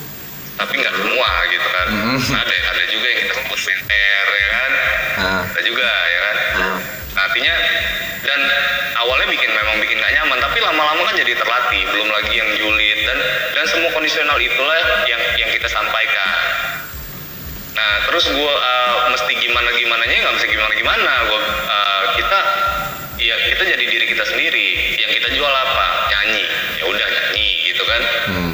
tapi 0.54 0.78
nggak 0.78 0.94
semua 0.94 1.28
gitu 1.50 1.68
kan. 1.74 1.86
Hmm. 1.90 2.18
ada 2.38 2.54
ada 2.54 2.82
juga 2.86 3.06
yang 3.10 3.18
kita 3.26 3.32
sebut 3.34 3.58
center 3.58 4.24
ya 4.30 4.48
kan? 4.54 4.70
Ah. 5.18 5.42
ada 5.42 5.60
juga 5.66 5.82
ya 5.90 6.18
kan? 6.22 6.36
Ah. 6.38 6.76
Nah, 7.18 7.22
artinya 7.26 7.54
dan 8.22 8.40
awalnya 9.02 9.26
bikin 9.26 9.50
memang 9.50 9.76
bikin 9.82 9.98
nggak 9.98 10.12
nyaman 10.22 10.38
tapi 10.38 10.58
lama-lama 10.62 11.02
kan 11.10 11.14
jadi 11.18 11.32
terlatih. 11.34 11.82
Belum 11.90 12.08
lagi 12.14 12.32
yang 12.38 12.50
julid 12.62 12.98
dan 13.10 13.18
dan 13.58 13.64
semua 13.66 13.90
kondisional 13.90 14.38
itulah 14.38 14.78
yang 15.10 15.22
yang 15.34 15.50
kita 15.50 15.66
sampaikan. 15.66 16.28
Nah 17.74 17.92
terus 18.06 18.30
gua 18.30 18.54
uh, 18.54 19.10
mesti 19.10 19.32
gimana 19.34 19.74
gimana 19.74 20.02
nya 20.06 20.14
nggak 20.14 20.34
bisa 20.38 20.46
gimana 20.46 20.72
gimana 20.78 21.12
gua 21.26 21.40
uh, 21.42 22.02
kita 22.14 22.38
ya 23.30 23.36
kita 23.48 23.62
jadi 23.64 23.84
diri 23.86 24.06
kita 24.08 24.24
sendiri 24.26 24.66
yang 24.96 25.10
kita 25.12 25.28
jual 25.30 25.46
apa 25.48 25.86
nyanyi 26.10 26.42
ya 26.76 26.84
udah 26.84 27.06
nyanyi 27.06 27.46
gitu 27.64 27.82
kan 27.84 28.02
Hmm. 28.26 28.52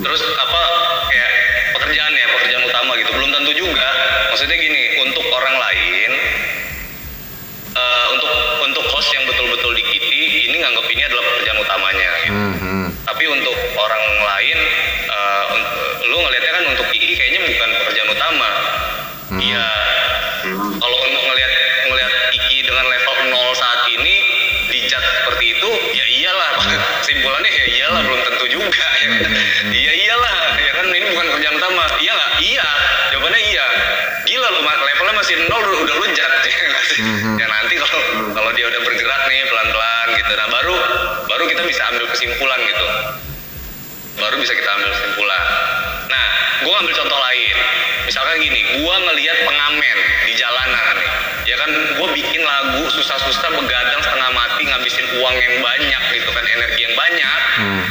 terus 0.00 0.20
apa 0.34 0.60
kayak 1.06 1.30
pekerjaan 1.72 2.12
ya 2.12 2.26
pekerjaan 2.30 2.64
utama 2.64 2.96
gitu 2.96 3.10
belum 3.12 3.30
tentu 3.30 3.52
juga 3.54 3.88
maksudnya 4.30 4.56
gini 4.56 4.82
untuk 5.02 5.24
orang 5.26 5.56
lain 5.58 6.10
eh, 7.74 8.06
untuk 8.10 8.30
untuk 8.64 8.84
host 8.88 9.10
yang 9.10 9.24
betul-betul 9.24 9.72
di 9.72 9.84
Kitty 9.84 10.20
ini 10.48 10.56
nganggap 10.58 10.86
ini 10.86 11.02
adalah 11.04 11.24
pekerjaan 11.26 11.58
utamanya 11.60 12.10
gitu. 12.22 12.34
Mhm. 12.34 12.84
tapi 13.04 13.24
untuk 13.26 13.52
orang 13.76 14.04
lain 14.24 14.58
un- 15.46 15.68
lu 16.04 16.16
ngelihatnya 16.18 16.52
kan 16.52 16.64
untuk 16.66 16.86
Kiki 16.88 17.14
kayaknya 17.14 17.40
bukan 17.44 17.68
pekerjaan 17.78 18.08
utama 18.10 18.48
Hmm. 19.24 19.40
iya 19.40 19.66
kalau 20.74 20.98
untuk 21.00 21.22
ngelihat 21.22 21.32
ngelihat 21.44 21.53
masih 35.24 35.40
nol 35.48 35.56
udah, 35.56 35.80
udah 35.88 35.94
lu 36.04 36.06
jat 36.12 36.32
ya? 36.44 36.52
Mhm. 37.00 37.40
ya 37.40 37.46
nanti 37.48 37.80
kalau 37.80 38.00
kalau 38.36 38.50
dia 38.52 38.68
udah 38.68 38.80
bergerak 38.84 39.22
nih 39.24 39.40
pelan 39.48 39.68
pelan 39.72 40.06
gitu. 40.20 40.32
Nah 40.36 40.48
baru 40.52 40.76
baru 41.24 41.44
kita 41.48 41.62
bisa 41.64 41.80
ambil 41.88 42.04
kesimpulan 42.12 42.60
gitu. 42.60 42.86
Baru 44.20 44.36
bisa 44.36 44.52
kita 44.52 44.68
ambil 44.68 44.92
kesimpulan. 44.92 45.44
Nah 46.12 46.26
gue 46.60 46.74
ambil 46.76 46.92
contoh 46.92 47.16
lain. 47.16 47.56
Misalkan 48.04 48.36
gini 48.36 48.60
gue 48.76 48.94
ngelihat 49.08 49.38
pengamen 49.48 49.96
di 50.28 50.32
jalanan 50.36 50.92
nih. 51.00 51.12
Ya 51.48 51.56
kan 51.56 51.70
gue 51.72 52.08
bikin 52.20 52.44
lagu 52.44 52.84
susah-susah 52.92 53.48
begadang 53.64 54.00
setengah 54.04 54.28
mati 54.28 54.68
ngabisin 54.68 55.08
uang 55.24 55.36
yang 55.40 55.56
banyak 55.64 56.02
gitu 56.20 56.28
kan 56.36 56.44
energi 56.44 56.80
yang 56.84 56.94
banyak. 57.00 57.38
Hmm. 57.54 57.82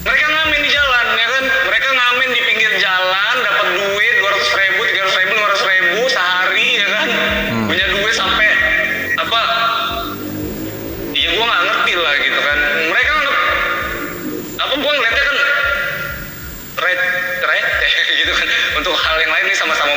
mereka 0.00 0.26
ngamen 0.32 0.64
di 0.64 0.70
jalan 0.72 0.99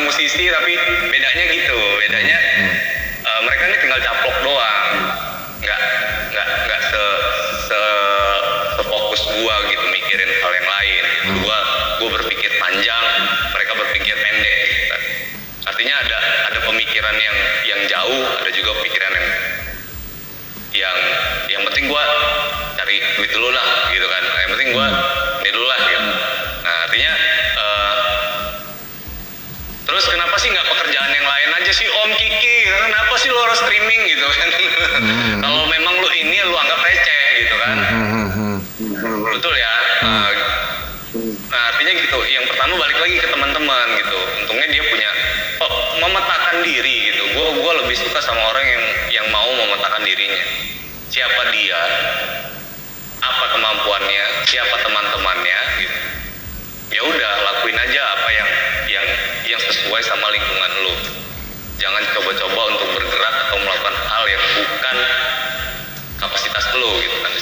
musisi 0.04 0.44
tapi 0.52 0.74
bedanya 1.10 1.46
gitu. 1.50 1.80
Bedanya 2.04 2.38
eh, 3.24 3.40
mereka 3.48 3.64
ini 3.72 3.78
tinggal 3.80 4.00
caplok 4.04 4.38
doang. 4.44 4.88
Nggak 5.64 5.82
nggak 6.36 6.48
nggak 6.68 6.82
se 6.92 7.04
se 7.72 7.82
sefokus 8.80 9.22
gua 9.32 9.56
gitu 9.72 9.86
mikirin 9.90 10.30
hal 10.44 10.54
yang 10.54 10.70
lain. 10.70 11.04
Gua 11.42 11.58
gua 12.04 12.10
berpikir 12.20 12.52
panjang 12.60 13.06
mereka 13.56 13.72
berpikir 13.80 14.16
pendek 14.20 14.58
gitu. 14.68 14.98
Artinya 15.64 15.96
ada 16.04 16.18
ada 16.52 16.60
pemikiran 16.68 17.16
yang 17.16 17.38
yang 17.64 17.82
jauh 17.88 18.24
ada 18.44 18.52
juga 18.52 18.72
pemikiran 18.84 19.12
yang 19.16 19.28
yang 20.74 20.98
yang 21.48 21.62
penting 21.72 21.86
gua 21.88 22.04
cari 22.76 23.00
duit 23.18 23.32
dulu 23.32 23.50
lah 23.56 23.68
gitu 23.96 24.08
kan. 24.12 24.24
Yang 24.44 24.52
penting 24.60 24.70
gua 24.76 24.88
ini 25.44 25.50
dulu 25.52 25.66
lah 25.68 25.80
terus 29.94 30.10
kenapa 30.10 30.34
sih 30.42 30.50
nggak 30.50 30.66
pekerjaan 30.74 31.12
yang 31.14 31.22
lain 31.22 31.50
aja 31.54 31.70
sih 31.70 31.86
Om 31.86 32.12
Kiki? 32.18 32.56
Kenapa 32.66 33.14
sih 33.22 33.30
lo 33.30 33.46
harus 33.46 33.62
streaming 33.62 34.02
gitu 34.10 34.26
kan? 34.26 34.50
Kalau 35.46 35.70
memang 35.70 35.94
lo 36.02 36.10
ini 36.18 36.34
lo 36.50 36.58
anggap 36.58 36.82
receh 36.82 37.26
gitu 37.46 37.56
kan? 37.62 37.78
Hmm, 37.78 38.10
hmm, 38.10 38.58
hmm. 38.90 39.18
betul 39.38 39.54
ya. 39.54 39.74
Nah, 40.02 40.34
nah, 41.46 41.62
artinya 41.70 41.94
gitu. 41.94 42.20
Yang 42.26 42.46
pertama 42.50 42.74
balik 42.82 42.98
lagi 43.06 43.22
ke 43.22 43.28
teman-teman 43.38 43.88
gitu. 44.02 44.18
Untungnya 44.42 44.68
dia 44.74 44.82
punya 44.82 45.10
oh, 45.62 45.78
memetakan 46.02 46.66
diri 46.66 47.14
gitu. 47.14 47.24
Gue 47.38 47.48
gua 47.62 47.72
lebih 47.86 47.94
suka 47.94 48.18
sama 48.18 48.50
orang 48.50 48.66
yang 48.66 48.84
yang 49.14 49.28
mau 49.30 49.46
memetakan 49.46 50.02
dirinya. 50.10 50.42
Siapa 51.14 51.54
dia? 51.54 51.82
Apa 53.22 53.46
kemampuannya? 53.54 54.26
Siapa 54.50 54.74
teman-temannya? 54.90 55.60
Gitu. 55.86 55.98
Ya 56.98 57.02
udah 57.06 57.32
lakuin 57.46 57.78
aja 57.78 58.02
apa 58.18 58.30
yang 58.34 58.50
sesuai 59.84 60.00
sama 60.08 60.32
lingkungan 60.32 60.72
lu 60.88 60.96
jangan 61.76 62.00
coba-coba 62.16 62.62
untuk 62.72 62.88
bergerak 62.96 63.36
atau 63.36 63.58
melakukan 63.60 63.96
hal 64.08 64.24
yang 64.32 64.44
bukan 64.56 64.98
kapasitas 66.24 66.66
lu 66.80 66.92
gitu 67.04 67.18
kan 67.20 67.34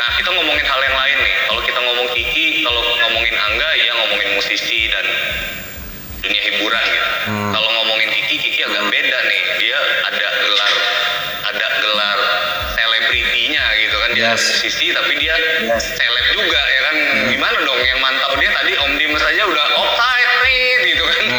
Nah, 0.00 0.08
kita 0.16 0.32
ngomongin 0.32 0.64
hal 0.64 0.80
yang 0.80 0.96
lain 0.96 1.18
nih. 1.20 1.34
Kalau 1.44 1.60
kita 1.60 1.76
ngomong 1.76 2.08
Kiki, 2.16 2.64
kalau 2.64 2.80
ngomongin 3.04 3.36
Angga, 3.36 3.68
ya 3.76 3.92
ngomongin 4.00 4.32
musisi 4.32 4.88
dan 4.88 5.04
dunia 6.24 6.40
hiburan 6.40 6.84
gitu. 6.88 7.08
Hmm. 7.28 7.52
Kalau 7.52 7.68
ngomongin 7.68 8.08
Kiki, 8.08 8.40
Kiki 8.40 8.64
agak 8.64 8.88
beda 8.88 9.18
nih. 9.28 9.40
Dia 9.60 9.76
ada 10.08 10.28
gelar, 10.40 10.72
ada 11.52 11.66
gelar 11.84 12.18
selebritinya 12.80 13.64
gitu 13.76 13.96
kan. 14.00 14.10
Dia 14.16 14.24
Yes. 14.32 14.40
musisi, 14.40 14.86
tapi 14.96 15.12
dia 15.20 15.36
seleb 15.76 16.26
juga 16.32 16.60
ya 16.64 16.80
kan. 16.88 16.96
Gimana 17.36 17.58
dong? 17.60 17.80
Yang 17.84 18.00
mantau 18.00 18.32
dia 18.40 18.50
tadi 18.56 18.72
Om 18.80 18.92
Dimas 18.96 19.20
aja 19.20 19.42
udah 19.44 19.64
offside. 19.84 20.19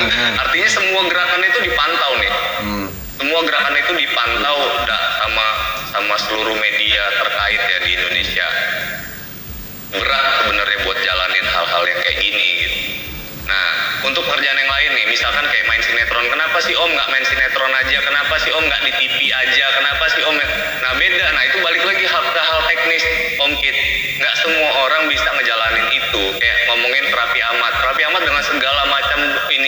Hmm. 0.01 0.41
Artinya 0.41 0.69
semua 0.69 1.01
gerakan 1.05 1.41
itu 1.43 1.59
dipantau 1.61 2.11
nih 2.17 2.31
Hmm. 2.61 2.87
semua 3.17 3.39
gerakan 3.45 3.75
itu 3.77 3.91
dipantau 3.95 4.57
da- 4.85 5.09
sama 5.21 5.47
sama 5.91 6.15
seluruh 6.17 6.57
media 6.57 7.03
terkait 7.21 7.61
ya 7.61 7.77
di 7.83 7.91
Indonesia 7.93 8.47
berat 9.91 10.25
sebenarnya 10.41 10.77
buat 10.87 10.97
jalanin 10.97 11.45
hal-hal 11.45 11.83
yang 11.83 11.99
kayak 11.99 12.17
gini 12.17 12.47
gitu. 12.63 12.77
Nah, 13.43 13.69
untuk 14.07 14.23
pekerjaan 14.23 14.55
yang 14.55 14.71
lain 14.71 14.89
nih, 14.95 15.05
misalkan 15.11 15.43
kayak 15.43 15.67
main 15.67 15.83
sinetron, 15.83 16.23
kenapa 16.31 16.57
sih 16.63 16.71
Om 16.71 16.87
nggak 16.87 17.09
main 17.11 17.25
sinetron 17.27 17.73
aja? 17.75 17.97
Kenapa 17.99 18.35
sih 18.39 18.51
Om 18.55 18.63
nggak 18.63 18.81
di 18.87 18.91
TV 18.95 19.17
aja? 19.27 19.65
Kenapa 19.75 20.05
sih 20.15 20.23
Om? 20.23 20.35
Nah 20.79 20.91
beda, 20.95 21.25
nah 21.35 21.43
itu 21.43 21.57
balik 21.59 21.83
lagi 21.83 22.05
hal 22.07 22.23
ke 22.23 22.39
hal 22.39 22.59
teknis 22.71 23.03
Om 23.35 23.51
Kit. 23.59 23.75
Nggak 24.15 24.35
semua 24.39 24.69
orang 24.87 25.11
bisa 25.11 25.27
ngejalanin 25.27 25.87
itu. 25.91 26.23
Kayak 26.39 26.57
ngomongin 26.71 27.03
terapi 27.11 27.39
amat, 27.51 27.73
terapi 27.83 28.01
amat 28.07 28.21
dengan 28.23 28.43
segala 28.47 28.81
macam 28.87 29.19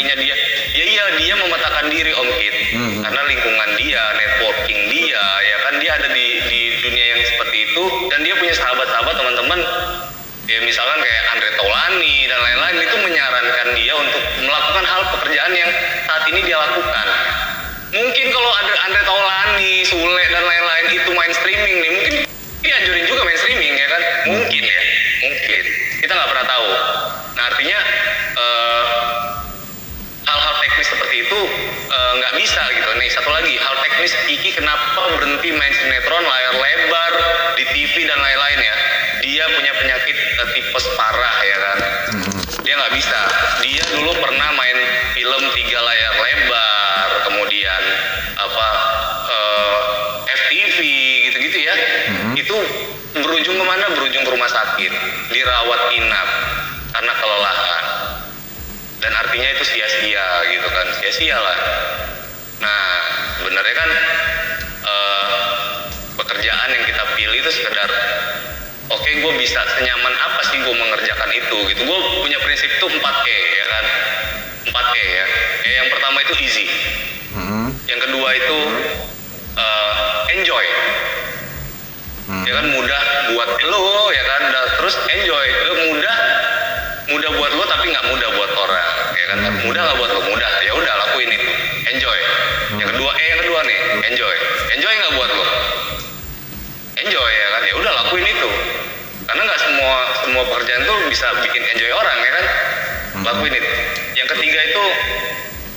ininya 0.04 0.16
dia. 0.20 0.36
Ya 0.76 0.84
iya 0.84 1.04
dia 1.16 1.34
memetakan 1.40 1.86
diri 1.88 2.12
Om 2.12 2.30
Kit, 2.36 2.56
Mhm. 2.76 3.00
karena 3.08 3.22
lingkungan 3.24 3.70
dia, 3.80 4.04
networking 4.20 4.82
dia, 4.92 5.24
ya 5.48 5.58
kan? 5.64 5.74
Dia 5.80 5.92
ada 5.96 6.08
di 6.12 6.28
di 6.44 6.60
dunia 6.84 7.06
yang 7.16 7.22
seperti 7.24 7.58
itu. 7.72 7.84
Dan 8.12 8.20
dia 8.28 8.36
punya 8.36 8.52
sahabat-sahabat 8.52 9.16
teman-teman. 9.16 9.60
Ya 10.44 10.60
misalkan 10.60 11.00
kayak 11.00 11.24
Andre 11.32 11.50
Taulani 11.56 12.28
dan 12.28 12.40
lain-lain 12.44 12.78
itu 12.84 12.98
menyarankan 13.00 13.68
dia 13.80 13.94
untuk 13.96 14.24
melakukan 14.44 14.84
hal 14.84 15.02
pekerjaan 15.16 15.54
yang 15.56 15.72
saat 16.04 16.24
ini 16.28 16.40
dia 16.44 16.60
lakukan. 16.60 17.08
Mungkin 17.96 18.26
kalau 18.28 18.52
ada 18.60 18.74
Andre 18.84 19.04
Taulani, 19.08 19.74
Sule 19.88 20.26
dan 20.28 20.44
lain-lain 20.44 20.86
itu 21.00 21.10
main 21.16 21.32
streaming 21.32 21.76
nih 21.80 21.92
mungkin 21.96 22.14
dia 22.60 22.74
anjurin 22.76 23.06
juga 23.08 23.22
main 23.24 23.40
streaming 23.40 23.72
ya 23.72 23.88
kan? 23.88 24.02
Mungkin 24.28 24.64
kita 26.04 26.12
nggak 26.12 26.30
pernah 26.36 26.48
tahu 26.52 26.68
nah 27.34 27.44
artinya 27.48 27.80
eh, 28.36 28.84
hal-hal 30.28 30.54
teknis 30.60 30.88
seperti 30.92 31.16
itu 31.24 31.40
eh, 31.88 32.14
nggak 32.34 32.50
bisa 32.50 32.66
gitu. 32.74 32.90
Nih 32.98 33.10
satu 33.14 33.30
lagi 33.30 33.54
hal 33.62 33.76
teknis. 33.86 34.10
Kiki 34.26 34.58
kenapa 34.58 35.06
berhenti 35.14 35.54
main 35.54 35.70
sinetron 35.70 36.26
layar 36.26 36.58
lebar 36.58 37.14
di 37.54 37.66
TV 37.70 38.10
dan 38.10 38.18
lain-lain 38.18 38.58
ya? 38.58 38.76
Dia 39.22 39.44
punya 39.54 39.74
penyakit 39.78 40.18
eh, 40.18 40.48
tipes 40.58 40.86
parah 40.98 41.38
ya 41.46 41.58
kan? 41.62 41.78
Dia 42.66 42.74
nggak 42.74 42.94
bisa. 42.98 43.20
Dia 43.62 43.86
dulu 43.94 44.18
pernah 44.18 44.50
main 44.58 44.78
film 45.14 45.44
tiga 45.54 45.78
layar 45.78 46.14
lebar 46.18 47.08
kemudian 47.30 47.82
apa 48.34 48.68
eh, 49.30 49.82
FTV 50.34 50.80
gitu-gitu 51.30 51.58
ya. 51.70 51.74
Itu 52.34 52.58
berujung 53.14 53.62
ke 53.62 53.66
mana 53.70 53.94
berujung 53.94 54.26
ke 54.26 54.32
rumah 54.34 54.50
sakit. 54.50 54.90
Dirawat 55.30 55.82
inap 56.02 56.30
karena 56.98 57.14
kelelahan. 57.14 57.86
Dan 59.06 59.14
artinya 59.22 59.54
itu 59.54 59.64
sia-sia 59.70 60.50
gitu 60.50 60.66
kan. 60.74 60.88
Sia-sia 60.98 61.38
lah 61.38 61.58
nah 62.64 63.04
sebenarnya 63.44 63.76
kan 63.76 63.90
eh, 64.88 65.28
pekerjaan 66.16 66.70
yang 66.72 66.84
kita 66.88 67.04
pilih 67.20 67.38
itu 67.44 67.52
sekedar 67.52 67.90
oke 68.88 69.10
gue 69.10 69.34
bisa 69.40 69.60
senyaman 69.78 70.14
apa 70.16 70.42
sih 70.48 70.58
gue 70.64 70.76
mengerjakan 70.76 71.30
itu 71.36 71.58
gitu. 71.72 71.82
Gue 71.84 72.00
punya 72.24 72.40
prinsip 72.40 72.70
itu 72.72 72.88
4E 72.88 73.40
ya 73.60 73.66
kan? 73.68 73.86
4E 74.72 75.04
ya. 75.04 75.26
E 75.64 75.70
yang 75.84 75.88
pertama 75.92 76.18
itu 76.24 76.34
easy. 76.44 76.66
Hmm. 77.34 77.74
yang 77.90 78.00
kedua 78.00 78.28
itu 78.38 78.60
eh, 79.58 80.36
enjoy. 80.40 80.66
Hmm. 82.24 82.44
ya 82.48 82.54
kan 82.56 82.66
mudah 82.72 83.02
buat 83.36 83.50
lo 83.68 83.84
ya 84.14 84.24
kan? 84.24 84.42
Dan 84.48 84.66
terus 84.80 84.96
enjoy. 85.10 85.46
Lo 85.68 85.74
mudah 85.92 86.18
mudah 87.12 87.30
buat 87.36 87.52
lo 87.60 87.64
tapi 87.68 87.86
nggak 87.92 88.06
mudah 88.08 88.30
buat 88.40 88.52
orang 88.56 88.96
ya 89.20 89.26
kan? 89.34 89.38
Hmm. 89.42 89.56
mudah 89.68 89.82
nggak 89.84 89.98
buat 90.00 90.12
lo 90.16 90.22
mudah. 90.32 90.50
Ya 90.64 90.74
udah 90.78 90.94
lakuin 91.08 91.30
itu. 91.34 91.50
Enjoy 91.94 92.20
yang 92.84 92.92
kedua 93.00 93.12
eh 93.16 93.28
yang 93.32 93.40
kedua 93.48 93.60
nih. 93.64 93.80
Enjoy. 94.12 94.36
Enjoy 94.76 94.92
nggak 94.92 95.14
buat 95.16 95.32
lo 95.32 95.46
enjoy 97.00 97.32
ya 97.32 97.48
kan? 97.56 97.62
Ya 97.64 97.74
udah 97.80 97.92
lakuin 98.04 98.26
itu. 98.28 98.50
Karena 99.24 99.42
nggak 99.48 99.62
semua 99.64 99.96
semua 100.20 100.44
pekerjaan 100.52 100.84
tuh 100.84 100.98
bisa 101.08 101.28
bikin 101.40 101.64
enjoy 101.64 101.92
orang 101.96 102.18
ya 102.20 102.32
kan? 102.36 102.46
Lakuin 103.24 103.54
itu. 103.56 103.72
Yang 104.20 104.28
ketiga 104.36 104.60
itu 104.68 104.84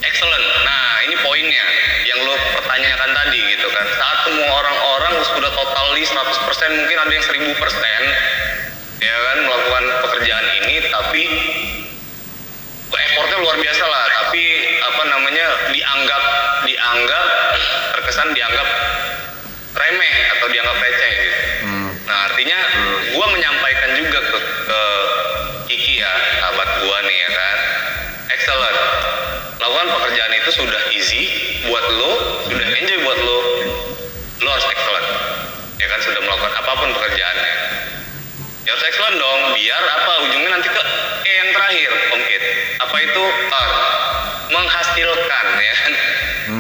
excellent. 0.03 0.47
Nah 0.67 1.07
ini 1.07 1.15
poinnya 1.23 1.67
yang 2.11 2.19
lo 2.27 2.35
pertanyakan 2.59 3.11
tadi 3.15 3.41
gitu 3.55 3.71
kan. 3.71 3.87
Saat 3.87 4.19
semua 4.27 4.49
orang-orang 4.51 5.15
sudah 5.31 5.51
totally 5.55 6.03
100% 6.03 6.79
mungkin 6.83 6.97
ada 6.99 7.13
yang 7.15 7.23
1000% 7.23 7.55
ya 8.97 9.17
kan 9.31 9.39
itu 30.47 30.63
sudah 30.63 30.79
easy 30.95 31.27
buat 31.67 31.83
lo 31.83 32.15
sudah 32.47 32.67
enjoy 32.79 32.99
buat 33.03 33.19
lo. 33.19 33.39
Lo 34.39 34.49
harus 34.55 34.67
excellent 34.71 35.09
ya 35.75 35.87
kan? 35.91 35.99
Sudah 36.07 36.23
melakukan 36.23 36.55
apa 36.55 36.73
pun 36.79 36.89
pekerjaannya. 36.95 37.55
Ya 38.63 38.71
harus 38.71 38.85
excellent 38.87 39.19
dong 39.19 39.41
biar 39.59 39.83
apa? 39.83 40.13
Ujungnya 40.23 40.51
nanti 40.55 40.71
ke 40.71 40.83
E 41.27 41.33
yang 41.35 41.51
terakhir 41.51 41.91
Om 42.15 42.23
Kit. 42.31 42.43
Apa 42.79 42.97
itu? 43.03 43.23
Earn 43.27 43.75
menghasilkan 44.55 45.47
ya 45.59 45.75
kan? 45.83 45.93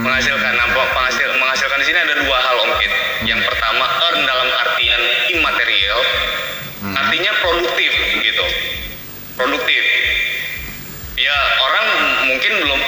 Menghasilkan 0.02 0.52
nah, 0.58 0.66
pe- 0.66 0.90
penghasil 0.90 1.28
menghasilkan 1.38 1.78
di 1.78 1.86
sini 1.86 1.98
ada 2.02 2.14
dua 2.26 2.38
hal 2.42 2.56
Om 2.66 2.72
Kit. 2.82 2.92
Yang 3.22 3.40
pertama 3.46 3.86
earn 3.86 4.18
dalam 4.26 4.48
artian 4.66 5.02
imaterial 5.30 6.00
artinya 6.90 7.32
produktif 7.38 7.92
gitu. 8.18 8.46
Produktif 9.38 9.84
ya 11.16 11.38
orang 11.64 11.86
mungkin 12.28 12.52
belum 12.60 12.80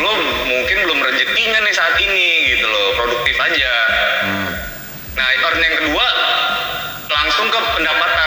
lo 0.00 0.14
mungkin 0.48 0.78
rezekinya 1.44 1.60
nih 1.60 1.74
saat 1.76 1.94
ini 2.00 2.56
gitu 2.56 2.64
loh. 2.64 2.96
Produktif 2.96 3.36
aja. 3.36 3.72
Hmm. 4.24 4.50
nah 5.14 5.28
earn 5.28 5.60
yang 5.60 5.76
kedua 5.78 6.06
langsung 7.12 7.46
ke 7.52 7.60
pendapatan 7.76 8.23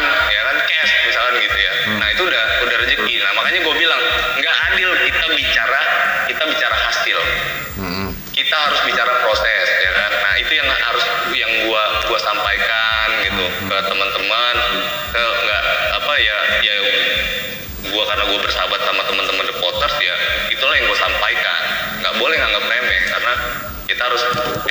harus 24.08 24.22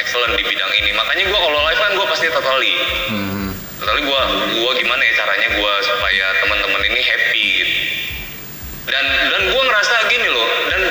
excellent 0.01 0.35
di 0.41 0.45
bidang 0.45 0.73
ini. 0.81 0.91
Makanya 0.97 1.25
gua 1.29 1.41
kalau 1.45 1.61
live 1.69 1.81
kan 1.81 1.93
gua 1.97 2.07
pasti 2.09 2.27
totally. 2.33 2.75
Hmm. 3.13 3.49
totally 3.77 4.03
gua 4.09 4.21
gua 4.65 4.73
gimana 4.73 5.03
ya 5.05 5.13
caranya 5.21 5.49
gua 5.61 5.73
supaya 5.85 6.27
teman-teman 6.41 6.83
ini 6.89 7.01
happy 7.05 7.45
gitu. 7.61 7.75
Dan 8.87 9.05
dan 9.35 9.43
gue 9.51 9.63
ngerasa 9.67 9.95
gini 10.07 10.31
loh 10.31 10.47
dan 10.71 10.83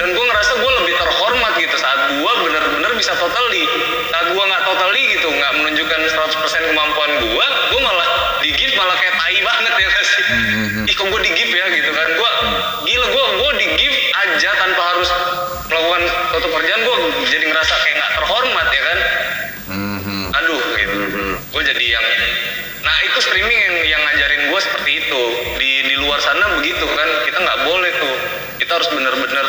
dan 0.00 0.08
gue 0.08 0.24
ngerasa 0.24 0.52
gue 0.56 0.70
lebih 0.82 0.94
terhormat 0.96 1.52
gitu 1.60 1.76
saat 1.76 2.00
gue 2.16 2.32
bener-bener 2.48 2.92
bisa 2.96 3.12
totally. 3.20 3.68
Saat 4.08 4.32
gue 4.32 4.40
nggak 4.40 4.62
totally 4.64 5.02
gitu 5.12 5.28
nggak 5.28 5.52
menunjukkan 5.60 6.00
100% 6.00 6.68
kemampuan 6.72 7.10
gue 7.20 7.46
gue 7.76 7.80
malah 7.84 8.08
di 8.40 8.56
gift 8.56 8.72
malah 8.72 8.96
kayak 8.96 9.14
tai 9.20 9.36
banget 9.44 9.72
ya 9.76 9.86
nggak 9.92 10.06
sih? 10.08 10.24
Ih 10.88 10.94
kok 10.96 11.06
gue 11.12 11.20
di 11.20 11.30
gift 11.36 11.52
ya 11.52 11.66
gitu 11.76 11.90
kan. 11.92 12.08
Gue 12.16 12.30
gila 12.88 13.06
gue 13.12 13.24
gue 13.36 13.50
di 13.60 13.66
gift 13.84 14.00
aja 14.16 14.50
tanpa 14.56 14.82
harus 14.96 15.08
melakukan 15.68 16.02
suatu 16.32 16.48
kerjaan 16.56 16.80
gue 16.88 16.96
Hmm. 20.22 20.38
aduh 20.38 20.62
gitu. 20.78 20.96
Gue 21.50 21.62
jadi 21.66 21.84
yang 21.98 22.06
nah 22.82 22.96
itu 23.02 23.18
streaming 23.18 23.58
yang 23.58 23.76
yang 23.98 24.00
ngajarin 24.06 24.42
gue 24.54 24.60
seperti 24.62 24.90
itu. 25.02 25.22
Di 25.58 25.70
di 25.90 25.94
luar 25.98 26.22
sana 26.22 26.62
begitu 26.62 26.86
kan 26.86 27.08
kita 27.26 27.38
nggak 27.42 27.58
boleh 27.66 27.90
tuh. 27.98 28.16
Kita 28.62 28.70
harus 28.78 28.88
bener-bener 28.94 29.46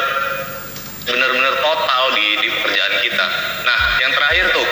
bener-bener 1.06 1.54
total 1.62 2.04
di 2.18 2.28
di 2.42 2.48
pekerjaan 2.50 2.94
kita. 3.06 3.26
Nah 3.70 3.80
yang 4.02 4.12
terakhir 4.18 4.46
tuh 4.50 4.68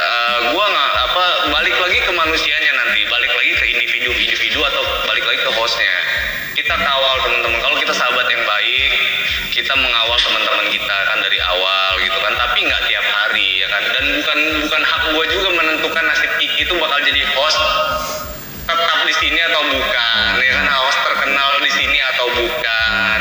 eh, 0.00 0.38
gue 0.48 0.64
nggak 0.64 0.92
apa 1.12 1.24
balik 1.52 1.76
lagi 1.76 1.98
ke 2.08 2.12
manusianya 2.16 2.72
nanti. 2.72 3.00
Balik 3.04 3.32
lagi 3.36 3.52
ke 3.52 3.64
individu 3.68 4.10
individu 4.16 4.60
atau 4.64 4.82
balik 5.04 5.28
lagi 5.28 5.40
ke 5.44 5.52
hostnya. 5.52 5.94
Kita 6.56 6.72
kawal 6.72 7.16
teman-teman. 7.20 7.60
Kalau 7.60 7.76
kita 7.76 7.92
sahabat 7.92 8.26
yang 8.32 8.42
baik 8.48 8.92
kita 9.58 9.74
mengawal 9.74 10.14
teman-teman 10.22 10.70
kita 10.70 10.96
bukan 14.68 14.84
hak 14.84 15.02
gue 15.16 15.24
juga 15.32 15.48
menentukan 15.56 16.04
nasib 16.04 16.28
Kiki 16.36 16.68
itu 16.68 16.74
bakal 16.76 17.00
jadi 17.00 17.24
host 17.32 17.56
tetap 18.68 19.00
di 19.00 19.14
sini 19.16 19.40
atau 19.48 19.64
bukan? 19.64 20.30
Ya 20.44 20.52
kan 20.60 20.66
host 20.68 21.00
terkenal 21.00 21.56
di 21.64 21.72
sini 21.72 21.96
atau 22.12 22.28
bukan? 22.36 23.18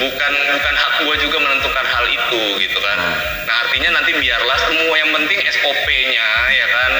Bukan 0.00 0.32
bukan 0.56 0.74
hak 0.80 0.94
gue 1.04 1.16
juga 1.20 1.36
menentukan 1.44 1.84
hal 1.84 2.04
itu 2.08 2.40
gitu 2.56 2.78
kan? 2.80 2.96
Nah 3.44 3.54
artinya 3.68 4.00
nanti 4.00 4.16
biarlah 4.16 4.56
semua 4.64 4.94
yang 4.96 5.12
penting 5.12 5.36
SOP-nya 5.44 6.28
ya 6.56 6.66
kan? 6.72 6.92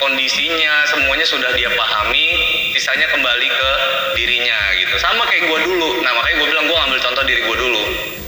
Kondisinya 0.00 0.88
semuanya 0.88 1.28
sudah 1.28 1.52
dia 1.52 1.68
pahami 1.68 2.26
sisanya 2.72 3.12
kembali 3.12 3.48
ke 3.52 3.70
dirinya 4.16 4.56
gitu. 4.80 4.96
Sama 4.96 5.28
kayak 5.28 5.52
gue 5.52 5.58
dulu. 5.68 6.00
Nah 6.00 6.16
makanya 6.16 6.36
gue 6.40 6.48
bilang 6.48 6.64
gue 6.64 6.76
ngambil 6.80 7.00
contoh 7.04 7.22
diri 7.28 7.44
gue 7.44 7.56
dulu. 7.60 7.82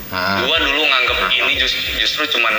Ah. 0.06 0.38
gue 0.38 0.58
dulu 0.60 0.82
nganggep 0.86 1.18
ini 1.34 1.58
just- 1.58 1.98
justru 1.98 2.22
cuman 2.30 2.52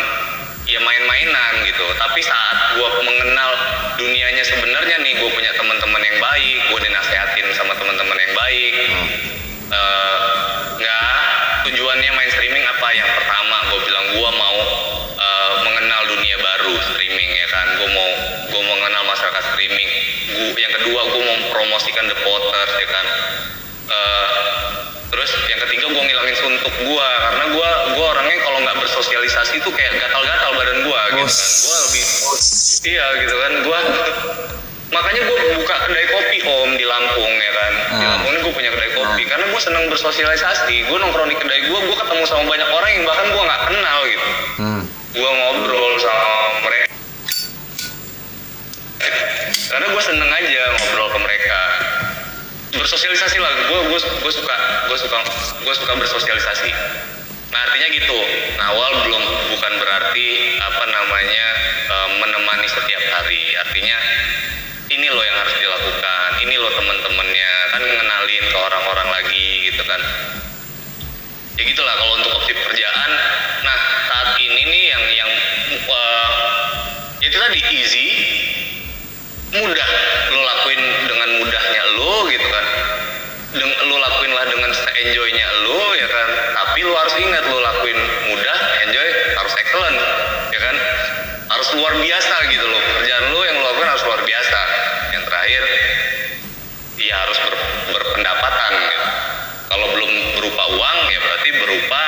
ya 0.68 0.80
main-mainan 0.84 1.64
gitu. 1.64 1.88
Tapi 1.96 2.20
saat 2.20 2.76
gue 2.76 2.90
mengenal 3.08 3.52
dunianya 3.96 4.44
sebenarnya 4.44 5.00
nih 5.00 5.14
gue 5.16 5.30
punya 5.32 5.52
teman-teman 5.56 6.02
yang 6.04 6.18
baik 6.20 6.58
gue 6.70 6.80
dinasehatin 6.84 7.48
sama 7.56 7.74
teman-teman 7.80 8.18
yang 8.20 8.34
baik. 8.36 8.74
Eh, 9.68 10.18
nggak 10.78 11.08
tujuannya 11.72 12.12
main 12.12 12.30
streaming 12.36 12.66
apa? 12.68 12.88
Yang 12.94 13.10
pertama 13.16 13.56
gue 13.72 13.80
bilang 13.88 14.06
gue 14.12 14.30
mau 14.36 14.60
eh, 15.16 15.54
mengenal 15.64 16.02
dunia 16.12 16.36
baru 16.36 16.76
streaming 16.92 17.32
ya 17.32 17.48
kan? 17.48 17.68
Gue 17.80 17.90
mau 17.90 18.10
gue 18.52 18.62
mau 18.62 18.76
mengenal 18.76 19.04
masyarakat 19.08 19.44
streaming. 19.56 19.90
Gua, 20.28 20.52
yang 20.60 20.74
kedua 20.76 21.02
gue 21.08 21.22
mau 21.24 21.38
promosikan 21.56 22.04
The 22.12 22.18
Potters 22.20 22.74
ya 22.76 22.88
kan 22.92 23.08
terus 25.08 25.30
yang 25.48 25.60
ketiga 25.64 25.86
gue 25.88 26.04
ngilangin 26.04 26.36
suntuk 26.36 26.74
gue 26.78 27.08
karena 27.24 27.46
gue 27.48 27.70
gue 27.96 28.06
orangnya 28.06 28.38
kalau 28.44 28.60
nggak 28.60 28.78
bersosialisasi 28.84 29.56
tuh 29.64 29.72
kayak 29.72 29.94
gatal-gatal 29.96 30.52
badan 30.54 30.78
gue 30.84 31.00
gitu 31.08 31.24
kan. 31.24 31.28
Gue 31.32 31.78
lebih 31.88 32.04
iya 32.88 33.06
gitu 33.24 33.36
kan. 33.36 33.52
Gue 33.64 33.80
makanya 34.88 35.22
gue 35.28 35.38
buka 35.60 35.76
kedai 35.88 36.06
kopi 36.08 36.38
om 36.44 36.70
di 36.76 36.86
Lampung 36.86 37.34
ya 37.34 37.52
kan. 37.56 37.74
Di 37.98 38.04
Ah. 38.04 38.10
Lampung 38.16 38.32
ini 38.36 38.40
gue 38.44 38.54
punya 38.54 38.72
kedai 38.72 38.92
kopi 38.94 39.24
karena 39.26 39.46
gue 39.48 39.62
seneng 39.64 39.84
bersosialisasi. 39.88 40.76
Gue 40.88 40.98
nongkrong 41.00 41.30
di 41.32 41.38
kedai 41.40 41.62
gue 41.66 41.80
gue 41.88 41.98
ketemu 41.98 42.24
sama 42.28 42.44
banyak 42.46 42.70
orang 42.70 42.90
yang 42.92 43.04
bahkan 43.08 43.28
gue 43.28 43.44
nggak 43.44 43.62
kenal 43.72 44.00
gitu. 44.06 44.28
Hmm. 44.58 44.84
gue 45.08 45.32
ngobrol 45.34 45.94
sama 45.98 46.30
mereka. 46.62 46.88
Karena 49.68 49.86
gue 49.88 50.04
seneng 50.04 50.30
aja 50.30 50.62
ngobrol 50.78 51.08
ke 51.10 51.20
mereka 51.20 51.60
bersosialisasi 52.78 53.38
lah. 53.42 53.54
Gue 53.70 53.80
gue 53.92 54.00
gue 54.00 54.34
suka 54.34 54.56
gue 54.88 54.98
suka 54.98 55.20
gue 55.66 55.74
suka 55.76 55.94
bersosialisasi. 55.98 56.72
Nah 57.52 57.60
artinya 57.68 57.88
gitu. 57.92 58.18
Awal 58.58 58.92
belum 59.08 59.24
bukan 59.54 59.74
berarti 59.82 60.28
apa 60.62 60.84
namanya 60.88 61.48
eh, 61.90 62.10
menemani 62.22 62.68
setiap 62.70 63.04
hari. 63.18 63.56
Artinya 63.58 63.98
ini 64.94 65.08
loh 65.12 65.24
yang 65.26 65.38
harus 65.42 65.56
dilakukan. 65.58 66.30
Ini 66.46 66.56
loh 66.62 66.72
teman-temannya. 66.78 67.52
Kan 67.74 67.82
ngenalin 67.84 68.44
ke 68.48 68.58
orang-orang 68.58 69.08
lagi 69.12 69.48
gitu 69.74 69.84
kan. 69.86 70.02
Ya 71.58 71.64
gitulah 71.66 71.94
kalau 71.98 72.14
untuk 72.22 72.32
opsi 72.38 72.54
pekerjaan. 72.54 73.12
Nah 73.66 73.78
saat 74.08 74.30
ini 74.40 74.62
nih 74.62 74.84
yang 74.94 75.04
yang 75.26 75.32
eh, 75.74 76.32
itu 77.26 77.36
tadi 77.36 77.60
easy 77.76 78.08
mudah 79.48 79.90
lo 80.36 80.42
lakuin 80.44 80.82
dengan 81.08 81.30
mudahnya 81.40 81.82
lo 81.96 82.28
gitu 82.28 82.48
kan 82.52 82.66
Deng, 83.56 83.72
lo 83.88 83.96
lakuinlah 83.96 84.46
dengan 84.52 84.72
enjoynya 84.76 85.48
lo 85.64 85.96
ya 85.96 86.08
kan 86.12 86.30
tapi 86.52 86.84
lo 86.84 86.94
harus 87.18 87.34
ingat 87.34 87.50
lo 87.50 87.58
lakuin 87.58 87.98
mudah 88.30 88.58
enjoy 88.86 89.10
harus 89.42 89.54
excellent 89.58 89.98
ya 90.54 90.60
kan? 90.62 90.76
Harus 91.50 91.74
luar 91.74 91.98
biasa 91.98 92.36
gitu 92.54 92.62
loh 92.62 92.78
pekerjaan 92.78 93.34
lo 93.34 93.42
yang 93.42 93.58
lo 93.58 93.66
lakukan 93.74 93.90
harus 93.90 94.06
luar 94.06 94.22
biasa. 94.22 94.60
Yang 95.18 95.24
terakhir 95.26 95.62
ya 97.02 97.16
harus 97.26 97.38
ber- 97.42 97.66
berpendapatan 97.98 98.72
gitu. 98.86 98.98
kalau 99.66 99.88
belum 99.98 100.12
berupa 100.38 100.64
uang 100.78 100.98
ya 101.10 101.20
berarti 101.26 101.50
berupa 101.58 102.04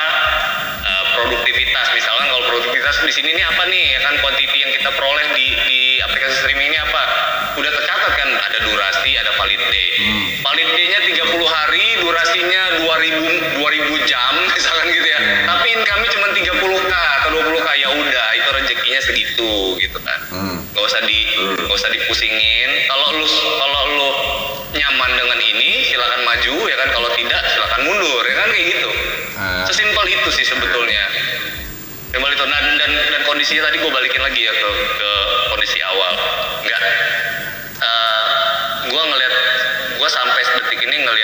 uh, 0.86 1.04
produktivitas. 1.18 1.86
Misalkan 1.90 2.30
kalau 2.30 2.42
produktivitas 2.46 2.96
di 3.02 3.10
sini 3.10 3.34
nih 3.34 3.44
apa 3.50 3.66
nih? 3.66 3.84
Ya 3.98 4.00
kan 4.06 4.14
quantity 4.22 4.58
yang 4.62 4.70
kita 4.78 4.94
peroleh 4.94 5.26
di 5.34 5.46
di 5.66 5.80
aplikasi 6.06 6.38
streaming 6.38 6.70
ini 6.70 6.78
apa? 6.78 7.02
Udah 7.58 7.70
tercatat 7.74 8.12
kan? 8.14 8.28
Ada 8.30 8.58
durasi 8.62 9.10
ada 9.18 9.34
valid 9.34 9.62
day. 9.74 9.90
Valid 10.38 10.68
day-nya 10.70 10.98
30 11.02 11.18
hari 11.50 11.84
durasinya 11.98 12.62
2000 12.78 13.50
2000 13.60 14.10
jam 14.10 14.32
misalkan 14.56 14.88
gitu 14.90 15.08
ya 15.08 15.20
tapi 15.44 15.66
income-nya 15.76 16.10
cuma 16.16 16.26
30k 16.32 16.92
atau 17.20 17.28
20k 17.28 17.68
ya 17.76 17.88
udah 17.92 18.26
itu 18.34 18.50
segitu 19.40 19.80
gitu 19.80 19.98
kan. 20.04 20.20
Hmm. 20.30 20.56
nggak 20.70 20.84
usah 20.84 21.00
di 21.08 21.18
nggak 21.64 21.76
usah 21.76 21.90
dipusingin. 21.90 22.70
Kalau 22.86 23.06
lu 23.16 23.26
kalau 23.26 23.82
lu 23.96 24.10
nyaman 24.76 25.10
dengan 25.16 25.38
ini 25.40 25.70
silakan 25.88 26.20
maju 26.24 26.54
ya 26.68 26.76
kan. 26.76 26.88
Kalau 26.92 27.08
tidak 27.16 27.40
silakan 27.48 27.80
mundur 27.88 28.22
ya 28.28 28.34
kan 28.36 28.48
kayak 28.52 28.66
gitu. 28.76 28.90
Ah. 29.40 29.64
sesimpel 29.64 30.04
itu 30.06 30.28
sih 30.36 30.44
sebetulnya. 30.44 31.04
Sesimpel 32.10 32.30
itu 32.36 32.44
dan 32.44 32.64
dan, 32.76 32.90
dan 32.92 33.22
kondisinya 33.24 33.62
tadi 33.70 33.76
gue 33.80 33.90
balikin 33.90 34.22
lagi 34.22 34.40
ya 34.44 34.52
ke 34.52 34.70
ke 35.00 35.10
kondisi 35.48 35.78
awal. 35.80 36.12
Nggak 36.64 36.80
gue 38.80 39.02
ngelihat 39.06 39.34
gue 40.00 40.08
sampai 40.08 40.40
detik 40.40 40.80
ini 40.82 40.96
ngelihat 41.04 41.19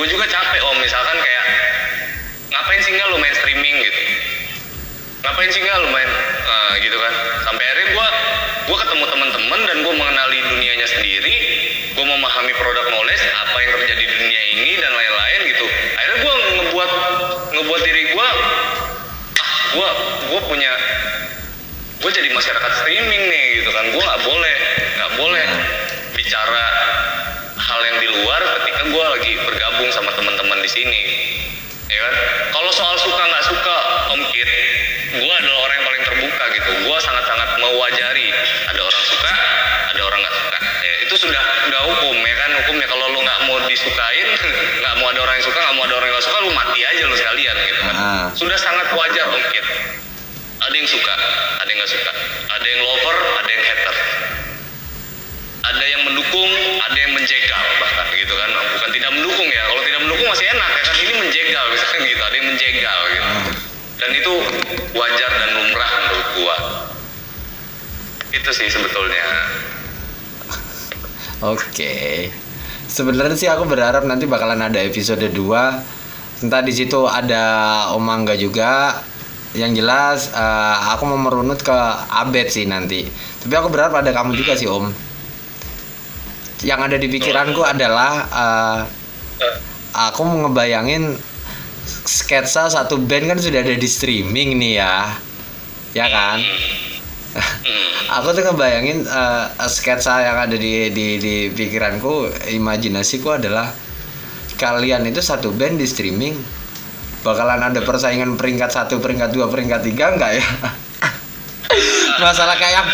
gue 0.00 0.08
juga 0.08 0.24
capek 0.24 0.60
om. 0.64 0.76
Misalkan 0.80 1.16
kayak 1.20 1.44
ngapain 2.48 2.80
sih 2.80 2.92
nggak 2.96 3.06
lu 3.12 3.20
main 3.20 3.34
streaming 3.36 3.76
gitu? 3.84 4.00
Ngapain 5.20 5.48
sih 5.52 5.60
nggak 5.60 5.76
lu 5.84 5.88
main 5.92 6.08
eh, 6.08 6.72
gitu 6.80 6.96
kan? 6.96 7.12
Sampai 7.44 7.64
akhirnya 7.68 7.86
gue 7.92 8.06
gue 8.64 8.76
ketemu 8.80 9.04
teman-teman 9.12 9.60
dan 9.68 9.76
gue 9.84 9.94
mengenali 10.00 10.38
dunianya 10.56 10.88
sendiri. 10.88 11.36
Gue 11.92 12.06
memahami 12.08 12.52
produk 12.56 12.86
knowledge 12.88 13.24
apa 13.28 13.56
yang 13.60 13.70
terjadi 13.76 14.04
di 14.08 14.16
dunia 14.24 14.42
ini 14.56 14.72
dan 14.80 14.88
lain-lain 14.88 15.40
gitu. 15.52 15.66
Akhirnya 15.68 16.18
gue 16.24 16.34
ngebuat 16.56 16.90
ngebuat 17.60 17.80
diri 17.84 18.02
gue 18.16 18.28
ah 19.36 19.54
gue 19.76 19.88
gue 20.32 20.40
punya 20.48 20.72
gue 22.00 22.10
jadi 22.16 22.28
masyarakat 22.32 22.72
streaming 22.80 23.22
nih 23.28 23.46
gitu 23.60 23.70
kan. 23.76 23.84
Gue 23.92 24.00
nggak 24.00 24.22
boleh 24.24 24.56
nggak 24.96 25.12
boleh 25.20 25.46
bicara 26.16 26.66
hal 27.70 27.80
yang 27.86 27.98
di 28.02 28.08
luar 28.10 28.40
ketika 28.58 28.82
gue 28.90 29.04
lagi 29.14 29.32
bergabung 29.46 29.90
sama 29.94 30.10
teman-teman 30.18 30.58
di 30.58 30.70
sini. 30.70 31.00
Ya 31.86 31.98
kan? 32.02 32.14
Kalau 32.50 32.70
soal 32.74 32.98
suka 32.98 33.22
nggak 33.22 33.44
suka 33.46 33.76
om 34.10 34.22
Kit 34.34 34.50
gue 35.10 35.34
adalah 35.42 35.58
orang 35.66 35.74
yang 35.78 35.86
paling 35.86 36.04
terbuka 36.06 36.44
gitu. 36.54 36.70
Gue 36.86 36.98
sangat-sangat 36.98 37.48
mewajari. 37.62 38.28
Ada 38.74 38.80
orang 38.82 39.04
suka 39.06 39.32
ada 39.94 40.00
orang 40.02 40.18
nggak 40.22 40.34
suka. 40.34 40.58
Ya, 40.82 40.94
itu 41.06 41.14
sudah 41.18 41.42
sudah 41.66 41.80
hukum 41.94 42.16
ya 42.18 42.34
kan? 42.42 42.50
Hukumnya 42.62 42.86
kalau 42.90 43.06
lu 43.14 43.18
nggak 43.22 43.40
mau 43.46 43.56
disukain 43.70 44.28
nggak 44.82 44.94
mau 44.98 45.06
ada 45.14 45.20
orang 45.22 45.34
yang 45.38 45.46
suka 45.46 45.58
nggak 45.62 45.74
mau 45.78 45.84
ada 45.86 45.94
orang 45.94 46.06
yang 46.10 46.16
nggak 46.18 46.26
suka 46.26 46.38
lu 46.42 46.50
mati 46.54 46.80
aja 46.82 47.02
lu 47.06 47.14
sekalian 47.14 47.54
gitu 47.70 47.80
kan? 47.86 47.94
Ah. 47.94 48.26
sudah 48.34 48.58
sangat 48.58 48.86
wajar 48.94 49.26
om 49.30 49.42
Kit. 49.54 49.66
Ada 50.60 50.74
yang 50.74 50.88
suka 50.90 51.14
ada 51.62 51.68
yang 51.70 51.78
nggak 51.78 51.92
suka. 51.94 52.12
Ada 52.50 52.66
yang 52.66 52.80
lover 52.82 53.16
ada 53.38 53.50
yang 53.50 53.62
hater 53.62 53.94
ada 55.70 55.84
yang 55.86 56.02
mendukung 56.02 56.50
ada 56.82 56.98
yang 56.98 57.12
menjegal 57.14 57.64
bahkan 57.78 58.06
gitu 58.18 58.34
kan 58.34 58.50
bukan 58.50 58.90
tidak 58.90 59.10
mendukung 59.14 59.48
ya 59.48 59.62
kalau 59.70 59.82
tidak 59.86 60.00
mendukung 60.02 60.26
masih 60.26 60.46
enak 60.50 60.70
ya 60.74 60.82
kan 60.82 60.96
ini 60.98 61.14
menjegal 61.14 61.64
misalkan 61.70 62.00
gitu 62.06 62.22
ada 62.22 62.36
yang 62.36 62.48
menjegal 62.50 62.98
gitu 63.06 63.30
dan 64.00 64.10
itu 64.16 64.32
wajar 64.98 65.30
dan 65.30 65.50
lumrah 65.54 65.90
menurut 66.02 66.28
gua 66.34 66.56
itu 68.34 68.50
sih 68.50 68.66
sebetulnya 68.66 69.26
Oke. 71.40 72.28
Sebenarnya 72.84 73.32
sih 73.32 73.48
aku 73.48 73.64
berharap 73.64 74.04
nanti 74.04 74.28
bakalan 74.28 74.60
ada 74.60 74.76
episode 74.84 75.24
2. 75.24 76.44
Entah 76.44 76.60
di 76.60 76.68
situ 76.68 77.08
ada 77.08 77.44
Om 77.96 78.04
Angga 78.04 78.36
juga. 78.36 79.00
Yang 79.56 79.72
jelas 79.80 80.18
eh, 80.36 80.76
aku 80.92 81.08
mau 81.08 81.16
merunut 81.16 81.64
ke 81.64 81.72
Abed 82.12 82.52
sih 82.52 82.68
nanti. 82.68 83.08
Tapi 83.40 83.56
aku 83.56 83.72
berharap 83.72 84.04
ada 84.04 84.12
kamu 84.12 84.36
juga 84.36 84.52
sih 84.52 84.68
Om. 84.68 85.09
Yang 86.60 86.80
ada 86.90 86.96
di 87.00 87.08
pikiranku 87.08 87.62
adalah 87.64 88.12
eh, 88.28 88.80
aku 89.96 90.20
mau 90.24 90.48
ngebayangin 90.48 91.16
sketsa 92.04 92.68
satu 92.68 93.00
band 93.00 93.32
kan 93.32 93.38
sudah 93.40 93.64
ada 93.64 93.74
di 93.74 93.88
streaming 93.88 94.60
nih 94.60 94.72
ya. 94.80 94.94
Ya 95.90 96.06
kan? 96.06 96.38
aku 98.18 98.34
tuh 98.34 98.42
ngebayangin 98.42 99.06
eh, 99.06 99.46
sketsa 99.70 100.20
yang 100.26 100.36
ada 100.36 100.56
di, 100.58 100.90
di 100.90 101.06
di 101.22 101.34
pikiranku 101.54 102.28
imajinasiku 102.50 103.38
adalah 103.38 103.70
kalian 104.58 105.08
itu 105.08 105.22
satu 105.24 105.54
band 105.54 105.80
di 105.80 105.86
streaming 105.88 106.36
bakalan 107.24 107.60
ada 107.60 107.80
persaingan 107.84 108.36
peringkat 108.36 108.72
satu 108.72 109.00
peringkat 109.00 109.32
dua 109.32 109.48
peringkat 109.48 109.80
tiga 109.84 110.16
enggak 110.16 110.40
ya 110.40 110.46
masalah 112.20 112.56
kayak 112.58 112.84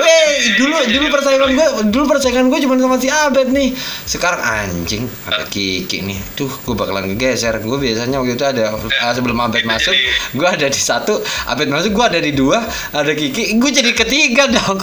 weh 0.00 0.56
dulu 0.56 0.76
dulu 0.86 1.06
persaingan 1.12 1.50
gue 1.52 1.68
dulu 1.90 2.04
persaingan 2.06 2.46
gue 2.48 2.58
cuma 2.64 2.74
sama 2.78 2.96
si 2.96 3.08
Abed 3.10 3.50
nih. 3.50 3.74
Sekarang 4.06 4.40
anjing 4.40 5.04
ada 5.26 5.44
Kiki 5.46 6.02
nih. 6.06 6.18
Tuh 6.38 6.50
gue 6.64 6.74
bakalan 6.74 7.18
geser. 7.18 7.58
Gue 7.60 7.76
biasanya 7.76 8.22
waktu 8.22 8.38
itu 8.38 8.46
ada 8.46 8.74
eh, 8.78 9.12
sebelum 9.12 9.38
Abed 9.38 9.66
masuk 9.66 9.94
gue 10.36 10.48
ada 10.48 10.66
di 10.70 10.80
satu 10.80 11.18
Abed 11.50 11.68
masuk 11.68 11.92
gue 11.92 12.04
ada 12.06 12.20
di 12.22 12.32
dua 12.32 12.62
ada 12.94 13.12
Kiki 13.12 13.58
gue 13.58 13.70
jadi 13.70 13.92
ketiga 13.92 14.46
dong. 14.48 14.78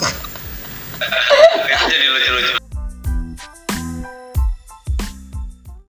Itu 1.88 2.66